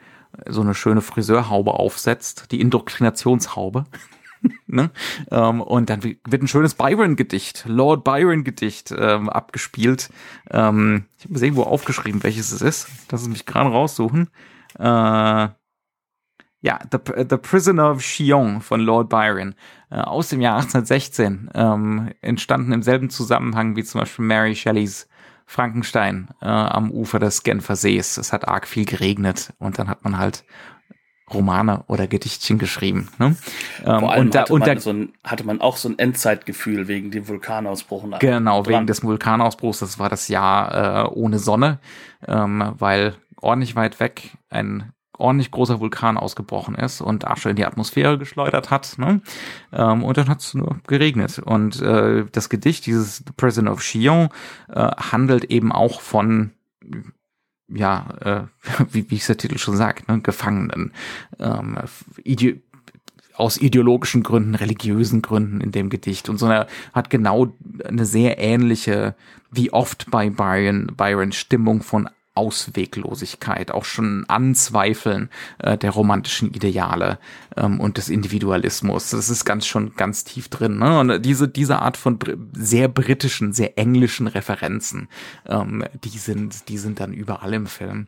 so 0.48 0.62
eine 0.62 0.76
schöne 0.76 1.02
Friseurhaube 1.02 1.72
aufsetzt, 1.74 2.52
die 2.52 2.62
Indoktrinationshaube. 2.62 3.86
ne? 4.68 4.92
ähm, 5.32 5.62
und 5.62 5.90
dann 5.90 6.04
wird 6.04 6.42
ein 6.42 6.48
schönes 6.48 6.76
Byron-Gedicht, 6.76 7.66
Lord 7.68 8.04
Byron-Gedicht 8.04 8.94
ähm, 8.98 9.30
abgespielt. 9.30 10.10
Ähm, 10.52 11.06
ich 11.18 11.26
habe 11.26 11.40
irgendwo 11.40 11.64
aufgeschrieben, 11.64 12.24
welches 12.24 12.52
es 12.52 12.62
ist. 12.62 12.88
Lass 13.12 13.22
es 13.22 13.28
mich 13.28 13.46
gerade 13.46 13.70
raussuchen. 13.70 14.30
Äh, 14.80 15.48
ja, 16.64 16.80
The, 16.92 17.26
The 17.30 17.38
Prisoner 17.38 17.92
of 17.92 18.02
Chillon 18.02 18.62
von 18.62 18.80
Lord 18.80 19.10
Byron 19.10 19.54
äh, 19.92 19.98
aus 19.98 20.30
dem 20.30 20.40
Jahr 20.40 20.56
1816, 20.56 21.50
ähm, 21.54 22.12
entstanden 22.22 22.72
im 22.72 22.84
selben 22.84 23.10
Zusammenhang 23.10 23.76
wie 23.76 23.84
zum 23.84 24.00
Beispiel 24.00 24.26
Mary 24.26 24.56
Shelleys 24.56 25.08
Frankenstein 25.46 26.30
äh, 26.42 26.46
am 26.46 26.90
Ufer 26.90 27.20
des 27.20 27.44
Genfer 27.44 27.76
Sees. 27.76 28.18
Es 28.18 28.32
hat 28.32 28.48
arg 28.48 28.66
viel 28.66 28.86
geregnet 28.86 29.54
und 29.60 29.78
dann 29.78 29.90
hat 29.90 30.04
man 30.06 30.18
halt 30.18 30.46
Romane 31.32 31.84
oder 31.88 32.08
Gedichtchen 32.08 32.58
geschrieben. 32.58 33.10
Ne? 33.18 33.36
Ähm, 33.86 34.00
Vor 34.00 34.12
allem 34.12 34.26
und 34.26 34.36
da, 34.36 34.42
hatte, 34.42 34.54
man 34.54 34.62
da, 34.62 34.80
so 34.80 34.90
ein, 34.92 35.14
hatte 35.24 35.46
man 35.46 35.62
auch 35.62 35.78
so 35.78 35.90
ein 35.90 35.98
Endzeitgefühl 35.98 36.88
wegen 36.88 37.12
dem 37.12 37.28
Vulkanausbruch. 37.28 38.04
Genau, 38.20 38.62
dran. 38.62 38.74
wegen 38.74 38.88
des 38.88 39.04
Vulkanausbruchs. 39.04 39.80
Das 39.80 40.00
war 40.00 40.10
das 40.10 40.28
Jahr 40.28 41.06
äh, 41.06 41.10
ohne 41.10 41.40
Sonne, 41.40 41.80
ähm, 42.28 42.74
weil 42.78 43.16
ordentlich 43.42 43.76
weit 43.76 44.00
weg 44.00 44.32
ein 44.50 44.92
ordentlich 45.18 45.52
großer 45.52 45.80
Vulkan 45.80 46.18
ausgebrochen 46.18 46.76
ist 46.76 47.00
und 47.00 47.28
Asche 47.28 47.50
in 47.52 47.56
die 47.56 47.66
Atmosphäre 47.66 48.18
geschleudert 48.18 48.72
hat. 48.72 48.98
Ne? 48.98 49.22
Ähm, 49.72 50.04
und 50.04 50.18
dann 50.18 50.28
hat 50.28 50.42
es 50.42 50.54
nur 50.54 50.80
geregnet. 50.88 51.40
Und 51.40 51.82
äh, 51.82 52.26
das 52.32 52.50
Gedicht, 52.50 52.86
dieses 52.86 53.18
The 53.18 53.34
Prison 53.38 53.68
of 53.68 53.82
Chillon, 53.82 54.30
äh, 54.70 54.90
handelt 54.98 55.46
eben 55.46 55.72
auch 55.72 56.02
von 56.02 56.52
ja, 57.68 58.08
äh, 58.22 58.42
wie, 58.92 59.10
wie 59.10 59.18
es 59.18 59.28
der 59.28 59.38
Titel 59.38 59.58
schon 59.58 59.78
sagt, 59.78 60.08
ne, 60.08 60.22
Gefangenen. 60.22 60.94
Ähm, 61.40 61.78
ide 62.24 62.62
aus 63.36 63.58
ideologischen 63.58 64.22
Gründen, 64.22 64.56
religiösen 64.56 65.22
Gründen 65.22 65.60
in 65.60 65.72
dem 65.72 65.90
Gedicht. 65.90 66.30
Und 66.30 66.38
so 66.38 66.46
eine, 66.46 66.68
hat 66.94 67.10
genau 67.10 67.52
eine 67.84 68.06
sehr 68.06 68.38
ähnliche, 68.38 69.16
wie 69.52 69.74
oft 69.74 70.12
bei 70.12 70.30
Byron, 70.30 70.92
Byron 70.96 71.32
Stimmung 71.32 71.82
von 71.82 72.10
Ausweglosigkeit, 72.36 73.72
auch 73.72 73.86
schon 73.86 74.26
Anzweifeln 74.28 75.30
äh, 75.60 75.78
der 75.78 75.92
romantischen 75.92 76.52
Ideale 76.54 77.20
ähm, 77.56 77.80
und 77.80 77.98
des 77.98 78.10
Individualismus. 78.10 79.12
Das 79.12 79.30
ist 79.30 79.46
ganz 79.46 79.68
schon 79.68 79.96
ganz 79.96 80.24
tief 80.24 80.50
drin. 80.50 80.80
Ne? 80.80 81.00
Und 81.00 81.22
diese 81.24 81.48
diese 81.48 81.80
Art 81.80 81.98
von 81.98 82.18
br 82.18 82.34
sehr 82.54 82.88
britischen, 82.88 83.54
sehr 83.54 83.78
englischen 83.78 84.28
Referenzen, 84.28 85.10
ähm, 85.48 85.84
die 86.04 86.18
sind 86.18 86.70
die 86.70 86.78
sind 86.78 87.00
dann 87.00 87.14
überall 87.14 87.54
im 87.54 87.68
Film. 87.68 88.08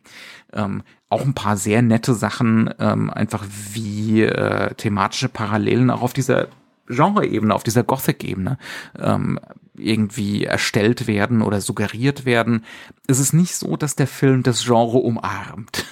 Ähm, 0.52 0.82
auch 1.08 1.22
ein 1.22 1.34
paar 1.34 1.56
sehr 1.56 1.82
nette 1.82 2.14
Sachen, 2.14 2.74
ähm, 2.80 3.10
einfach 3.10 3.44
wie 3.72 4.22
äh, 4.22 4.74
thematische 4.74 5.28
Parallelen 5.28 5.90
auch 5.90 6.02
auf 6.02 6.12
dieser 6.12 6.48
Genre-Ebene, 6.88 7.54
auf 7.54 7.62
dieser 7.62 7.84
Gothic-Ebene 7.84 8.58
ähm, 8.98 9.38
irgendwie 9.78 10.44
erstellt 10.44 11.06
werden 11.06 11.42
oder 11.42 11.60
suggeriert 11.60 12.24
werden. 12.24 12.64
Es 13.06 13.18
ist 13.18 13.32
nicht 13.32 13.54
so, 13.54 13.76
dass 13.76 13.96
der 13.96 14.06
Film 14.06 14.42
das 14.42 14.64
Genre 14.64 14.98
umarmt. 14.98 15.84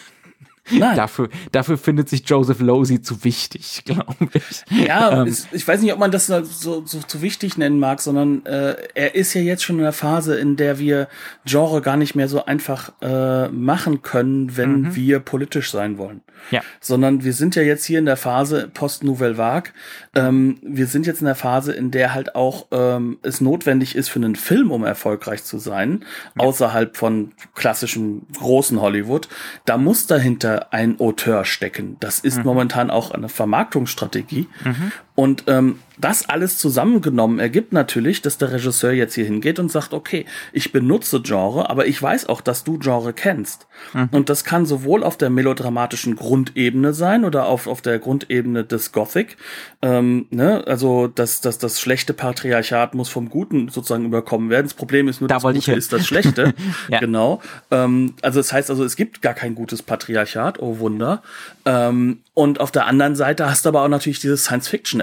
Nein. 0.70 0.96
Dafür, 0.96 1.28
dafür 1.52 1.76
findet 1.76 2.08
sich 2.08 2.26
Joseph 2.26 2.60
Losey 2.60 3.02
zu 3.02 3.22
wichtig, 3.22 3.82
glaube 3.86 4.28
ich. 4.32 4.64
Ja, 4.86 5.22
ähm, 5.22 5.36
ich 5.52 5.68
weiß 5.68 5.82
nicht, 5.82 5.92
ob 5.92 5.98
man 5.98 6.10
das 6.10 6.26
so, 6.26 6.42
so, 6.42 6.86
so 6.86 7.00
zu 7.00 7.20
wichtig 7.20 7.58
nennen 7.58 7.78
mag, 7.78 8.00
sondern 8.00 8.46
äh, 8.46 8.76
er 8.94 9.14
ist 9.14 9.34
ja 9.34 9.42
jetzt 9.42 9.62
schon 9.62 9.76
in 9.76 9.82
der 9.82 9.92
Phase, 9.92 10.36
in 10.36 10.56
der 10.56 10.78
wir 10.78 11.08
Genre 11.44 11.82
gar 11.82 11.96
nicht 11.96 12.14
mehr 12.14 12.28
so 12.28 12.46
einfach 12.46 12.92
äh, 13.02 13.48
machen 13.48 14.02
können, 14.02 14.56
wenn 14.56 14.80
mhm. 14.80 14.96
wir 14.96 15.20
politisch 15.20 15.70
sein 15.70 15.98
wollen. 15.98 16.22
Ja. 16.50 16.62
Sondern 16.80 17.24
wir 17.24 17.32
sind 17.32 17.56
ja 17.56 17.62
jetzt 17.62 17.84
hier 17.84 17.98
in 17.98 18.06
der 18.06 18.16
Phase 18.16 18.70
Post-Nouvelle 18.72 19.38
Vague. 19.38 19.72
Ähm, 20.14 20.58
wir 20.62 20.86
sind 20.86 21.06
jetzt 21.06 21.20
in 21.20 21.26
der 21.26 21.34
Phase, 21.34 21.72
in 21.72 21.90
der 21.90 22.14
halt 22.14 22.34
auch 22.34 22.66
ähm, 22.70 23.18
es 23.22 23.40
notwendig 23.40 23.96
ist 23.96 24.08
für 24.08 24.18
einen 24.18 24.36
Film, 24.36 24.70
um 24.70 24.84
erfolgreich 24.84 25.44
zu 25.44 25.58
sein, 25.58 26.04
ja. 26.36 26.44
außerhalb 26.44 26.96
von 26.96 27.32
klassischem 27.54 28.22
großen 28.38 28.80
Hollywood. 28.80 29.28
Da 29.64 29.76
muss 29.78 30.06
dahinter 30.06 30.53
ein 30.72 31.00
Auteur 31.00 31.44
stecken. 31.44 31.96
Das 32.00 32.20
ist 32.20 32.38
mhm. 32.38 32.44
momentan 32.44 32.90
auch 32.90 33.10
eine 33.10 33.28
Vermarktungsstrategie. 33.28 34.48
Mhm. 34.64 34.92
Und 35.14 35.44
ähm, 35.46 35.78
das 35.96 36.28
alles 36.28 36.58
zusammengenommen 36.58 37.38
ergibt 37.38 37.72
natürlich, 37.72 38.20
dass 38.20 38.36
der 38.36 38.50
Regisseur 38.50 38.90
jetzt 38.90 39.14
hier 39.14 39.24
hingeht 39.24 39.60
und 39.60 39.70
sagt, 39.70 39.94
okay, 39.94 40.26
ich 40.52 40.72
benutze 40.72 41.22
Genre, 41.22 41.70
aber 41.70 41.86
ich 41.86 42.02
weiß 42.02 42.28
auch, 42.28 42.40
dass 42.40 42.64
du 42.64 42.78
Genre 42.78 43.12
kennst. 43.12 43.68
Mhm. 43.92 44.08
Und 44.10 44.28
das 44.28 44.42
kann 44.42 44.66
sowohl 44.66 45.04
auf 45.04 45.16
der 45.16 45.30
melodramatischen 45.30 46.16
Grundebene 46.16 46.92
sein 46.92 47.24
oder 47.24 47.46
auf, 47.46 47.68
auf 47.68 47.80
der 47.80 48.00
Grundebene 48.00 48.64
des 48.64 48.90
Gothic. 48.90 49.36
Ähm, 49.82 50.26
ne? 50.30 50.64
Also 50.66 51.06
das, 51.06 51.40
das, 51.40 51.58
das 51.58 51.80
schlechte 51.80 52.12
Patriarchat 52.12 52.94
muss 52.94 53.08
vom 53.08 53.28
Guten 53.28 53.68
sozusagen 53.68 54.06
überkommen 54.06 54.50
werden. 54.50 54.66
Das 54.66 54.74
Problem 54.74 55.06
ist 55.06 55.20
nur, 55.20 55.28
da 55.28 55.38
das 55.38 55.54
Gute 55.54 55.72
ist 55.74 55.92
das 55.92 56.06
Schlechte. 56.06 56.54
ja. 56.88 56.98
Genau. 56.98 57.40
Ähm, 57.70 58.14
also 58.20 58.40
das 58.40 58.52
heißt 58.52 58.68
also, 58.68 58.82
es 58.84 58.96
gibt 58.96 59.22
gar 59.22 59.34
kein 59.34 59.54
gutes 59.54 59.82
Patriarchat, 59.82 60.60
oh 60.60 60.80
Wunder. 60.80 61.22
Ähm, 61.66 62.18
und 62.34 62.58
auf 62.58 62.72
der 62.72 62.86
anderen 62.86 63.14
Seite 63.14 63.48
hast 63.48 63.64
du 63.64 63.68
aber 63.68 63.82
auch 63.82 63.88
natürlich 63.88 64.18
dieses 64.18 64.44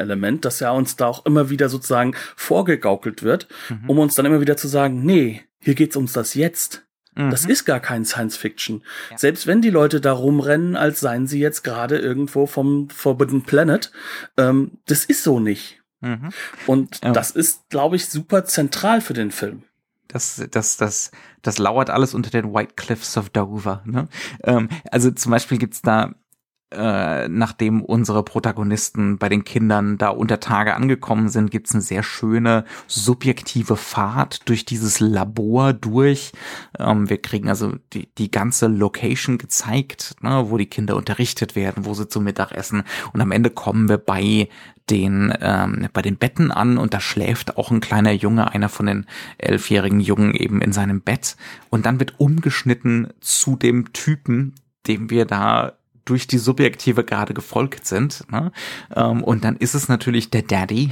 Science-Fiction-Element, 0.02 0.45
das 0.45 0.60
ja 0.60 0.72
uns 0.72 0.95
da 0.95 1.08
auch 1.08 1.26
immer 1.26 1.49
wieder 1.49 1.70
sozusagen 1.70 2.16
vorgegaukelt 2.36 3.24
wird, 3.24 3.47
mhm. 3.70 3.89
um 3.89 3.99
uns 3.99 4.16
dann 4.16 4.26
immer 4.26 4.41
wieder 4.41 4.58
zu 4.58 4.68
sagen, 4.68 5.04
nee, 5.04 5.43
hier 5.60 5.76
geht's 5.76 5.95
ums 5.95 6.14
das 6.14 6.34
Jetzt. 6.34 6.84
Das 7.14 7.43
mhm. 7.43 7.52
ist 7.52 7.66
gar 7.66 7.82
kein 7.82 8.06
Science 8.06 8.38
Fiction. 8.38 8.84
Ja. 9.10 9.18
Selbst 9.18 9.45
wenn 9.45 9.62
die 9.62 9.70
Leute 9.70 9.99
da 9.99 10.14
rumrennen, 10.14 10.78
als 10.78 11.02
seien 11.02 11.28
sie 11.28 11.41
jetzt 11.41 11.62
gerade 11.62 11.97
irgendwo 11.97 12.45
vom 12.45 12.89
Forbidden 12.89 13.43
Planet, 13.43 13.91
ähm, 14.38 14.78
das 14.86 15.04
ist 15.04 15.24
so 15.24 15.41
nicht. 15.41 15.82
Mhm. 15.99 16.30
Und 16.68 17.04
ja. 17.04 17.12
das 17.12 17.32
ist, 17.32 17.70
glaube 17.70 17.97
ich, 17.97 18.08
super 18.08 18.45
zentral 18.45 19.02
für 19.02 19.14
den 19.14 19.32
Film. 19.32 19.64
Das, 20.08 20.41
das, 20.52 20.78
das, 20.78 21.12
das 21.41 21.58
lauert 21.58 21.89
alles 21.89 22.14
unter 22.14 22.30
den 22.30 22.54
White 22.54 22.76
Cliffs 22.78 23.18
of 23.18 23.30
Dover. 23.30 23.84
Ne? 23.86 24.08
Ähm, 24.45 24.70
also 24.89 25.12
zum 25.12 25.32
Beispiel 25.32 25.58
gibt's 25.58 25.82
da 25.82 26.16
äh, 26.72 27.28
nachdem 27.28 27.82
unsere 27.82 28.24
Protagonisten 28.24 29.17
bei 29.17 29.28
den 29.30 29.43
Kindern 29.43 29.97
da 29.97 30.09
unter 30.09 30.39
Tage 30.39 30.74
angekommen 30.74 31.30
sind, 31.30 31.51
gibt's 31.51 31.74
eine 31.74 31.82
sehr 31.82 32.01
schöne 32.01 32.63
subjektive 32.88 33.76
Fahrt 33.76 34.47
durch 34.47 34.65
dieses 34.65 34.99
Labor 34.99 35.74
durch. 35.74 36.32
Ähm, 36.80 37.09
wir 37.09 37.22
kriegen 37.22 37.49
also 37.49 37.76
die, 37.93 38.09
die 38.15 38.32
ganze 38.32 38.67
Location 38.67 39.38
gezeigt, 39.38 40.15
ne, 40.22 40.45
wo 40.49 40.57
die 40.57 40.65
Kinder 40.65 40.95
unterrichtet 40.95 41.55
werden, 41.55 41.86
wo 41.86 41.93
sie 41.93 42.07
zum 42.07 42.24
Mittag 42.24 42.53
essen. 42.53 42.84
Und 43.11 43.22
am 43.22 43.32
Ende 43.32 43.49
kommen 43.49 43.89
wir 43.89 43.97
bei 43.97 44.47
den 44.89 45.34
ähm, 45.41 45.88
bei 45.93 46.01
den 46.01 46.17
Betten 46.17 46.51
an 46.51 46.78
und 46.78 46.93
da 46.93 46.99
schläft 46.99 47.57
auch 47.57 47.72
ein 47.72 47.82
kleiner 47.82 48.11
Junge, 48.11 48.51
einer 48.51 48.69
von 48.69 48.86
den 48.86 49.05
elfjährigen 49.38 49.99
Jungen 49.99 50.34
eben 50.34 50.61
in 50.61 50.74
seinem 50.74 51.01
Bett 51.01 51.38
und 51.69 51.86
dann 51.86 51.99
wird 51.99 52.19
umgeschnitten 52.19 53.13
zu 53.22 53.55
dem 53.55 53.93
Typen, 53.93 54.55
dem 54.88 55.09
wir 55.09 55.26
da 55.26 55.74
durch 56.06 56.28
die 56.28 56.38
Subjektive 56.38 57.04
gerade 57.04 57.34
gefolgt 57.34 57.86
sind. 57.86 58.24
Ne? 58.32 58.52
Ähm, 58.95 59.24
und 59.24 59.43
dann 59.43 59.58
ist 59.58 59.76
es 59.76 59.88
natürlich 59.88 60.30
der 60.30 60.43
Daddy. 60.43 60.91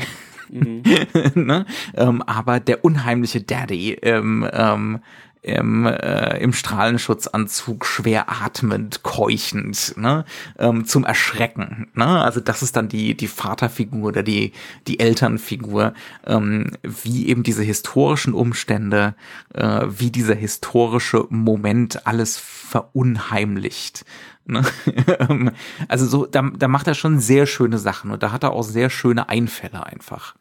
Mhm. 0.50 0.84
ne? 1.36 1.66
ähm, 1.96 2.22
aber 2.24 2.60
der 2.60 2.84
unheimliche 2.84 3.42
Daddy 3.42 3.94
ähm, 4.02 4.48
ähm, 4.52 5.00
im, 5.42 5.86
äh, 5.86 6.38
im 6.40 6.52
Strahlenschutzanzug 6.52 7.86
schwer 7.86 8.30
atmend, 8.30 9.04
keuchend, 9.04 9.94
ne, 9.96 10.26
ähm, 10.58 10.86
zum 10.86 11.06
Erschrecken. 11.06 11.88
Ne? 11.94 12.06
Also 12.06 12.42
das 12.42 12.62
ist 12.62 12.76
dann 12.76 12.90
die, 12.90 13.16
die 13.16 13.28
Vaterfigur 13.28 14.10
oder 14.10 14.24
die, 14.24 14.52
die 14.88 15.00
Elternfigur, 15.00 15.94
ähm, 16.28 16.72
wie 16.84 17.28
eben 17.28 17.44
diese 17.44 17.64
historischen 17.64 18.34
Umstände, 18.34 19.16
äh, 19.54 19.86
wie 19.88 20.12
dieser 20.12 20.36
historische 20.36 21.26
Moment 21.30 22.06
alles 22.06 22.38
verunheimlicht. 22.38 24.06
Ne? 24.50 24.64
Ähm, 25.20 25.52
also 25.88 26.06
so, 26.06 26.26
da, 26.26 26.50
da 26.56 26.68
macht 26.68 26.88
er 26.88 26.94
schon 26.94 27.20
sehr 27.20 27.46
schöne 27.46 27.78
Sachen 27.78 28.12
und 28.12 28.22
da 28.24 28.32
hat 28.32 28.44
er 28.44 28.52
auch 28.52 28.64
sehr 28.64 28.90
schöne 28.90 29.28
Einfälle 29.28 29.86
einfach. 29.86 30.36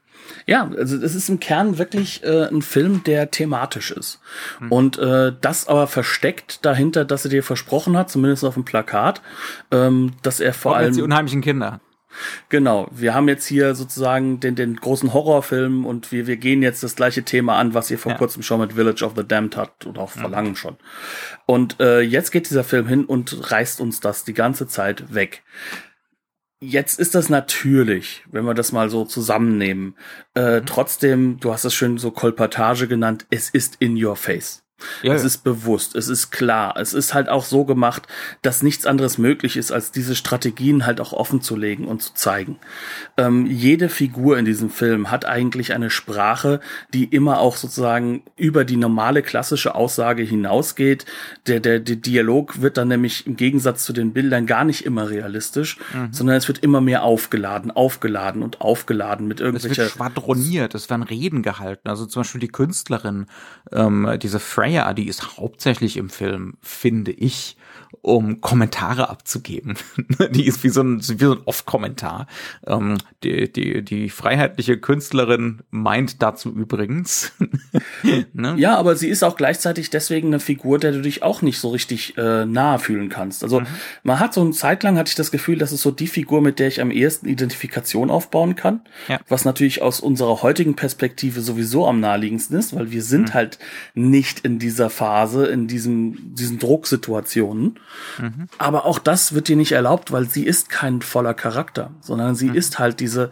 Ja, 0.46 0.70
also 0.76 0.96
es 0.96 1.14
ist 1.14 1.28
im 1.28 1.40
Kern 1.40 1.78
wirklich 1.78 2.22
äh, 2.24 2.48
ein 2.48 2.62
Film, 2.62 3.02
der 3.04 3.30
thematisch 3.30 3.90
ist. 3.90 4.20
Mhm. 4.60 4.72
Und 4.72 4.98
äh, 4.98 5.32
das 5.40 5.68
aber 5.68 5.86
versteckt 5.86 6.64
dahinter, 6.64 7.04
dass 7.04 7.24
er 7.24 7.30
dir 7.30 7.42
versprochen 7.42 7.96
hat, 7.96 8.10
zumindest 8.10 8.44
auf 8.44 8.54
dem 8.54 8.64
Plakat, 8.64 9.22
ähm, 9.70 10.12
dass 10.22 10.40
er 10.40 10.52
vor 10.52 10.76
allem. 10.76 10.94
die 10.94 11.02
unheimlichen 11.02 11.40
Kinder. 11.40 11.80
Genau, 12.48 12.88
wir 12.90 13.14
haben 13.14 13.28
jetzt 13.28 13.46
hier 13.46 13.74
sozusagen 13.74 14.40
den, 14.40 14.54
den 14.54 14.76
großen 14.76 15.12
Horrorfilm 15.12 15.86
und 15.86 16.12
wir, 16.12 16.26
wir 16.26 16.36
gehen 16.36 16.62
jetzt 16.62 16.82
das 16.82 16.96
gleiche 16.96 17.22
Thema 17.22 17.56
an, 17.56 17.74
was 17.74 17.90
ihr 17.90 17.98
vor 17.98 18.12
ja. 18.12 18.18
kurzem 18.18 18.42
schon 18.42 18.60
mit 18.60 18.74
Village 18.74 19.04
of 19.04 19.14
the 19.16 19.26
Damned 19.26 19.56
hat 19.56 19.86
und 19.86 19.98
auch 19.98 20.10
vor 20.10 20.30
langem 20.30 20.56
schon. 20.56 20.76
Und 21.46 21.80
äh, 21.80 22.00
jetzt 22.00 22.30
geht 22.30 22.48
dieser 22.48 22.64
Film 22.64 22.86
hin 22.86 23.04
und 23.04 23.50
reißt 23.50 23.80
uns 23.80 24.00
das 24.00 24.24
die 24.24 24.34
ganze 24.34 24.66
Zeit 24.66 25.14
weg. 25.14 25.42
Jetzt 26.60 26.98
ist 26.98 27.14
das 27.14 27.28
natürlich, 27.28 28.24
wenn 28.30 28.44
wir 28.44 28.54
das 28.54 28.72
mal 28.72 28.90
so 28.90 29.04
zusammennehmen. 29.04 29.96
Äh, 30.34 30.60
mhm. 30.60 30.66
Trotzdem, 30.66 31.38
du 31.38 31.52
hast 31.52 31.64
es 31.64 31.74
schön 31.74 31.98
so 31.98 32.10
Kolportage 32.10 32.88
genannt, 32.88 33.26
es 33.30 33.48
ist 33.48 33.76
in 33.78 34.02
your 34.02 34.16
face. 34.16 34.64
Ja, 35.02 35.14
es 35.14 35.24
ist 35.24 35.38
bewusst, 35.38 35.96
es 35.96 36.08
ist 36.08 36.30
klar, 36.30 36.76
es 36.78 36.94
ist 36.94 37.12
halt 37.12 37.28
auch 37.28 37.44
so 37.44 37.64
gemacht, 37.64 38.06
dass 38.42 38.62
nichts 38.62 38.86
anderes 38.86 39.18
möglich 39.18 39.56
ist, 39.56 39.72
als 39.72 39.90
diese 39.90 40.14
Strategien 40.14 40.86
halt 40.86 41.00
auch 41.00 41.12
offen 41.12 41.40
zu 41.40 41.56
legen 41.56 41.86
und 41.86 42.00
zu 42.02 42.14
zeigen. 42.14 42.58
Ähm, 43.16 43.46
jede 43.46 43.88
Figur 43.88 44.38
in 44.38 44.44
diesem 44.44 44.70
Film 44.70 45.10
hat 45.10 45.24
eigentlich 45.24 45.72
eine 45.72 45.90
Sprache, 45.90 46.60
die 46.94 47.04
immer 47.04 47.40
auch 47.40 47.56
sozusagen 47.56 48.22
über 48.36 48.64
die 48.64 48.76
normale 48.76 49.22
klassische 49.22 49.74
Aussage 49.74 50.22
hinausgeht. 50.22 51.06
Der, 51.48 51.58
der, 51.58 51.80
der 51.80 51.96
Dialog 51.96 52.62
wird 52.62 52.76
dann 52.76 52.88
nämlich 52.88 53.26
im 53.26 53.36
Gegensatz 53.36 53.84
zu 53.84 53.92
den 53.92 54.12
Bildern 54.12 54.46
gar 54.46 54.64
nicht 54.64 54.84
immer 54.84 55.10
realistisch, 55.10 55.78
mhm. 55.92 56.12
sondern 56.12 56.36
es 56.36 56.46
wird 56.46 56.58
immer 56.60 56.80
mehr 56.80 57.02
aufgeladen, 57.02 57.72
aufgeladen 57.72 58.42
und 58.42 58.60
aufgeladen 58.60 59.26
mit 59.26 59.40
irgendwelchen. 59.40 59.72
Es 59.72 59.78
wird 59.78 59.90
schwadroniert, 59.90 60.74
es 60.76 60.88
werden 60.88 61.02
Reden 61.02 61.42
gehalten. 61.42 61.88
Also 61.88 62.06
zum 62.06 62.20
Beispiel 62.20 62.40
die 62.40 62.48
Künstlerin, 62.48 63.26
ähm, 63.72 64.18
diese 64.22 64.38
Frank 64.38 64.67
Freya, 64.68 64.92
die 64.92 65.08
ist 65.08 65.38
hauptsächlich 65.38 65.96
im 65.96 66.10
Film, 66.10 66.58
finde 66.60 67.10
ich, 67.10 67.56
um 68.02 68.40
Kommentare 68.40 69.08
abzugeben. 69.08 69.76
die 70.30 70.46
ist 70.46 70.62
wie 70.64 70.68
so 70.68 70.82
ein, 70.82 71.00
wie 71.00 71.24
so 71.24 71.32
ein 71.32 71.42
Off-Kommentar. 71.44 72.26
Ähm, 72.66 72.98
die, 73.22 73.52
die, 73.52 73.82
die 73.82 74.08
freiheitliche 74.08 74.78
Künstlerin 74.78 75.60
meint 75.70 76.22
dazu 76.22 76.50
übrigens. 76.50 77.32
ne? 78.32 78.54
Ja, 78.58 78.76
aber 78.76 78.96
sie 78.96 79.08
ist 79.08 79.22
auch 79.22 79.36
gleichzeitig 79.36 79.90
deswegen 79.90 80.28
eine 80.28 80.40
Figur, 80.40 80.78
der 80.78 80.92
du 80.92 81.02
dich 81.02 81.22
auch 81.22 81.42
nicht 81.42 81.58
so 81.58 81.70
richtig 81.70 82.16
äh, 82.16 82.44
nahe 82.44 82.78
fühlen 82.78 83.08
kannst. 83.08 83.42
Also 83.42 83.60
mhm. 83.60 83.66
man 84.02 84.20
hat 84.20 84.34
so 84.34 84.40
eine 84.40 84.52
Zeit 84.52 84.82
lang 84.82 84.96
hatte 84.96 85.08
ich 85.08 85.16
das 85.16 85.30
Gefühl, 85.30 85.58
das 85.58 85.72
ist 85.72 85.82
so 85.82 85.90
die 85.90 86.06
Figur, 86.06 86.40
mit 86.40 86.58
der 86.58 86.68
ich 86.68 86.80
am 86.80 86.90
ehesten 86.90 87.26
Identifikation 87.26 88.10
aufbauen 88.10 88.54
kann. 88.54 88.82
Ja. 89.08 89.18
Was 89.28 89.44
natürlich 89.44 89.82
aus 89.82 90.00
unserer 90.00 90.42
heutigen 90.42 90.74
Perspektive 90.74 91.40
sowieso 91.40 91.86
am 91.86 92.00
naheliegendsten 92.00 92.58
ist, 92.58 92.74
weil 92.74 92.90
wir 92.90 93.02
sind 93.02 93.30
mhm. 93.30 93.34
halt 93.34 93.58
nicht 93.94 94.40
in 94.40 94.58
dieser 94.58 94.90
Phase, 94.90 95.46
in 95.46 95.66
diesem, 95.66 96.34
diesen 96.34 96.58
Drucksituationen. 96.58 97.77
Mhm. 98.18 98.48
Aber 98.58 98.84
auch 98.84 98.98
das 98.98 99.34
wird 99.34 99.48
dir 99.48 99.56
nicht 99.56 99.72
erlaubt, 99.72 100.12
weil 100.12 100.28
sie 100.28 100.44
ist 100.44 100.68
kein 100.68 101.02
voller 101.02 101.34
Charakter, 101.34 101.90
sondern 102.00 102.34
sie 102.34 102.50
mhm. 102.50 102.54
ist 102.54 102.78
halt 102.78 103.00
diese 103.00 103.30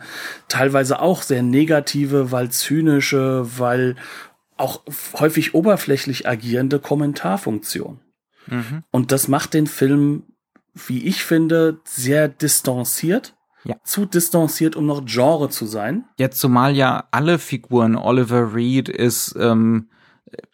teilweise 0.49 1.01
auch 1.01 1.23
sehr 1.23 1.43
negative, 1.43 2.33
weil 2.33 2.51
zynische, 2.51 3.47
weil 3.59 3.97
auch 4.57 4.83
häufig 5.15 5.55
oberflächlich 5.55 6.29
agierende 6.29 6.79
Kommentarfunktion. 6.79 8.01
Mhm. 8.47 8.85
Und 8.91 9.13
das 9.13 9.29
macht 9.29 9.55
den 9.55 9.67
Film, 9.67 10.25
wie 10.75 11.05
ich 11.05 11.25
finde, 11.25 11.81
sehr 11.85 12.29
distanziert. 12.29 13.35
Ja. 13.65 13.75
Zu 13.83 14.07
distanziert, 14.07 14.77
um 14.77 14.87
noch 14.87 15.05
Genre 15.05 15.49
zu 15.49 15.67
sein. 15.67 16.05
Jetzt 16.19 16.39
zumal 16.39 16.77
ja 16.77 17.09
alle 17.11 17.41
Figuren, 17.41 17.97
Oliver 17.97 18.55
Reed 18.55 18.89
ist 18.89 19.35
ähm, 19.37 19.89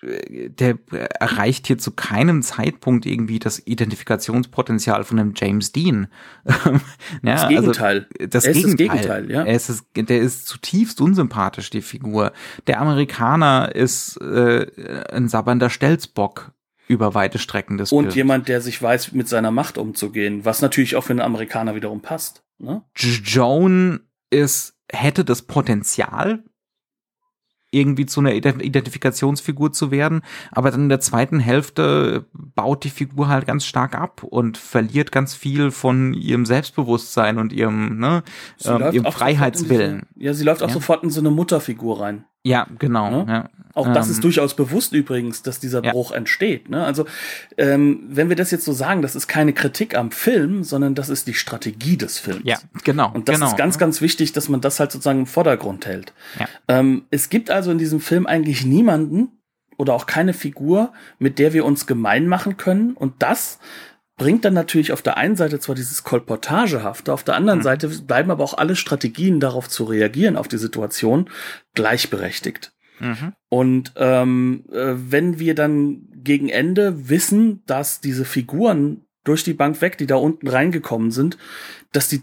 der 0.02 0.78
erreicht 1.18 1.66
hier 1.66 1.78
zu 1.78 1.92
keinem 1.92 2.42
Zeitpunkt 2.42 3.06
irgendwie 3.06 3.38
das 3.38 3.66
Identifikationspotenzial 3.66 5.04
von 5.04 5.18
einem 5.18 5.32
James 5.34 5.72
Dean. 5.72 6.08
ja, 6.44 6.80
das 7.22 7.42
also 7.44 7.48
Gegenteil. 7.48 8.06
Also 8.18 8.28
das, 8.30 8.44
er 8.44 8.52
Gegenteil. 8.52 8.76
das 8.76 8.76
Gegenteil. 8.76 9.30
ja. 9.30 9.42
Er 9.44 9.56
ist, 9.56 9.84
der 9.96 10.20
ist 10.20 10.46
zutiefst 10.46 11.00
unsympathisch, 11.00 11.70
die 11.70 11.82
Figur. 11.82 12.32
Der 12.66 12.80
Amerikaner 12.80 13.74
ist 13.74 14.16
äh, 14.20 14.66
ein 15.10 15.28
sabbernder 15.28 15.70
Stelzbock 15.70 16.52
über 16.88 17.14
weite 17.14 17.38
Strecken 17.38 17.78
des 17.78 17.92
Und 17.92 18.04
Films. 18.04 18.14
jemand, 18.16 18.48
der 18.48 18.60
sich 18.60 18.80
weiß, 18.82 19.12
mit 19.12 19.28
seiner 19.28 19.50
Macht 19.50 19.78
umzugehen, 19.78 20.44
was 20.44 20.60
natürlich 20.60 20.96
auch 20.96 21.04
für 21.04 21.12
einen 21.12 21.20
Amerikaner 21.20 21.74
wiederum 21.74 22.02
passt. 22.02 22.42
Ne? 22.58 22.82
Joan 22.94 24.00
ist, 24.30 24.74
hätte 24.90 25.24
das 25.24 25.42
Potenzial, 25.42 26.44
irgendwie 27.72 28.06
zu 28.06 28.20
einer 28.20 28.32
Identifikationsfigur 28.32 29.72
zu 29.72 29.90
werden. 29.90 30.22
Aber 30.52 30.70
dann 30.70 30.82
in 30.82 30.88
der 30.88 31.00
zweiten 31.00 31.40
Hälfte 31.40 32.26
baut 32.32 32.84
die 32.84 32.90
Figur 32.90 33.28
halt 33.28 33.46
ganz 33.46 33.64
stark 33.64 33.94
ab 33.94 34.22
und 34.22 34.58
verliert 34.58 35.10
ganz 35.10 35.34
viel 35.34 35.70
von 35.70 36.14
ihrem 36.14 36.46
Selbstbewusstsein 36.46 37.38
und 37.38 37.52
ihrem, 37.52 37.98
ne, 37.98 38.22
äh, 38.64 38.94
ihrem 38.94 39.10
Freiheitswillen. 39.10 40.06
Diese, 40.14 40.24
ja, 40.24 40.34
sie 40.34 40.44
läuft 40.44 40.62
auch 40.62 40.68
ja. 40.68 40.74
sofort 40.74 41.02
in 41.02 41.10
so 41.10 41.20
eine 41.20 41.30
Mutterfigur 41.30 42.00
rein. 42.00 42.24
Ja, 42.44 42.66
genau. 42.78 43.10
Ne? 43.10 43.32
Ja. 43.32 43.50
Auch 43.74 43.92
das 43.92 44.06
ähm, 44.06 44.12
ist 44.12 44.24
durchaus 44.24 44.54
bewusst 44.54 44.92
übrigens, 44.92 45.42
dass 45.42 45.60
dieser 45.60 45.80
Bruch 45.80 46.10
ja. 46.10 46.18
entsteht. 46.18 46.68
Ne? 46.68 46.84
Also 46.84 47.06
ähm, 47.56 48.02
wenn 48.08 48.28
wir 48.28 48.36
das 48.36 48.50
jetzt 48.50 48.64
so 48.64 48.72
sagen, 48.72 49.00
das 49.00 49.16
ist 49.16 49.28
keine 49.28 49.52
Kritik 49.52 49.96
am 49.96 50.10
Film, 50.10 50.62
sondern 50.62 50.94
das 50.94 51.08
ist 51.08 51.26
die 51.26 51.34
Strategie 51.34 51.96
des 51.96 52.18
Films. 52.18 52.42
Ja, 52.44 52.58
genau. 52.84 53.10
Und 53.12 53.28
das 53.28 53.36
genau. 53.36 53.46
ist 53.46 53.56
ganz, 53.56 53.78
ganz 53.78 54.00
wichtig, 54.00 54.32
dass 54.32 54.48
man 54.48 54.60
das 54.60 54.78
halt 54.78 54.92
sozusagen 54.92 55.20
im 55.20 55.26
Vordergrund 55.26 55.86
hält. 55.86 56.12
Ja. 56.38 56.48
Ähm, 56.68 57.04
es 57.10 57.30
gibt 57.30 57.50
also 57.50 57.70
in 57.70 57.78
diesem 57.78 58.00
Film 58.00 58.26
eigentlich 58.26 58.66
niemanden 58.66 59.28
oder 59.78 59.94
auch 59.94 60.06
keine 60.06 60.34
Figur, 60.34 60.92
mit 61.18 61.38
der 61.38 61.54
wir 61.54 61.64
uns 61.64 61.86
gemein 61.86 62.26
machen 62.26 62.56
können. 62.58 62.92
Und 62.92 63.14
das 63.22 63.58
bringt 64.22 64.44
dann 64.44 64.54
natürlich 64.54 64.92
auf 64.92 65.02
der 65.02 65.16
einen 65.16 65.34
Seite 65.34 65.58
zwar 65.58 65.74
dieses 65.74 66.04
Kolportagehafte, 66.04 67.12
auf 67.12 67.24
der 67.24 67.34
anderen 67.34 67.58
mhm. 67.58 67.64
Seite 67.64 67.88
bleiben 67.88 68.30
aber 68.30 68.44
auch 68.44 68.54
alle 68.54 68.76
Strategien 68.76 69.40
darauf 69.40 69.68
zu 69.68 69.82
reagieren, 69.82 70.36
auf 70.36 70.46
die 70.46 70.58
Situation, 70.58 71.28
gleichberechtigt. 71.74 72.72
Mhm. 73.00 73.32
Und 73.48 73.92
ähm, 73.96 74.64
äh, 74.70 74.94
wenn 74.94 75.40
wir 75.40 75.56
dann 75.56 76.08
gegen 76.14 76.48
Ende 76.48 77.08
wissen, 77.08 77.64
dass 77.66 78.00
diese 78.00 78.24
Figuren 78.24 79.04
durch 79.24 79.42
die 79.42 79.54
Bank 79.54 79.80
weg, 79.80 79.98
die 79.98 80.06
da 80.06 80.14
unten 80.14 80.46
reingekommen 80.46 81.10
sind, 81.10 81.36
dass 81.90 82.06
die 82.06 82.22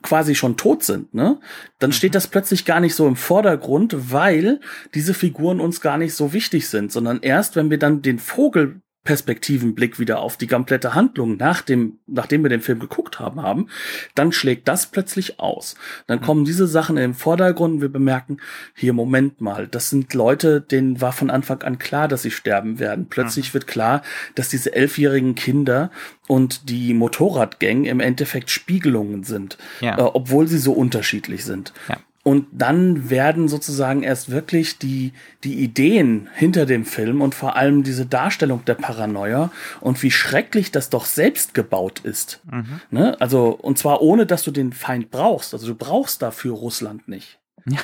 quasi 0.00 0.34
schon 0.34 0.56
tot 0.56 0.84
sind, 0.84 1.12
ne? 1.12 1.38
Dann 1.80 1.90
mhm. 1.90 1.94
steht 1.94 2.14
das 2.14 2.28
plötzlich 2.28 2.64
gar 2.64 2.80
nicht 2.80 2.94
so 2.94 3.06
im 3.06 3.16
Vordergrund, 3.16 4.10
weil 4.10 4.60
diese 4.94 5.12
Figuren 5.12 5.60
uns 5.60 5.82
gar 5.82 5.98
nicht 5.98 6.14
so 6.14 6.32
wichtig 6.32 6.68
sind, 6.68 6.92
sondern 6.92 7.20
erst, 7.20 7.56
wenn 7.56 7.68
wir 7.68 7.78
dann 7.78 8.00
den 8.00 8.18
Vogel 8.18 8.80
Perspektivenblick 9.06 9.98
wieder 9.98 10.18
auf 10.18 10.36
die 10.36 10.46
komplette 10.46 10.94
Handlung 10.94 11.38
nach 11.38 11.62
dem, 11.62 11.98
nachdem 12.06 12.42
wir 12.42 12.50
den 12.50 12.60
Film 12.60 12.78
geguckt 12.78 13.18
haben, 13.18 13.40
haben, 13.40 13.68
dann 14.14 14.32
schlägt 14.32 14.68
das 14.68 14.86
plötzlich 14.86 15.40
aus. 15.40 15.76
Dann 16.06 16.20
kommen 16.20 16.44
diese 16.44 16.66
Sachen 16.66 16.98
in 16.98 17.12
den 17.12 17.14
Vordergrund 17.14 17.76
und 17.76 17.80
wir 17.80 17.88
bemerken, 17.88 18.36
hier, 18.74 18.92
Moment 18.92 19.40
mal, 19.40 19.66
das 19.66 19.88
sind 19.88 20.12
Leute, 20.12 20.60
denen 20.60 21.00
war 21.00 21.12
von 21.12 21.30
Anfang 21.30 21.62
an 21.62 21.78
klar, 21.78 22.08
dass 22.08 22.22
sie 22.22 22.30
sterben 22.30 22.78
werden. 22.78 23.06
Plötzlich 23.08 23.50
mhm. 23.50 23.54
wird 23.54 23.66
klar, 23.66 24.02
dass 24.34 24.50
diese 24.50 24.74
elfjährigen 24.74 25.34
Kinder 25.34 25.90
und 26.26 26.68
die 26.68 26.92
Motorradgang 26.92 27.84
im 27.84 28.00
Endeffekt 28.00 28.50
Spiegelungen 28.50 29.24
sind, 29.24 29.56
ja. 29.80 29.96
äh, 29.96 30.02
obwohl 30.02 30.46
sie 30.48 30.58
so 30.58 30.72
unterschiedlich 30.72 31.44
sind. 31.44 31.72
Ja. 31.88 31.96
Und 32.26 32.48
dann 32.50 33.08
werden 33.08 33.46
sozusagen 33.46 34.02
erst 34.02 34.32
wirklich 34.32 34.78
die, 34.78 35.12
die 35.44 35.62
Ideen 35.62 36.28
hinter 36.34 36.66
dem 36.66 36.84
Film 36.84 37.20
und 37.20 37.36
vor 37.36 37.54
allem 37.54 37.84
diese 37.84 38.04
Darstellung 38.04 38.64
der 38.64 38.74
Paranoia 38.74 39.52
und 39.80 40.02
wie 40.02 40.10
schrecklich 40.10 40.72
das 40.72 40.90
doch 40.90 41.04
selbst 41.04 41.54
gebaut 41.54 42.00
ist. 42.00 42.40
Mhm. 42.50 42.80
Ne? 42.90 43.16
Also, 43.20 43.50
und 43.50 43.78
zwar 43.78 44.02
ohne, 44.02 44.26
dass 44.26 44.42
du 44.42 44.50
den 44.50 44.72
Feind 44.72 45.12
brauchst. 45.12 45.54
Also 45.54 45.68
du 45.68 45.76
brauchst 45.76 46.20
dafür 46.20 46.54
Russland 46.54 47.06
nicht. 47.06 47.38
Ja. 47.64 47.78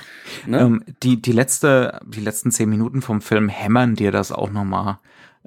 Ne? 0.44 0.58
Ähm, 0.58 0.84
die, 1.04 1.22
die 1.22 1.30
letzte, 1.30 2.00
die 2.04 2.20
letzten 2.20 2.50
zehn 2.50 2.68
Minuten 2.68 3.00
vom 3.00 3.20
Film 3.20 3.48
hämmern 3.48 3.94
dir 3.94 4.10
das 4.10 4.32
auch 4.32 4.50
nochmal. 4.50 4.98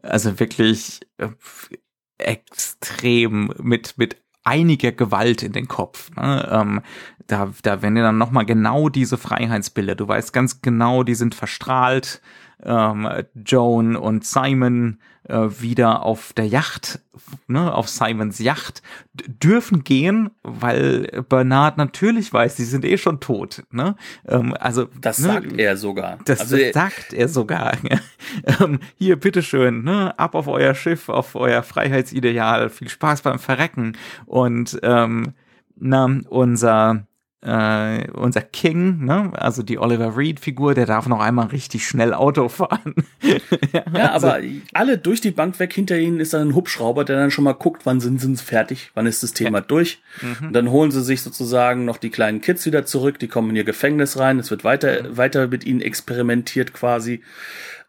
Also 0.03 0.39
wirklich 0.39 1.01
äh, 1.17 1.27
extrem 2.17 3.53
mit, 3.61 3.97
mit 3.97 4.15
einiger 4.45 4.91
Gewalt 4.91 5.43
in 5.43 5.51
den 5.51 5.67
Kopf. 5.67 6.11
Ne? 6.15 6.47
Ähm, 6.51 6.81
da, 7.27 7.51
da 7.63 7.81
werden 7.81 7.95
dir 7.95 8.03
dann 8.03 8.17
nochmal 8.17 8.45
genau 8.45 8.89
diese 8.89 9.17
Freiheitsbilder. 9.17 9.95
Du 9.95 10.07
weißt 10.07 10.31
ganz 10.31 10.61
genau, 10.61 11.03
die 11.03 11.15
sind 11.15 11.35
verstrahlt. 11.35 12.21
Ähm, 12.63 13.09
Joan 13.45 13.95
und 13.95 14.23
Simon 14.23 14.99
äh, 15.27 15.47
wieder 15.59 16.03
auf 16.03 16.33
der 16.33 16.47
Yacht, 16.47 16.99
ne, 17.47 17.73
auf 17.73 17.89
Simons 17.89 18.39
Yacht, 18.39 18.81
dürfen 19.13 19.83
gehen, 19.83 20.29
weil 20.43 21.23
Bernard 21.27 21.77
natürlich 21.77 22.31
weiß, 22.31 22.57
sie 22.57 22.65
sind 22.65 22.85
eh 22.85 22.97
schon 22.97 23.19
tot. 23.19 23.63
Ne? 23.71 23.95
Ähm, 24.27 24.55
also 24.59 24.87
das 25.01 25.19
ne, 25.19 25.27
sagt 25.27 25.53
er 25.57 25.77
sogar. 25.77 26.19
Das, 26.25 26.41
also, 26.41 26.57
das 26.57 26.73
sagt 26.73 27.13
er 27.13 27.27
sogar. 27.27 27.73
ähm, 28.59 28.79
hier, 28.97 29.15
bitteschön, 29.15 29.83
ne, 29.83 30.17
ab 30.19 30.35
auf 30.35 30.47
euer 30.47 30.75
Schiff, 30.75 31.09
auf 31.09 31.35
euer 31.35 31.63
Freiheitsideal. 31.63 32.69
Viel 32.69 32.89
Spaß 32.89 33.21
beim 33.21 33.39
Verrecken. 33.39 33.97
Und 34.25 34.79
ähm, 34.83 35.33
na, 35.77 36.19
unser 36.29 37.07
äh, 37.45 38.09
unser 38.11 38.41
King, 38.41 39.05
ne? 39.05 39.31
also 39.35 39.61
die 39.61 39.77
Oliver 39.77 40.17
Reed-Figur, 40.17 40.73
der 40.73 40.87
darf 40.87 41.07
noch 41.07 41.19
einmal 41.19 41.47
richtig 41.47 41.87
schnell 41.87 42.13
Auto 42.13 42.49
fahren. 42.49 42.95
ja, 43.21 43.83
ja 43.93 44.11
also. 44.13 44.27
aber 44.27 44.41
alle 44.73 44.97
durch 44.97 45.21
die 45.21 45.31
Bank 45.31 45.59
weg, 45.59 45.71
hinter 45.71 45.97
ihnen 45.97 46.19
ist 46.19 46.33
dann 46.33 46.49
ein 46.49 46.55
Hubschrauber, 46.55 47.05
der 47.05 47.17
dann 47.17 47.31
schon 47.31 47.43
mal 47.43 47.53
guckt, 47.53 47.85
wann 47.85 47.99
sind 47.99 48.19
sie 48.19 48.35
fertig, 48.37 48.91
wann 48.95 49.05
ist 49.05 49.21
das 49.21 49.33
Thema 49.33 49.59
ja. 49.59 49.65
durch. 49.65 50.01
Mhm. 50.21 50.47
Und 50.47 50.53
dann 50.53 50.71
holen 50.71 50.89
sie 50.89 51.03
sich 51.03 51.21
sozusagen 51.21 51.85
noch 51.85 51.97
die 51.97 52.09
kleinen 52.09 52.41
Kids 52.41 52.65
wieder 52.65 52.85
zurück, 52.85 53.19
die 53.19 53.27
kommen 53.27 53.51
in 53.51 53.57
ihr 53.57 53.63
Gefängnis 53.63 54.17
rein, 54.17 54.39
es 54.39 54.49
wird 54.49 54.63
weiter, 54.63 55.03
mhm. 55.03 55.17
weiter 55.17 55.47
mit 55.47 55.65
ihnen 55.65 55.81
experimentiert 55.81 56.73
quasi. 56.73 57.21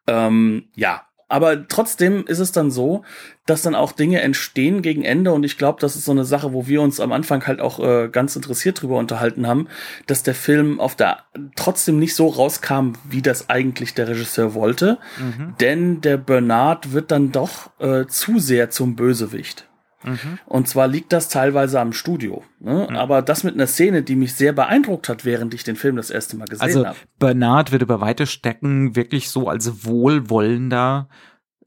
Ähm, 0.07 0.65
ja, 0.75 1.07
aber 1.29 1.67
trotzdem 1.67 2.25
ist 2.27 2.39
es 2.39 2.53
dann 2.53 2.71
so, 2.71 3.03
dass 3.47 3.63
dann 3.63 3.75
auch 3.75 3.93
Dinge 3.93 4.21
entstehen 4.21 4.83
gegen 4.83 5.05
Ende 5.05 5.33
und 5.33 5.45
ich 5.45 5.59
glaube, 5.59 5.81
das 5.81 5.97
ist 5.97 6.05
so 6.05 6.13
eine 6.13 6.25
Sache, 6.25 6.53
wo 6.53 6.67
wir 6.67 6.83
uns 6.83 7.01
am 7.01 7.13
Anfang 7.13 7.47
halt 7.47 7.61
auch 7.61 7.81
äh, 7.81 8.09
ganz 8.09 8.37
interessiert 8.37 8.81
drüber 8.81 8.99
unterhalten 8.99 9.47
haben, 9.47 9.69
dass 10.07 10.23
der 10.23 10.35
Film 10.35 10.79
auf 10.79 10.95
der 10.95 11.19
trotzdem 11.57 11.99
nicht 11.99 12.15
so 12.15 12.29
rauskam, 12.29 12.93
wie 13.09 13.23
das 13.23 13.51
eigentlich 13.51 13.95
der 13.95 14.09
Regisseur 14.09 14.55
wollte, 14.55 14.99
mhm. 15.19 15.55
denn 15.61 16.01
der 16.01 16.17
Bernard 16.17 16.93
wird 16.93 17.11
dann 17.11 17.33
doch 17.33 17.71
äh, 17.81 18.07
zu 18.07 18.39
sehr 18.39 18.71
zum 18.71 18.97
Bösewicht. 18.97 19.67
Mhm. 20.07 20.39
Und 20.47 20.69
zwar 20.69 20.87
liegt 20.89 21.13
das 21.13 21.29
teilweise 21.29 21.81
am 21.81 21.93
Studio. 21.93 22.45
Ne? 22.61 22.87
Mhm. 22.89 22.97
Aber 22.97 23.23
das 23.23 23.45
mit 23.45 23.55
einer 23.55 23.67
Szene, 23.67 24.03
die 24.03 24.17
mich 24.17 24.35
sehr 24.35 24.53
beeindruckt 24.53 25.09
hat, 25.09 25.25
während 25.25 25.53
ich 25.53 25.65
den 25.65 25.77
Film 25.77 25.97
das 25.97 26.11
erste 26.11 26.37
Mal 26.37 26.47
gesehen 26.47 26.63
also, 26.63 26.87
habe. 26.87 26.97
Bernard 27.19 27.73
wird 27.73 27.83
über 27.83 28.01
weite 28.01 28.27
Stecken 28.27 28.95
wirklich 28.97 29.31
so 29.31 29.49
als 29.49 29.85
wohlwollender 29.85 31.09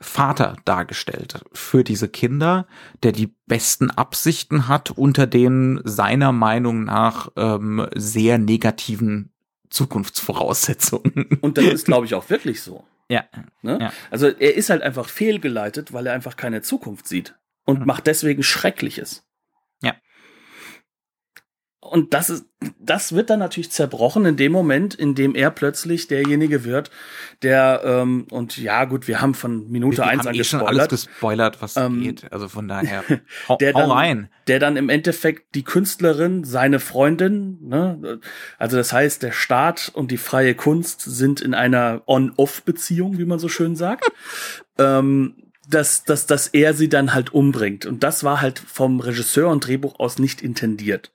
Vater 0.01 0.55
dargestellt 0.63 1.43
für 1.51 1.83
diese 1.83 2.07
Kinder, 2.07 2.67
der 3.03 3.11
die 3.11 3.35
besten 3.47 3.91
Absichten 3.91 4.69
hat 4.69 4.91
unter 4.91 5.27
den 5.27 5.81
seiner 5.83 6.31
Meinung 6.31 6.85
nach 6.85 7.29
ähm, 7.35 7.85
sehr 7.95 8.37
negativen 8.37 9.33
Zukunftsvoraussetzungen. 9.69 11.37
Und 11.41 11.57
das 11.57 11.65
ist, 11.65 11.85
glaube 11.85 12.05
ich, 12.05 12.15
auch 12.15 12.29
wirklich 12.29 12.61
so. 12.61 12.85
Ja. 13.09 13.25
Ne? 13.61 13.77
ja. 13.81 13.93
Also 14.09 14.27
er 14.27 14.55
ist 14.55 14.69
halt 14.69 14.83
einfach 14.83 15.09
fehlgeleitet, 15.09 15.91
weil 15.91 16.07
er 16.07 16.13
einfach 16.13 16.37
keine 16.37 16.61
Zukunft 16.61 17.07
sieht 17.07 17.35
und 17.69 17.81
Mhm. 17.81 17.85
macht 17.85 18.07
deswegen 18.07 18.43
Schreckliches. 18.43 19.23
Ja. 19.81 19.93
Und 21.81 22.13
das 22.13 22.29
ist, 22.29 22.45
das 22.77 23.13
wird 23.15 23.29
dann 23.29 23.39
natürlich 23.39 23.71
zerbrochen 23.71 24.25
in 24.25 24.35
dem 24.35 24.51
Moment, 24.51 24.93
in 24.93 25.15
dem 25.15 25.33
er 25.33 25.49
plötzlich 25.49 26.07
derjenige 26.07 26.65
wird, 26.65 26.91
der 27.41 27.81
ähm, 27.85 28.27
und 28.31 28.57
ja 28.57 28.83
gut, 28.83 29.07
wir 29.07 29.21
haben 29.21 29.33
von 29.33 29.69
Minute 29.71 29.99
Wir 29.99 30.07
eins 30.07 30.19
haben 30.23 30.27
an 30.27 30.35
eh 30.35 30.43
schon 30.43 30.59
alles 30.59 30.89
gespoilert, 30.89 30.89
gespoilert, 30.89 31.61
was 31.61 31.77
Ähm, 31.77 32.01
geht. 32.03 32.31
Also 32.33 32.49
von 32.49 32.67
daher, 32.67 33.03
hau, 33.47 33.55
der 33.55 33.73
hau 33.73 33.79
dann- 33.79 33.91
rein. 33.91 34.29
der 34.47 34.59
dann 34.59 34.75
im 34.75 34.89
Endeffekt 34.89 35.55
die 35.55 35.63
Künstlerin, 35.63 36.43
seine 36.43 36.81
Freundin, 36.81 37.59
ne, 37.61 38.19
also 38.57 38.75
das 38.75 38.91
heißt, 38.91 39.23
der 39.23 39.31
Staat 39.31 39.89
und 39.93 40.11
die 40.11 40.17
freie 40.17 40.55
Kunst 40.55 40.99
sind 41.01 41.39
in 41.39 41.53
einer 41.53 42.01
On-Off-Beziehung, 42.07 43.17
wie 43.17 43.25
man 43.25 43.39
so 43.39 43.47
schön 43.47 43.77
sagt, 43.77 44.03
ähm, 44.77 45.48
dass, 45.69 46.03
dass, 46.03 46.25
dass 46.25 46.47
er 46.47 46.73
sie 46.73 46.89
dann 46.89 47.13
halt 47.13 47.33
umbringt. 47.33 47.85
Und 47.85 48.03
das 48.03 48.23
war 48.23 48.41
halt 48.41 48.59
vom 48.59 48.99
Regisseur 48.99 49.49
und 49.49 49.65
Drehbuch 49.65 49.99
aus 49.99 50.19
nicht 50.19 50.41
intendiert. 50.41 51.11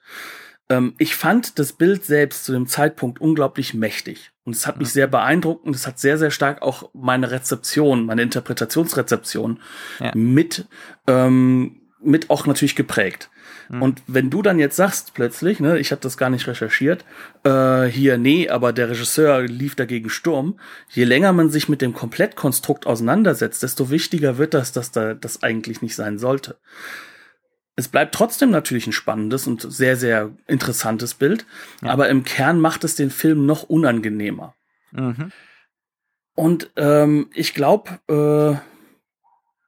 Ähm, 0.68 0.94
ich 0.98 1.16
fand 1.16 1.58
das 1.58 1.72
Bild 1.72 2.04
selbst 2.04 2.44
zu 2.44 2.52
dem 2.52 2.66
Zeitpunkt 2.66 3.20
unglaublich 3.20 3.74
mächtig. 3.74 4.30
Und 4.44 4.54
es 4.54 4.66
hat 4.66 4.78
mich 4.78 4.90
sehr 4.90 5.06
beeindruckt 5.06 5.64
und 5.66 5.74
es 5.74 5.86
hat 5.86 5.98
sehr, 5.98 6.18
sehr 6.18 6.30
stark 6.30 6.62
auch 6.62 6.90
meine 6.92 7.30
Rezeption, 7.30 8.04
meine 8.06 8.22
Interpretationsrezeption 8.22 9.60
Ja. 10.00 10.12
mit, 10.14 10.66
ähm, 11.06 11.80
mit 12.02 12.30
auch 12.30 12.46
natürlich 12.46 12.76
geprägt. 12.76 13.30
Und 13.70 14.02
wenn 14.06 14.30
du 14.30 14.42
dann 14.42 14.58
jetzt 14.58 14.76
sagst 14.76 15.14
plötzlich, 15.14 15.58
ne, 15.60 15.78
ich 15.78 15.90
habe 15.90 16.00
das 16.02 16.16
gar 16.16 16.30
nicht 16.30 16.46
recherchiert, 16.46 17.04
äh, 17.44 17.84
hier, 17.84 18.18
nee, 18.18 18.48
aber 18.48 18.72
der 18.72 18.90
Regisseur 18.90 19.42
lief 19.42 19.74
dagegen 19.74 20.10
Sturm, 20.10 20.58
je 20.90 21.04
länger 21.04 21.32
man 21.32 21.50
sich 21.50 21.68
mit 21.68 21.80
dem 21.80 21.94
Komplettkonstrukt 21.94 22.86
auseinandersetzt, 22.86 23.62
desto 23.62 23.90
wichtiger 23.90 24.38
wird 24.38 24.54
das, 24.54 24.72
dass 24.72 24.92
da 24.92 25.14
das 25.14 25.42
eigentlich 25.42 25.82
nicht 25.82 25.94
sein 25.96 26.18
sollte. 26.18 26.58
Es 27.76 27.88
bleibt 27.88 28.14
trotzdem 28.14 28.50
natürlich 28.50 28.86
ein 28.86 28.92
spannendes 28.92 29.46
und 29.46 29.62
sehr, 29.62 29.96
sehr 29.96 30.30
interessantes 30.46 31.14
Bild, 31.14 31.44
Ja. 31.82 31.90
aber 31.90 32.08
im 32.08 32.22
Kern 32.24 32.60
macht 32.60 32.84
es 32.84 32.94
den 32.94 33.10
Film 33.10 33.46
noch 33.46 33.64
unangenehmer. 33.64 34.54
Mhm. 34.92 35.32
Und 36.36 36.70
ähm, 36.76 37.30
ich 37.32 37.54
glaube, 37.54 37.98
äh, 38.08 38.58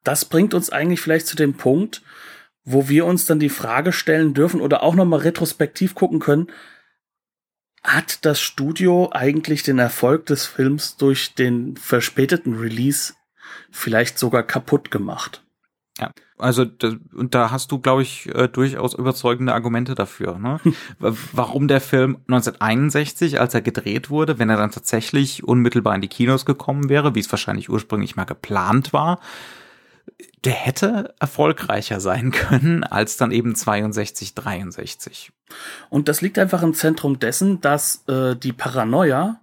das 0.05 0.25
bringt 0.25 0.55
uns 0.55 0.71
eigentlich 0.71 1.01
vielleicht 1.01 1.27
zu 1.27 1.37
dem 1.37 1.55
Punkt, 1.55 2.03
wo 2.67 2.89
wir 2.89 3.07
uns 3.07 3.25
dann 3.25 3.39
die 3.39 3.49
Frage 3.49 3.93
stellen 3.93 4.35
dürfen 4.35 4.61
oder 4.61 4.83
auch 4.83 4.95
noch 4.95 5.07
mal 5.07 5.21
retrospektiv 5.21 5.95
gucken 5.95 6.19
können, 6.19 6.49
hat 7.83 8.25
das 8.27 8.41
Studio 8.41 9.11
eigentlich 9.13 9.63
den 9.63 9.79
Erfolg 9.79 10.27
des 10.27 10.45
Films 10.45 10.97
durch 10.97 11.35
den 11.35 11.77
verspäteten 11.77 12.59
Release 12.59 13.15
vielleicht 13.71 14.19
sogar 14.19 14.43
kaputt 14.43 14.91
gemacht? 14.91 15.45
Ja, 15.99 16.11
also 16.37 16.65
da, 16.67 16.95
und 17.15 17.35
da 17.35 17.51
hast 17.51 17.73
du, 17.73 17.79
glaube 17.79 18.03
ich, 18.03 18.27
äh, 18.35 18.49
durchaus 18.49 18.93
überzeugende 18.93 19.55
Argumente 19.55 19.95
dafür. 19.95 20.39
Ne? 20.39 20.61
W- 20.99 21.13
Warum 21.33 21.69
der 21.69 21.81
Film 21.81 22.17
1961, 22.29 23.41
als 23.41 23.55
er 23.55 23.63
gedreht 23.63 24.11
wurde, 24.11 24.39
wenn 24.39 24.51
er 24.51 24.59
dann 24.59 24.73
tatsächlich 24.73 25.45
unmittelbar 25.45 25.95
in 25.95 26.03
die 26.03 26.09
Kinos 26.09 26.45
gekommen 26.45 26.91
wäre, 26.91 27.15
wie 27.15 27.21
es 27.21 27.33
wahrscheinlich 27.33 27.71
ursprünglich 27.71 28.17
mal 28.17 28.25
geplant 28.25 28.93
war, 28.93 29.21
der 30.45 30.53
hätte 30.53 31.15
erfolgreicher 31.19 32.01
sein 32.01 32.31
können 32.31 32.85
als 32.85 33.17
dann 33.17 33.33
eben 33.33 33.55
62, 33.55 34.35
63. 34.35 35.33
Und 35.89 36.09
das 36.09 36.21
liegt 36.21 36.39
einfach 36.39 36.63
im 36.63 36.75
Zentrum 36.75 37.19
dessen, 37.19 37.61
dass 37.61 38.05
äh, 38.09 38.37
die 38.37 38.53
Paranoia 38.53 39.41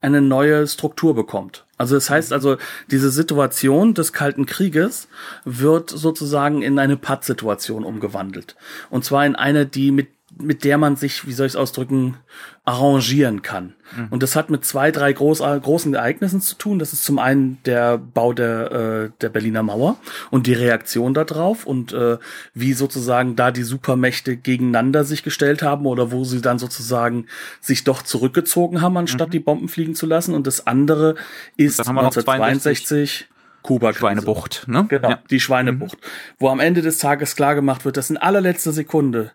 eine 0.00 0.20
neue 0.20 0.66
Struktur 0.66 1.14
bekommt. 1.14 1.66
Also 1.78 1.94
das 1.94 2.10
heißt 2.10 2.32
also, 2.32 2.56
diese 2.90 3.10
Situation 3.10 3.94
des 3.94 4.12
Kalten 4.12 4.46
Krieges 4.46 5.08
wird 5.44 5.90
sozusagen 5.90 6.62
in 6.62 6.78
eine 6.78 6.96
Pattsituation 6.96 7.84
umgewandelt. 7.84 8.56
Und 8.90 9.04
zwar 9.04 9.26
in 9.26 9.36
eine, 9.36 9.66
die 9.66 9.90
mit 9.90 10.08
mit 10.38 10.64
der 10.64 10.78
man 10.78 10.96
sich, 10.96 11.26
wie 11.26 11.32
soll 11.32 11.46
ich 11.46 11.52
es 11.52 11.56
ausdrücken, 11.56 12.16
arrangieren 12.64 13.42
kann. 13.42 13.74
Und 14.10 14.24
das 14.24 14.34
hat 14.34 14.50
mit 14.50 14.64
zwei, 14.64 14.90
drei 14.90 15.12
groß, 15.12 15.38
großen 15.38 15.94
Ereignissen 15.94 16.40
zu 16.40 16.56
tun. 16.56 16.78
Das 16.80 16.92
ist 16.92 17.04
zum 17.04 17.18
einen 17.20 17.58
der 17.64 17.96
Bau 17.98 18.32
der, 18.32 18.72
äh, 18.72 19.10
der 19.20 19.28
Berliner 19.28 19.62
Mauer 19.62 19.96
und 20.30 20.48
die 20.48 20.52
Reaktion 20.54 21.14
darauf 21.14 21.64
und 21.64 21.92
äh, 21.92 22.18
wie 22.54 22.72
sozusagen 22.72 23.36
da 23.36 23.52
die 23.52 23.62
Supermächte 23.62 24.36
gegeneinander 24.36 25.04
sich 25.04 25.22
gestellt 25.22 25.62
haben 25.62 25.86
oder 25.86 26.10
wo 26.10 26.24
sie 26.24 26.40
dann 26.40 26.58
sozusagen 26.58 27.26
sich 27.60 27.84
doch 27.84 28.02
zurückgezogen 28.02 28.82
haben, 28.82 28.96
anstatt 28.96 29.32
die 29.32 29.38
Bomben 29.40 29.68
fliegen 29.68 29.94
zu 29.94 30.06
lassen. 30.06 30.34
Und 30.34 30.48
das 30.48 30.66
andere 30.66 31.14
ist 31.56 31.78
noch 31.78 31.86
1962 31.88 33.28
Kuba. 33.62 33.92
Schweinebucht, 33.92 34.64
ne? 34.68 34.86
Genau, 34.88 35.10
Ja. 35.10 35.18
die 35.30 35.40
Schweinebucht. 35.40 35.98
Wo 36.38 36.48
am 36.48 36.60
Ende 36.60 36.82
des 36.82 36.98
Tages 36.98 37.34
klar 37.36 37.54
gemacht 37.54 37.84
wird, 37.84 37.96
dass 37.96 38.10
in 38.10 38.16
allerletzter 38.16 38.72
Sekunde 38.72 39.32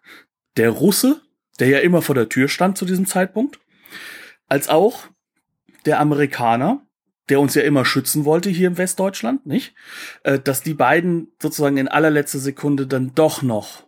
der 0.58 0.70
Russe, 0.70 1.22
der 1.60 1.68
ja 1.68 1.80
immer 1.80 2.02
vor 2.02 2.16
der 2.16 2.30
Tür 2.30 2.48
stand 2.48 2.78
zu 2.78 2.86
diesem 2.86 3.06
Zeitpunkt, 3.06 3.60
als 4.48 4.70
auch 4.70 5.08
der 5.86 6.00
Amerikaner, 6.00 6.86
der 7.30 7.40
uns 7.40 7.56
ja 7.56 7.62
immer 7.62 7.86
schützen 7.86 8.26
wollte 8.26 8.50
hier 8.50 8.68
im 8.68 8.78
Westdeutschland, 8.78 9.46
nicht? 9.46 9.74
Äh, 10.24 10.40
dass 10.40 10.62
die 10.62 10.74
beiden 10.74 11.32
sozusagen 11.42 11.78
in 11.78 11.88
allerletzter 11.88 12.40
Sekunde 12.40 12.88
dann 12.88 13.16
doch 13.16 13.42
noch 13.42 13.84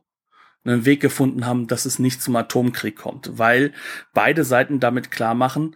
einen 0.63 0.85
Weg 0.85 1.01
gefunden 1.01 1.45
haben, 1.45 1.67
dass 1.67 1.85
es 1.85 1.99
nicht 1.99 2.21
zum 2.21 2.35
Atomkrieg 2.35 2.95
kommt, 2.95 3.37
weil 3.37 3.73
beide 4.13 4.45
Seiten 4.45 4.79
damit 4.79 5.11
klar 5.11 5.33
machen, 5.33 5.75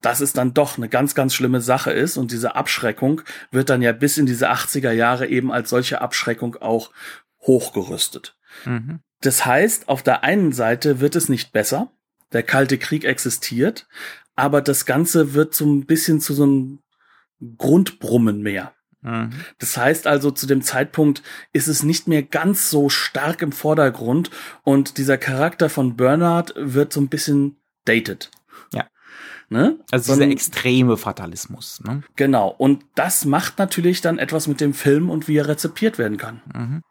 dass 0.00 0.20
es 0.20 0.32
dann 0.32 0.54
doch 0.54 0.76
eine 0.76 0.88
ganz, 0.88 1.14
ganz 1.14 1.34
schlimme 1.34 1.60
Sache 1.60 1.90
ist 1.90 2.16
und 2.16 2.30
diese 2.30 2.54
Abschreckung 2.54 3.22
wird 3.50 3.70
dann 3.70 3.82
ja 3.82 3.92
bis 3.92 4.16
in 4.18 4.26
diese 4.26 4.50
80er 4.50 4.92
Jahre 4.92 5.26
eben 5.26 5.52
als 5.52 5.70
solche 5.70 6.00
Abschreckung 6.00 6.56
auch 6.56 6.90
hochgerüstet. 7.40 8.36
Mhm. 8.64 9.00
Das 9.20 9.44
heißt, 9.44 9.88
auf 9.88 10.02
der 10.02 10.24
einen 10.24 10.52
Seite 10.52 11.00
wird 11.00 11.16
es 11.16 11.28
nicht 11.28 11.52
besser, 11.52 11.92
der 12.32 12.42
Kalte 12.42 12.78
Krieg 12.78 13.04
existiert, 13.04 13.86
aber 14.36 14.62
das 14.62 14.86
Ganze 14.86 15.34
wird 15.34 15.54
so 15.54 15.66
ein 15.66 15.86
bisschen 15.86 16.20
zu 16.20 16.32
so 16.34 16.44
einem 16.44 16.78
Grundbrummen 17.58 18.42
mehr. 18.42 18.72
Mhm. 19.02 19.30
Das 19.58 19.76
heißt 19.76 20.06
also, 20.06 20.30
zu 20.30 20.46
dem 20.46 20.62
Zeitpunkt 20.62 21.22
ist 21.52 21.68
es 21.68 21.82
nicht 21.82 22.08
mehr 22.08 22.22
ganz 22.22 22.70
so 22.70 22.88
stark 22.88 23.42
im 23.42 23.52
Vordergrund 23.52 24.30
und 24.62 24.98
dieser 24.98 25.18
Charakter 25.18 25.68
von 25.68 25.96
Bernard 25.96 26.54
wird 26.56 26.92
so 26.92 27.00
ein 27.00 27.08
bisschen 27.08 27.56
dated. 27.84 28.30
Ja. 28.72 28.86
Ne? 29.48 29.78
Also 29.90 30.12
So 30.12 30.20
dieser 30.20 30.30
extreme 30.30 30.96
Fatalismus, 30.96 31.80
ne? 31.84 32.02
Genau. 32.16 32.48
Und 32.48 32.84
das 32.94 33.24
macht 33.24 33.58
natürlich 33.58 34.00
dann 34.00 34.18
etwas 34.18 34.46
mit 34.46 34.60
dem 34.60 34.74
Film 34.74 35.10
und 35.10 35.28
wie 35.28 35.36
er 35.38 35.48
rezipiert 35.48 35.98
werden 35.98 36.18
kann. 36.18 36.42
Mhm. 36.54 36.82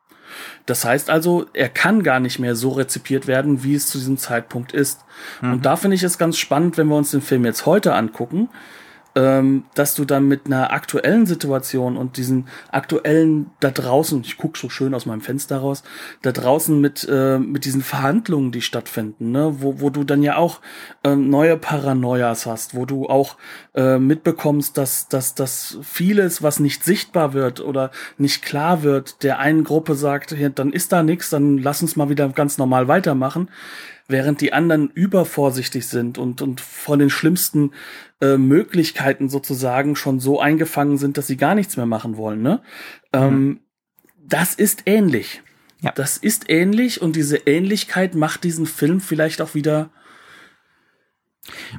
Das 0.66 0.86
heißt 0.86 1.10
also, 1.10 1.46
er 1.54 1.70
kann 1.70 2.04
gar 2.04 2.20
nicht 2.20 2.40
mehr 2.40 2.56
so 2.56 2.70
rezipiert 2.72 3.28
werden, 3.28 3.64
wie 3.64 3.76
es 3.76 3.88
zu 3.88 3.98
diesem 3.98 4.18
Zeitpunkt 4.18 4.72
ist. 4.72 5.02
Und 5.42 5.66
da 5.66 5.76
finde 5.76 5.96
ich 5.96 6.04
es 6.04 6.18
ganz 6.18 6.38
spannend, 6.38 6.78
wenn 6.78 6.88
wir 6.88 6.96
uns 6.96 7.12
den 7.12 7.22
Film 7.22 7.46
jetzt 7.46 7.66
heute 7.66 7.94
angucken, 7.94 8.50
ähm, 9.20 9.66
dass 9.76 9.96
du 9.96 10.06
dann 10.06 10.30
mit 10.30 10.46
einer 10.46 10.72
aktuellen 10.72 11.26
Situation 11.26 11.98
und 11.98 12.16
diesen 12.16 12.48
aktuellen 12.72 13.52
da 13.60 13.70
draußen, 13.70 14.22
ich 14.22 14.38
guck 14.38 14.56
so 14.56 14.70
schön 14.70 14.94
aus 14.94 15.06
meinem 15.06 15.20
Fenster 15.20 15.58
raus, 15.58 15.84
da 16.22 16.32
draußen 16.32 16.80
mit, 16.80 17.06
äh, 17.12 17.38
mit 17.38 17.66
diesen 17.66 17.82
Verhandlungen, 17.82 18.54
die 18.54 18.62
stattfinden, 18.62 19.32
ne, 19.32 19.56
wo, 19.60 19.82
wo 19.82 19.90
du 19.90 20.06
dann 20.06 20.24
ja 20.24 20.38
auch 20.38 20.62
ähm, 21.04 21.30
neue 21.30 21.58
Paranoias 21.58 22.46
hast, 22.46 22.76
wo 22.76 22.86
du 22.86 23.08
auch 23.08 23.36
äh, 23.76 23.98
mitbekommst, 23.98 24.78
dass, 24.78 25.10
dass, 25.10 25.36
dass 25.36 25.78
vieles, 25.82 26.42
was 26.42 26.62
nicht 26.62 26.86
sichtbar 26.86 27.34
wird 27.34 27.60
oder 27.60 27.92
nicht 28.18 28.42
klar 28.42 28.84
wird, 28.84 29.24
der 29.24 29.40
einen 29.40 29.66
Gruppe 29.66 29.96
sagt, 29.96 30.32
ja, 30.32 30.48
dann 30.48 30.72
ist 30.72 30.94
da 30.94 31.04
nichts, 31.04 31.30
dann 31.30 31.58
lass 31.58 31.82
uns 31.82 31.98
mal 31.98 32.08
wieder 32.08 32.30
ganz 32.30 32.58
normal 32.58 32.88
weitermachen 32.88 33.50
während 34.10 34.42
die 34.42 34.52
anderen 34.52 34.90
übervorsichtig 34.90 35.88
sind 35.88 36.18
und, 36.18 36.42
und 36.42 36.60
von 36.60 37.00
den 37.00 37.10
schlimmsten 37.10 37.72
äh, 38.22 38.38
Möglichkeiten 38.38 39.30
sozusagen 39.30 39.96
schon 39.96 40.20
so 40.20 40.42
eingefangen 40.42 40.98
sind, 40.98 41.18
dass 41.18 41.28
sie 41.28 41.38
gar 41.38 41.56
nichts 41.56 41.78
mehr 41.78 41.86
machen 41.86 42.18
wollen. 42.18 42.42
Ne? 42.42 42.62
Ähm, 43.14 43.62
das 44.18 44.56
ist 44.56 44.84
ähnlich. 44.86 45.42
Ja. 45.82 45.92
Das 45.94 46.18
ist 46.18 46.50
ähnlich 46.50 47.02
und 47.02 47.16
diese 47.16 47.38
Ähnlichkeit 47.38 48.16
macht 48.16 48.44
diesen 48.44 48.66
Film 48.66 49.00
vielleicht 49.00 49.42
auch 49.42 49.56
wieder 49.56 49.92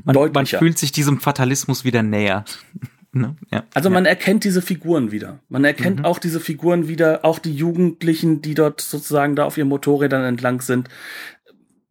Man, 0.05 0.33
man 0.33 0.47
fühlt 0.47 0.78
sich 0.78 0.93
diesem 0.93 1.20
Fatalismus 1.20 1.85
wieder 1.85 2.03
näher. 2.03 2.45
ne? 3.12 3.37
ja. 3.53 3.64
Also 3.74 3.89
ja. 3.89 3.95
man 3.95 4.07
erkennt 4.07 4.45
diese 4.45 4.62
Figuren 4.62 5.11
wieder. 5.12 5.41
Man 5.49 5.64
erkennt 5.64 6.01
Mhm. 6.01 6.05
auch 6.05 6.18
diese 6.18 6.41
Figuren 6.41 6.89
wieder, 6.89 7.24
auch 7.24 7.39
die 7.39 7.55
Jugendlichen, 7.55 8.41
die 8.41 8.55
dort 8.55 8.81
sozusagen 8.81 9.37
da 9.37 9.45
auf 9.45 9.59
ihren 9.59 9.68
Motorrädern 9.68 10.24
entlang 10.24 10.61
sind. 10.61 10.89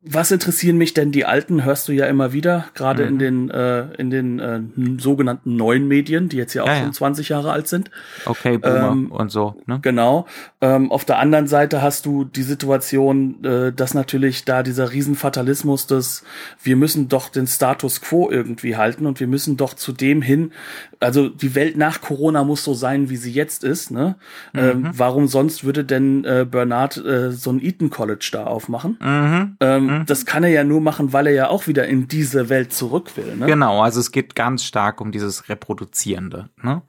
Was 0.01 0.31
interessieren 0.31 0.77
mich 0.77 0.93
denn 0.93 1.11
die 1.11 1.25
alten? 1.25 1.65
Hörst 1.65 1.89
du 1.89 1.91
ja 1.91 2.05
immer 2.05 2.31
wieder, 2.31 2.65
gerade 2.73 3.03
mhm. 3.03 3.09
in 3.09 3.19
den 3.19 3.51
äh, 3.51 3.93
in 3.97 4.09
den 4.09 4.39
äh, 4.39 4.61
sogenannten 4.97 5.57
neuen 5.57 5.89
Medien, 5.89 6.29
die 6.29 6.37
jetzt 6.37 6.53
ja 6.53 6.63
auch 6.63 6.67
ja, 6.67 6.77
schon 6.77 6.85
ja. 6.85 6.91
20 6.93 7.27
Jahre 7.27 7.51
alt 7.51 7.67
sind. 7.67 7.91
Okay, 8.25 8.57
Boomer 8.57 8.91
ähm, 8.91 9.11
und 9.11 9.29
so. 9.29 9.57
Ne? 9.65 9.79
Genau. 9.81 10.25
Ähm, 10.61 10.89
auf 10.89 11.03
der 11.03 11.19
anderen 11.19 11.47
Seite 11.47 11.81
hast 11.81 12.05
du 12.05 12.23
die 12.23 12.43
Situation, 12.43 13.43
äh, 13.43 13.73
dass 13.73 13.93
natürlich 13.93 14.45
da 14.45 14.63
dieser 14.63 14.93
Riesenfatalismus 14.93 15.85
des, 15.85 16.23
wir 16.63 16.77
müssen 16.77 17.09
doch 17.09 17.27
den 17.27 17.45
Status 17.45 17.99
quo 17.99 18.29
irgendwie 18.29 18.77
halten 18.77 19.05
und 19.05 19.19
wir 19.19 19.27
müssen 19.27 19.57
doch 19.57 19.73
zu 19.73 19.91
dem 19.91 20.21
hin, 20.21 20.53
also 21.01 21.27
die 21.27 21.55
Welt 21.55 21.75
nach 21.75 21.99
Corona 21.99 22.45
muss 22.45 22.63
so 22.63 22.73
sein, 22.73 23.09
wie 23.09 23.17
sie 23.17 23.31
jetzt 23.31 23.65
ist. 23.65 23.91
Ne? 23.91 24.15
Ähm, 24.53 24.79
mhm. 24.79 24.85
Ähm, 24.85 24.91
warum 24.95 25.27
sonst 25.27 25.65
würde 25.65 25.83
denn 25.83 26.23
äh, 26.23 26.45
Bernard 26.49 26.95
äh, 26.97 27.31
so 27.31 27.51
ein 27.51 27.61
Eton 27.61 27.89
College 27.89 28.29
da 28.31 28.45
aufmachen? 28.45 28.97
Mhm. 29.01 29.57
Ähm, 29.59 29.88
mhm. 29.89 30.05
Das 30.05 30.25
kann 30.25 30.43
er 30.43 30.49
ja 30.49 30.63
nur 30.63 30.81
machen, 30.81 31.13
weil 31.13 31.27
er 31.27 31.33
ja 31.33 31.49
auch 31.49 31.67
wieder 31.67 31.87
in 31.87 32.07
diese 32.07 32.49
Welt 32.49 32.73
zurück 32.73 33.15
will. 33.15 33.35
Ne? 33.35 33.45
Genau, 33.45 33.81
also 33.81 33.99
es 33.99 34.11
geht 34.11 34.35
ganz 34.35 34.63
stark 34.63 35.01
um 35.01 35.11
dieses 35.11 35.49
Reproduzierende. 35.49 36.49
Ne? 36.61 36.81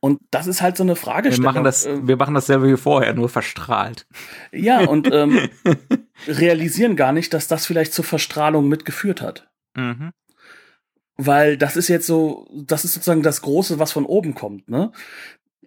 Und 0.00 0.20
das 0.30 0.46
ist 0.46 0.62
halt 0.62 0.78
so 0.78 0.82
eine 0.82 0.96
Frage. 0.96 1.30
Wir 1.30 1.42
machen 1.42 1.62
das, 1.62 1.86
wir 1.86 2.16
machen 2.16 2.34
dasselbe 2.34 2.72
wie 2.72 2.76
vorher, 2.78 3.12
nur 3.12 3.28
verstrahlt. 3.28 4.06
Ja, 4.50 4.80
und 4.80 5.08
ähm, 5.12 5.50
realisieren 6.26 6.96
gar 6.96 7.12
nicht, 7.12 7.34
dass 7.34 7.48
das 7.48 7.66
vielleicht 7.66 7.92
zur 7.92 8.04
Verstrahlung 8.04 8.68
mitgeführt 8.68 9.20
hat. 9.20 9.50
Mhm. 9.76 10.12
Weil 11.18 11.58
das 11.58 11.76
ist 11.76 11.88
jetzt 11.88 12.06
so, 12.06 12.48
das 12.50 12.86
ist 12.86 12.94
sozusagen 12.94 13.22
das 13.22 13.42
Große, 13.42 13.78
was 13.78 13.92
von 13.92 14.06
oben 14.06 14.34
kommt, 14.34 14.70
ne? 14.70 14.90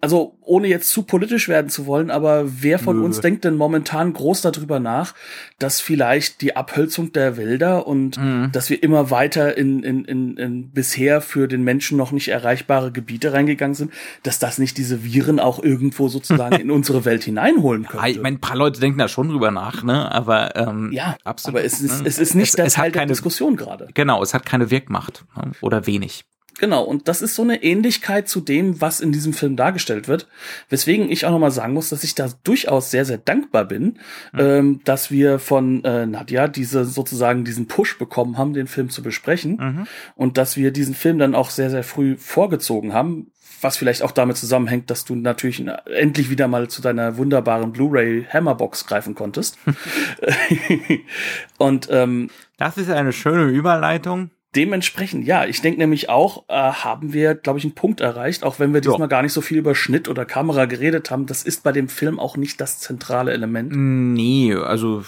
Also 0.04 0.36
ohne 0.42 0.68
jetzt 0.68 0.90
zu 0.90 1.04
politisch 1.04 1.48
werden 1.48 1.70
zu 1.70 1.86
wollen, 1.86 2.10
aber 2.10 2.44
wer 2.44 2.78
von 2.78 2.98
Nö. 2.98 3.06
uns 3.06 3.22
denkt 3.22 3.46
denn 3.46 3.56
momentan 3.56 4.12
groß 4.12 4.42
darüber 4.42 4.78
nach, 4.78 5.14
dass 5.58 5.80
vielleicht 5.80 6.42
die 6.42 6.56
Abhölzung 6.56 7.14
der 7.14 7.38
Wälder 7.38 7.86
und 7.86 8.18
mhm. 8.18 8.50
dass 8.52 8.68
wir 8.68 8.82
immer 8.82 9.10
weiter 9.10 9.56
in, 9.56 9.82
in, 9.82 10.04
in, 10.04 10.36
in 10.36 10.68
bisher 10.72 11.22
für 11.22 11.48
den 11.48 11.64
Menschen 11.64 11.96
noch 11.96 12.12
nicht 12.12 12.28
erreichbare 12.28 12.92
Gebiete 12.92 13.32
reingegangen 13.32 13.74
sind, 13.74 13.94
dass 14.22 14.38
das 14.38 14.58
nicht 14.58 14.76
diese 14.76 15.04
Viren 15.04 15.40
auch 15.40 15.62
irgendwo 15.62 16.08
sozusagen 16.08 16.56
in 16.60 16.70
unsere 16.70 17.06
Welt 17.06 17.24
hineinholen 17.24 17.86
könnte? 17.86 18.06
Ich 18.10 18.20
meine, 18.20 18.36
ein 18.36 18.40
paar 18.40 18.56
Leute 18.56 18.80
denken 18.80 18.98
da 18.98 19.08
schon 19.08 19.30
drüber 19.30 19.50
nach, 19.50 19.84
ne? 19.84 20.12
Aber 20.12 20.54
ähm, 20.54 20.92
ja, 20.92 21.16
absolut. 21.24 21.56
Aber 21.56 21.64
es 21.64 21.80
ist, 21.80 22.02
ne? 22.02 22.08
es 22.08 22.18
ist 22.18 22.34
nicht 22.34 22.50
es, 22.50 22.56
der 22.56 22.66
es 22.66 22.74
Teil 22.74 22.92
keine, 22.92 23.06
der 23.06 23.14
Diskussion 23.14 23.56
gerade. 23.56 23.88
Genau, 23.94 24.22
es 24.22 24.34
hat 24.34 24.44
keine 24.44 24.70
Wirkmacht 24.70 25.24
ne? 25.34 25.52
oder 25.62 25.86
wenig. 25.86 26.26
Genau, 26.58 26.84
und 26.84 27.08
das 27.08 27.20
ist 27.20 27.34
so 27.34 27.42
eine 27.42 27.62
Ähnlichkeit 27.62 28.28
zu 28.28 28.40
dem, 28.40 28.80
was 28.80 29.00
in 29.00 29.12
diesem 29.12 29.32
Film 29.32 29.56
dargestellt 29.56 30.06
wird. 30.06 30.28
Weswegen 30.68 31.10
ich 31.10 31.26
auch 31.26 31.30
nochmal 31.30 31.50
sagen 31.50 31.72
muss, 31.72 31.88
dass 31.88 32.04
ich 32.04 32.14
da 32.14 32.28
durchaus 32.44 32.90
sehr, 32.90 33.04
sehr 33.04 33.18
dankbar 33.18 33.64
bin, 33.64 33.98
mhm. 34.32 34.40
ähm, 34.40 34.80
dass 34.84 35.10
wir 35.10 35.38
von 35.38 35.82
äh, 35.84 36.06
Nadja 36.06 36.46
diese 36.46 36.84
sozusagen 36.84 37.44
diesen 37.44 37.66
Push 37.66 37.98
bekommen 37.98 38.38
haben, 38.38 38.54
den 38.54 38.68
Film 38.68 38.88
zu 38.88 39.02
besprechen. 39.02 39.56
Mhm. 39.56 39.86
Und 40.14 40.38
dass 40.38 40.56
wir 40.56 40.70
diesen 40.70 40.94
Film 40.94 41.18
dann 41.18 41.34
auch 41.34 41.50
sehr, 41.50 41.70
sehr 41.70 41.84
früh 41.84 42.16
vorgezogen 42.16 42.92
haben, 42.92 43.32
was 43.60 43.76
vielleicht 43.76 44.02
auch 44.02 44.12
damit 44.12 44.36
zusammenhängt, 44.36 44.90
dass 44.90 45.04
du 45.04 45.16
natürlich 45.16 45.64
endlich 45.86 46.30
wieder 46.30 46.46
mal 46.46 46.68
zu 46.68 46.82
deiner 46.82 47.16
wunderbaren 47.16 47.72
Blu-ray 47.72 48.26
Hammerbox 48.32 48.86
greifen 48.86 49.14
konntest. 49.14 49.58
und 51.58 51.88
ähm, 51.90 52.30
das 52.58 52.76
ist 52.76 52.90
eine 52.90 53.12
schöne 53.12 53.44
Überleitung 53.44 54.30
dementsprechend, 54.54 55.26
ja, 55.26 55.44
ich 55.44 55.60
denke 55.60 55.78
nämlich 55.78 56.08
auch, 56.08 56.44
äh, 56.48 56.54
haben 56.54 57.12
wir, 57.12 57.34
glaube 57.34 57.58
ich, 57.58 57.64
einen 57.64 57.74
Punkt 57.74 58.00
erreicht, 58.00 58.44
auch 58.44 58.58
wenn 58.58 58.72
wir 58.72 58.80
diesmal 58.80 59.08
gar 59.08 59.22
nicht 59.22 59.32
so 59.32 59.40
viel 59.40 59.58
über 59.58 59.74
Schnitt 59.74 60.08
oder 60.08 60.24
Kamera 60.24 60.66
geredet 60.66 61.10
haben. 61.10 61.26
Das 61.26 61.42
ist 61.42 61.62
bei 61.62 61.72
dem 61.72 61.88
Film 61.88 62.18
auch 62.18 62.36
nicht 62.36 62.60
das 62.60 62.78
zentrale 62.78 63.32
Element. 63.32 63.72
Nee, 63.74 64.54
also 64.54 65.04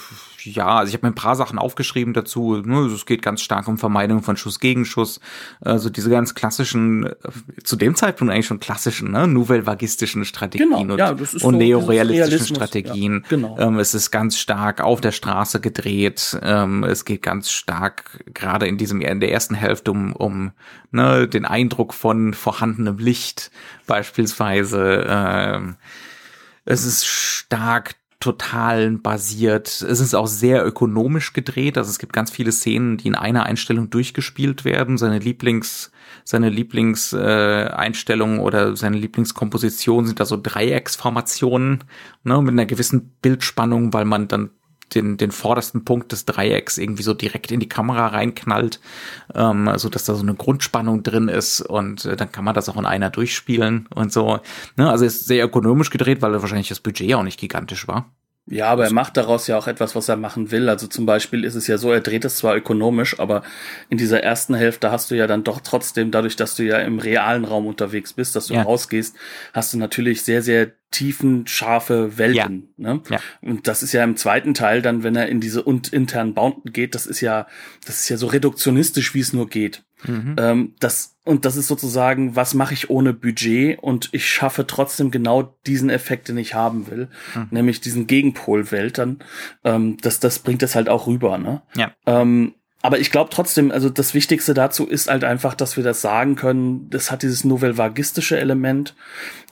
ja, 0.53 0.67
also 0.67 0.89
ich 0.89 0.93
habe 0.93 1.05
mir 1.05 1.11
ein 1.11 1.15
paar 1.15 1.35
Sachen 1.35 1.59
aufgeschrieben 1.59 2.13
dazu. 2.13 2.57
Ne, 2.57 2.79
es 2.87 3.05
geht 3.05 3.21
ganz 3.21 3.41
stark 3.41 3.67
um 3.67 3.77
Vermeidung 3.77 4.23
von 4.23 4.37
Schuss 4.37 4.59
gegen 4.59 4.85
Schuss. 4.85 5.19
Also 5.61 5.89
diese 5.89 6.09
ganz 6.09 6.35
klassischen, 6.35 7.09
zu 7.63 7.75
dem 7.75 7.95
Zeitpunkt 7.95 8.33
eigentlich 8.33 8.47
schon 8.47 8.59
klassischen, 8.59 9.11
ne, 9.11 9.27
nouvelle-vagistischen 9.27 10.25
Strategien 10.25 10.69
genau, 10.69 10.93
und, 10.93 10.97
ja, 10.97 11.15
und 11.41 11.57
neorealistischen 11.57 12.55
Strategien. 12.55 13.21
Ja, 13.23 13.29
genau. 13.29 13.57
Ähm, 13.59 13.79
es 13.79 13.93
ist 13.93 14.11
ganz 14.11 14.37
stark 14.37 14.81
auf 14.81 15.01
der 15.01 15.11
Straße 15.11 15.59
gedreht. 15.59 16.37
Ähm, 16.41 16.83
es 16.83 17.05
geht 17.05 17.21
ganz 17.21 17.51
stark 17.51 18.23
gerade 18.33 18.67
in 18.67 18.77
diesem 18.77 19.01
in 19.01 19.19
der 19.19 19.31
ersten 19.31 19.55
Hälfte 19.55 19.91
um, 19.91 20.13
um 20.13 20.51
ne, 20.91 21.27
den 21.27 21.45
Eindruck 21.45 21.93
von 21.93 22.33
vorhandenem 22.33 22.97
Licht 22.97 23.51
beispielsweise. 23.85 25.05
Ähm, 25.07 25.75
es 26.65 26.85
ist 26.85 27.05
stark 27.05 27.95
Totalen 28.19 29.03
basiert. 29.03 29.67
Es 29.67 29.99
ist 29.99 30.15
auch 30.15 30.25
sehr 30.25 30.65
ökonomisch 30.65 31.33
gedreht. 31.33 31.77
Also 31.77 31.91
es 31.91 31.99
gibt 31.99 32.13
ganz 32.13 32.31
viele 32.31 32.51
Szenen, 32.51 32.97
die 32.97 33.07
in 33.07 33.15
einer 33.15 33.43
Einstellung 33.43 33.91
durchgespielt 33.91 34.65
werden. 34.65 34.97
Seine 34.97 35.19
Lieblings, 35.19 35.91
seine 36.23 36.49
Lieblingseinstellung 36.49 38.37
äh, 38.37 38.41
oder 38.41 38.75
seine 38.75 38.97
Lieblingskomposition 38.97 40.07
sind 40.07 40.19
da 40.19 40.25
so 40.25 40.39
Dreiecksformationen, 40.41 41.83
ne, 42.23 42.41
mit 42.41 42.53
einer 42.53 42.65
gewissen 42.65 43.11
Bildspannung, 43.21 43.93
weil 43.93 44.05
man 44.05 44.27
dann 44.27 44.49
den, 44.95 45.17
den 45.17 45.31
vordersten 45.31 45.85
Punkt 45.85 46.11
des 46.11 46.25
Dreiecks 46.25 46.77
irgendwie 46.77 47.03
so 47.03 47.13
direkt 47.13 47.51
in 47.51 47.59
die 47.59 47.69
Kamera 47.69 48.07
reinknallt, 48.07 48.79
ähm, 49.35 49.71
so 49.75 49.89
dass 49.89 50.05
da 50.05 50.15
so 50.15 50.21
eine 50.21 50.35
Grundspannung 50.35 51.03
drin 51.03 51.27
ist 51.27 51.61
und 51.61 52.05
äh, 52.05 52.15
dann 52.15 52.31
kann 52.31 52.45
man 52.45 52.55
das 52.55 52.69
auch 52.69 52.77
in 52.77 52.85
einer 52.85 53.09
durchspielen 53.09 53.87
und 53.93 54.11
so. 54.11 54.39
Ne? 54.75 54.89
Also 54.89 55.05
ist 55.05 55.25
sehr 55.25 55.45
ökonomisch 55.45 55.89
gedreht, 55.89 56.21
weil 56.21 56.33
wahrscheinlich 56.41 56.69
das 56.69 56.79
Budget 56.79 57.13
auch 57.15 57.23
nicht 57.23 57.39
gigantisch 57.39 57.87
war. 57.87 58.11
Ja, 58.49 58.69
aber 58.69 58.85
er 58.85 58.93
macht 58.93 59.17
daraus 59.17 59.47
ja 59.47 59.57
auch 59.57 59.67
etwas, 59.67 59.93
was 59.93 60.07
er 60.07 60.15
machen 60.15 60.51
will. 60.51 60.69
Also 60.69 60.87
zum 60.87 61.05
Beispiel 61.05 61.43
ist 61.43 61.55
es 61.55 61.67
ja 61.67 61.77
so, 61.77 61.91
er 61.91 61.99
dreht 61.99 62.23
es 62.23 62.37
zwar 62.37 62.55
ökonomisch, 62.55 63.19
aber 63.19 63.43
in 63.89 63.97
dieser 63.97 64.23
ersten 64.23 64.55
Hälfte 64.55 64.89
hast 64.89 65.11
du 65.11 65.15
ja 65.15 65.27
dann 65.27 65.43
doch 65.43 65.59
trotzdem, 65.59 66.11
dadurch, 66.11 66.37
dass 66.37 66.55
du 66.55 66.63
ja 66.63 66.79
im 66.79 66.99
realen 66.99 67.43
Raum 67.43 67.67
unterwegs 67.67 68.13
bist, 68.13 68.37
dass 68.37 68.47
du 68.47 68.53
ja. 68.53 68.61
rausgehst, 68.61 69.17
hast 69.53 69.73
du 69.73 69.77
natürlich 69.77 70.23
sehr, 70.23 70.41
sehr 70.41 70.71
tiefen, 70.91 71.45
scharfe 71.45 72.17
Welten. 72.17 72.69
Ja. 72.77 72.93
Ne? 72.93 73.01
Ja. 73.09 73.19
Und 73.41 73.67
das 73.67 73.83
ist 73.83 73.91
ja 73.91 74.03
im 74.05 74.15
zweiten 74.15 74.53
Teil 74.53 74.81
dann, 74.81 75.03
wenn 75.03 75.17
er 75.17 75.27
in 75.27 75.41
diese 75.41 75.61
und 75.61 75.91
internen 75.91 76.33
Bounden 76.33 76.71
geht, 76.71 76.95
das 76.95 77.05
ist 77.05 77.19
ja, 77.19 77.47
das 77.85 77.99
ist 77.99 78.09
ja 78.09 78.15
so 78.15 78.27
reduktionistisch, 78.27 79.13
wie 79.13 79.19
es 79.19 79.33
nur 79.33 79.49
geht. 79.49 79.83
Mhm. 80.05 80.35
Ähm, 80.37 80.73
das, 80.79 81.15
und 81.23 81.45
das 81.45 81.55
ist 81.55 81.67
sozusagen, 81.67 82.35
was 82.35 82.53
mache 82.53 82.73
ich 82.73 82.89
ohne 82.89 83.13
Budget 83.13 83.79
und 83.79 84.09
ich 84.11 84.29
schaffe 84.29 84.67
trotzdem 84.67 85.11
genau 85.11 85.55
diesen 85.65 85.89
Effekt, 85.89 86.29
den 86.29 86.37
ich 86.37 86.53
haben 86.53 86.87
will, 86.87 87.09
mhm. 87.35 87.47
nämlich 87.51 87.81
diesen 87.81 88.07
Gegenpol-Welt 88.07 88.97
dann. 88.97 89.19
Ähm, 89.63 89.97
das, 90.01 90.19
das 90.19 90.39
bringt 90.39 90.61
das 90.61 90.75
halt 90.75 90.89
auch 90.89 91.07
rüber, 91.07 91.37
ne? 91.37 91.61
Ja. 91.75 91.91
Ähm, 92.05 92.53
aber 92.81 92.99
ich 92.99 93.11
glaube 93.11 93.31
trotzdem, 93.31 93.71
also 93.71 93.89
das 93.89 94.13
Wichtigste 94.13 94.53
dazu 94.53 94.85
ist 94.85 95.09
halt 95.09 95.23
einfach, 95.23 95.55
dass 95.55 95.77
wir 95.77 95.83
das 95.83 96.01
sagen 96.01 96.35
können, 96.35 96.89
das 96.89 97.11
hat 97.11 97.23
dieses 97.23 97.43
novelvagistische 97.43 98.39
Element. 98.39 98.95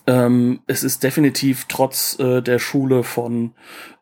Ähm, 0.07 0.59
es 0.67 0.83
ist 0.83 1.03
definitiv 1.03 1.65
trotz 1.67 2.19
äh, 2.19 2.41
der 2.41 2.59
Schule 2.59 3.03
von 3.03 3.53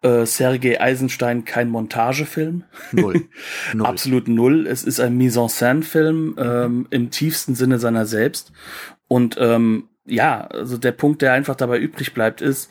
äh, 0.01 0.26
Sergei 0.26 0.80
Eisenstein 0.82 1.45
kein 1.45 1.70
Montagefilm. 1.70 2.64
Null. 2.91 3.30
null. 3.74 3.86
Absolut 3.86 4.28
null. 4.28 4.68
Es 4.68 4.84
ist 4.84 4.99
ein 4.99 5.16
Mise-en-Scène-Film 5.16 6.36
ähm, 6.38 6.88
im 6.89 7.10
tiefsten 7.10 7.56
Sinne 7.56 7.80
seiner 7.80 8.06
selbst. 8.06 8.51
Und 9.08 9.38
ähm, 9.39 9.88
ja, 10.06 10.41
also 10.47 10.78
der 10.78 10.91
Punkt, 10.91 11.22
der 11.22 11.34
einfach 11.34 11.56
dabei 11.56 11.80
übrig 11.80 12.14
bleibt, 12.14 12.41
ist, 12.41 12.70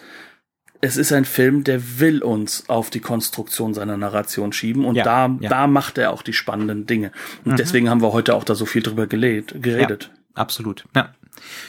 es 0.85 0.97
ist 0.97 1.13
ein 1.13 1.25
Film, 1.25 1.63
der 1.65 2.01
will 2.01 2.23
uns 2.23 2.69
auf 2.69 2.91
die 2.91 3.01
Konstruktion 3.01 3.73
seiner 3.73 3.97
Narration 3.97 4.53
schieben 4.53 4.85
und 4.85 4.97
ja, 4.97 5.05
da, 5.05 5.37
ja. 5.41 5.49
da 5.49 5.67
macht 5.69 5.97
er 5.97 6.11
auch 6.11 6.23
die 6.23 6.33
spannenden 6.33 6.87
Dinge. 6.87 7.13
Und 7.45 7.53
mhm. 7.53 7.57
deswegen 7.57 7.89
haben 7.89 8.03
wir 8.03 8.13
heute 8.13 8.35
auch 8.35 8.43
da 8.43 8.57
so 8.57 8.67
viel 8.67 8.83
drüber 8.83 9.07
geredet. 9.07 9.61
Ja, 9.63 10.11
absolut. 10.35 10.85
Ja. 10.97 11.15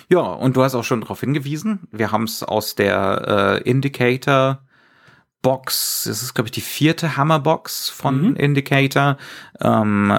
Ja, 0.10 0.20
und 0.20 0.56
du 0.56 0.64
hast 0.64 0.76
auch 0.76 0.84
schon 0.84 1.02
darauf 1.02 1.20
hingewiesen. 1.20 1.88
Wir 1.92 2.12
haben 2.12 2.24
es 2.24 2.44
aus 2.44 2.76
der 2.76 3.62
äh, 3.64 3.70
Indicator 3.70 4.64
Box, 5.44 6.06
das 6.06 6.24
ist 6.24 6.34
glaube 6.34 6.48
ich 6.48 6.54
die 6.54 6.62
vierte 6.62 7.18
Hammerbox 7.18 7.90
von 7.90 8.30
mhm. 8.30 8.36
Indicator. 8.38 9.18
Ähm, 9.60 10.18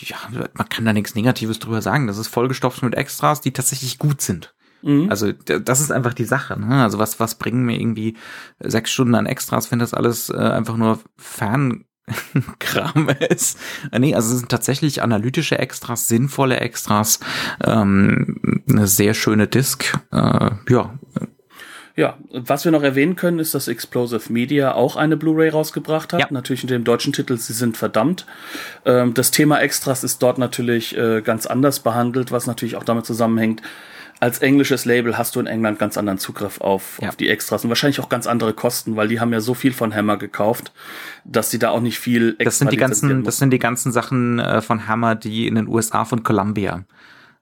ja, 0.00 0.16
man 0.54 0.68
kann 0.68 0.86
da 0.86 0.94
nichts 0.94 1.14
Negatives 1.14 1.58
drüber 1.58 1.82
sagen. 1.82 2.06
Das 2.06 2.16
ist 2.16 2.28
vollgestopft 2.28 2.82
mit 2.82 2.94
Extras, 2.94 3.42
die 3.42 3.52
tatsächlich 3.52 3.98
gut 3.98 4.22
sind. 4.22 4.54
Mhm. 4.82 5.10
Also 5.10 5.32
das 5.32 5.80
ist 5.80 5.92
einfach 5.92 6.14
die 6.14 6.24
Sache. 6.24 6.58
Ne? 6.58 6.82
Also 6.82 6.98
was 6.98 7.20
was 7.20 7.34
bringen 7.34 7.66
mir 7.66 7.78
irgendwie 7.78 8.16
sechs 8.60 8.90
Stunden 8.90 9.14
an 9.14 9.26
Extras, 9.26 9.70
wenn 9.70 9.78
das 9.78 9.92
alles 9.92 10.30
äh, 10.30 10.36
einfach 10.36 10.78
nur 10.78 11.00
Fern 11.18 11.84
Kram 12.58 13.08
ist. 13.28 13.58
Nee, 13.96 14.14
also 14.14 14.32
es 14.32 14.40
sind 14.40 14.50
tatsächlich 14.50 15.02
analytische 15.02 15.58
Extras, 15.58 16.08
sinnvolle 16.08 16.58
Extras, 16.58 17.20
ähm, 17.64 18.62
eine 18.68 18.86
sehr 18.86 19.14
schöne 19.14 19.46
Disc. 19.46 19.98
Äh, 20.12 20.50
ja. 20.68 20.94
Ja, 21.96 22.16
was 22.32 22.64
wir 22.64 22.72
noch 22.72 22.82
erwähnen 22.82 23.16
können, 23.16 23.40
ist, 23.40 23.54
dass 23.54 23.68
Explosive 23.68 24.32
Media 24.32 24.72
auch 24.72 24.96
eine 24.96 25.16
Blu-ray 25.16 25.50
rausgebracht 25.50 26.12
hat. 26.12 26.20
Ja. 26.20 26.26
Natürlich 26.30 26.62
unter 26.62 26.74
dem 26.74 26.84
deutschen 26.84 27.12
Titel 27.12 27.36
Sie 27.36 27.52
sind 27.52 27.76
verdammt. 27.76 28.26
Ähm, 28.86 29.12
das 29.12 29.30
Thema 29.32 29.60
Extras 29.60 30.04
ist 30.04 30.22
dort 30.22 30.38
natürlich 30.38 30.96
äh, 30.96 31.20
ganz 31.20 31.46
anders 31.46 31.80
behandelt, 31.80 32.32
was 32.32 32.46
natürlich 32.46 32.76
auch 32.76 32.84
damit 32.84 33.04
zusammenhängt, 33.04 33.60
als 34.20 34.38
englisches 34.40 34.84
Label 34.84 35.16
hast 35.16 35.34
du 35.34 35.40
in 35.40 35.46
England 35.46 35.78
ganz 35.78 35.96
anderen 35.96 36.18
Zugriff 36.18 36.60
auf, 36.60 36.98
Ja. 37.00 37.08
auf 37.08 37.16
die 37.16 37.28
Extras 37.30 37.64
und 37.64 37.70
wahrscheinlich 37.70 38.00
auch 38.00 38.10
ganz 38.10 38.26
andere 38.26 38.52
Kosten, 38.52 38.94
weil 38.94 39.08
die 39.08 39.18
haben 39.18 39.32
ja 39.32 39.40
so 39.40 39.54
viel 39.54 39.72
von 39.72 39.94
Hammer 39.94 40.18
gekauft, 40.18 40.72
dass 41.24 41.50
sie 41.50 41.58
da 41.58 41.70
auch 41.70 41.80
nicht 41.80 41.98
viel 41.98 42.36
extra 42.38 42.44
Das 42.44 42.58
sind 42.58 42.72
die 42.72 42.76
ganzen, 42.76 43.24
das 43.24 43.38
sind 43.38 43.50
die 43.50 43.58
ganzen 43.58 43.92
Sachen 43.92 44.38
äh, 44.38 44.60
von 44.60 44.86
Hammer, 44.86 45.14
die 45.14 45.48
in 45.48 45.54
den 45.54 45.66
USA 45.68 46.04
von 46.04 46.22
Columbia 46.22 46.84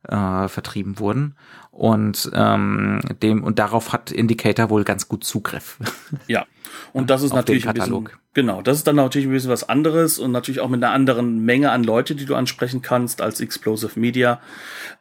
äh, 0.09 0.49
vertrieben 0.49 0.99
wurden. 1.01 1.35
Und 1.73 2.31
ähm, 2.35 3.01
dem 3.23 3.45
und 3.45 3.59
darauf 3.59 3.93
hat 3.93 4.11
Indicator 4.11 4.71
wohl 4.71 4.85
ganz 4.85 5.09
gut 5.09 5.25
Zugriff. 5.25 5.79
Ja. 6.27 6.47
Und 6.93 7.11
das 7.11 7.23
ist 7.23 7.35
natürlich 7.35 7.69
ein 7.69 7.75
bisschen, 7.75 8.09
genau, 8.35 8.63
das 8.63 8.79
ist 8.79 8.87
dann 8.87 8.97
natürlich 8.97 9.27
ein 9.27 9.33
bisschen 9.33 9.51
was 9.51 9.69
anderes 9.69 10.19
und 10.19 10.33
natürlich 10.33 10.61
auch 10.61 10.69
mit 10.69 10.83
einer 10.83 10.93
anderen 10.93 11.45
Menge 11.45 11.71
an 11.71 11.83
Leute, 11.85 12.15
die 12.15 12.25
du 12.25 12.35
ansprechen 12.35 12.83
kannst 12.83 13.21
als 13.21 13.41
Explosive 13.41 13.99
Media. 13.99 14.41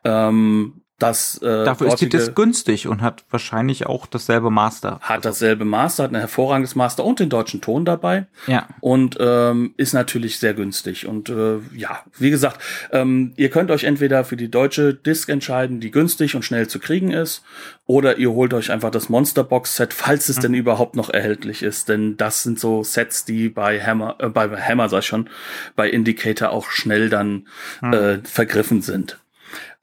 Ähm, 0.03 0.82
das 1.00 1.39
äh, 1.41 1.66
Dafür 1.66 1.88
ist 1.88 2.02
die 2.02 2.10
Disc 2.10 2.34
günstig 2.36 2.88
und 2.88 3.02
hat 3.02 3.24
wahrscheinlich 3.30 3.86
auch 3.86 4.08
dasselbe 4.08 4.50
Master. 4.50 5.00
hat 5.02 5.26
dasselbe 5.26 5.64
Master, 5.64 6.04
hat 6.04 6.12
ein 6.12 6.20
hervorragendes 6.20 6.76
Master 6.76 7.06
und 7.06 7.20
den 7.20 7.30
deutschen 7.30 7.62
Ton 7.62 7.86
dabei. 7.86 8.26
Ja. 8.48 8.68
und 8.82 9.18
ähm, 9.20 9.74
ist 9.78 9.93
natürlich 9.93 10.39
sehr 10.39 10.54
günstig. 10.54 11.08
Und 11.08 11.30
äh, 11.30 11.60
ja, 11.76 12.00
wie 12.18 12.30
gesagt, 12.30 12.62
ähm, 12.91 13.34
ihr 13.36 13.50
könnt 13.50 13.70
euch 13.72 13.84
entweder 13.84 14.24
für 14.24 14.38
die 14.38 14.50
deutsche 14.50 14.93
Disc 14.93 15.30
entscheiden, 15.30 15.80
die 15.80 15.91
günstig 15.91 16.36
und 16.36 16.43
schnell 16.43 16.68
zu 16.68 16.80
kriegen 16.80 17.12
ist, 17.12 17.43
oder 17.86 18.18
ihr 18.18 18.32
holt 18.32 18.54
euch 18.54 18.72
einfach 18.72 18.91
das 18.91 19.10
Monster 19.10 19.43
Box 19.43 19.76
Set, 19.76 19.93
falls 19.93 20.30
es 20.30 20.39
denn 20.39 20.54
überhaupt 20.54 20.95
noch 20.95 21.10
erhältlich 21.10 21.64
ist. 21.64 21.89
Denn 21.89 22.18
das 22.18 22.43
sind 22.43 22.60
so 22.60 22.84
Sets, 22.84 23.24
die 23.24 23.50
bei 23.50 23.82
Hammer, 23.82 24.16
äh, 24.20 24.30
bei 24.30 24.50
Hammer 24.50 24.89
sag 24.89 25.00
ich 25.00 25.06
schon, 25.06 25.30
bei 25.76 25.89
Indicator 25.89 26.50
auch 26.50 26.70
schnell 26.70 27.10
dann 27.10 27.48
äh, 27.82 28.18
vergriffen 28.24 28.82
sind. 28.82 29.20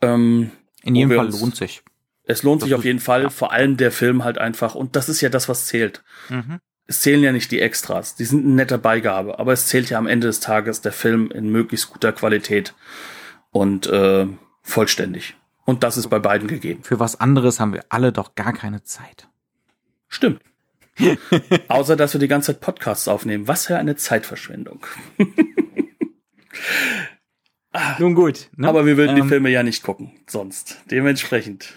Ähm, 0.03 0.51
In 0.85 0.95
jedem 0.95 1.16
Fall 1.16 1.30
lohnt 1.30 1.57
sich. 1.57 1.82
es 2.24 2.43
lohnt 2.43 2.62
sich 2.62 2.70
Das 2.70 2.76
auf 2.78 2.80
ist- 2.82 2.87
jeden 2.87 3.01
Fall, 3.01 3.22
ja. 3.24 3.30
vor 3.30 3.53
allem 3.53 3.76
der 3.76 3.91
Film 3.91 4.22
halt 4.24 4.39
einfach. 4.39 4.74
Und 4.74 4.97
das 4.97 5.09
ist 5.09 5.20
ja 5.20 5.28
das, 5.28 5.49
was 5.49 5.66
zählt. 5.66 6.03
Mhm. 6.28 6.61
Es 6.87 7.01
zählen 7.01 7.22
ja 7.22 7.32
nicht 7.32 7.51
die 7.51 7.61
Extras. 7.61 8.14
Die 8.14 8.24
sind 8.26 8.45
eine 8.45 8.55
nette 8.55 8.76
Beigabe. 8.78 9.39
Aber 9.39 9.53
es 9.55 9.66
zählt 9.66 9.89
ja 9.91 9.97
am 9.99 10.07
Ende 10.07 10.26
des 10.26 10.41
Tages 10.41 10.82
der 10.82 10.93
Film 10.93 11.30
in 11.30 11.51
möglichst 11.51 11.91
guter 11.91 12.12
Qualität 12.12 12.74
und 13.51 13.87
äh, 13.87 14.26
vollständig. 14.62 15.35
Und 15.64 15.82
das 15.82 15.97
ist 15.97 16.09
bei 16.11 16.18
beiden 16.18 16.47
gegeben. 16.47 16.82
Für 16.85 17.01
was 17.01 17.18
anderes 17.18 17.59
haben 17.59 17.72
wir 17.72 17.87
alle 17.89 18.12
doch 18.12 18.35
gar 18.35 18.53
keine 18.53 18.82
Zeit. 18.82 19.28
Stimmt. 20.09 20.43
Außer, 21.68 21.97
dass 21.97 22.12
wir 22.12 22.20
die 22.20 22.28
ganze 22.28 22.53
Zeit 22.53 22.61
Podcasts 22.61 23.09
aufnehmen. 23.09 23.49
Was 23.49 23.66
für 23.66 23.78
eine 23.78 23.97
Zeitverschwendung. 23.97 24.85
Nun 27.99 28.14
gut. 28.14 28.51
Ne? 28.57 28.68
Aber 28.68 28.87
wir 28.87 28.97
würden 28.97 29.16
ähm, 29.16 29.22
die 29.22 29.29
Filme 29.29 29.51
ja 29.51 29.62
nicht 29.62 29.83
gucken. 29.83 30.12
Sonst. 30.27 30.81
Dementsprechend. 30.91 31.72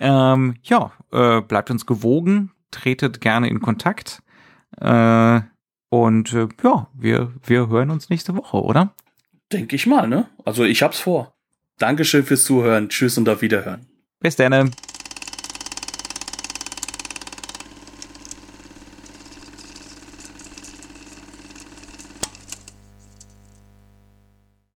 Ähm, 0.00 0.56
ja, 0.62 0.92
äh, 1.12 1.40
bleibt 1.40 1.70
uns 1.70 1.86
gewogen, 1.86 2.52
tretet 2.70 3.20
gerne 3.20 3.48
in 3.48 3.60
Kontakt. 3.60 4.22
Äh, 4.80 5.40
und 5.88 6.32
äh, 6.32 6.48
ja, 6.62 6.88
wir, 6.94 7.32
wir 7.44 7.68
hören 7.68 7.90
uns 7.90 8.10
nächste 8.10 8.36
Woche, 8.36 8.62
oder? 8.62 8.94
Denke 9.52 9.74
ich 9.74 9.86
mal, 9.86 10.06
ne? 10.06 10.26
Also 10.44 10.64
ich 10.64 10.82
hab's 10.82 11.00
vor. 11.00 11.34
Dankeschön 11.78 12.24
fürs 12.24 12.44
Zuhören. 12.44 12.88
Tschüss 12.88 13.18
und 13.18 13.28
auf 13.28 13.42
Wiederhören. 13.42 13.86
Bis 14.20 14.36
dann. 14.36 14.70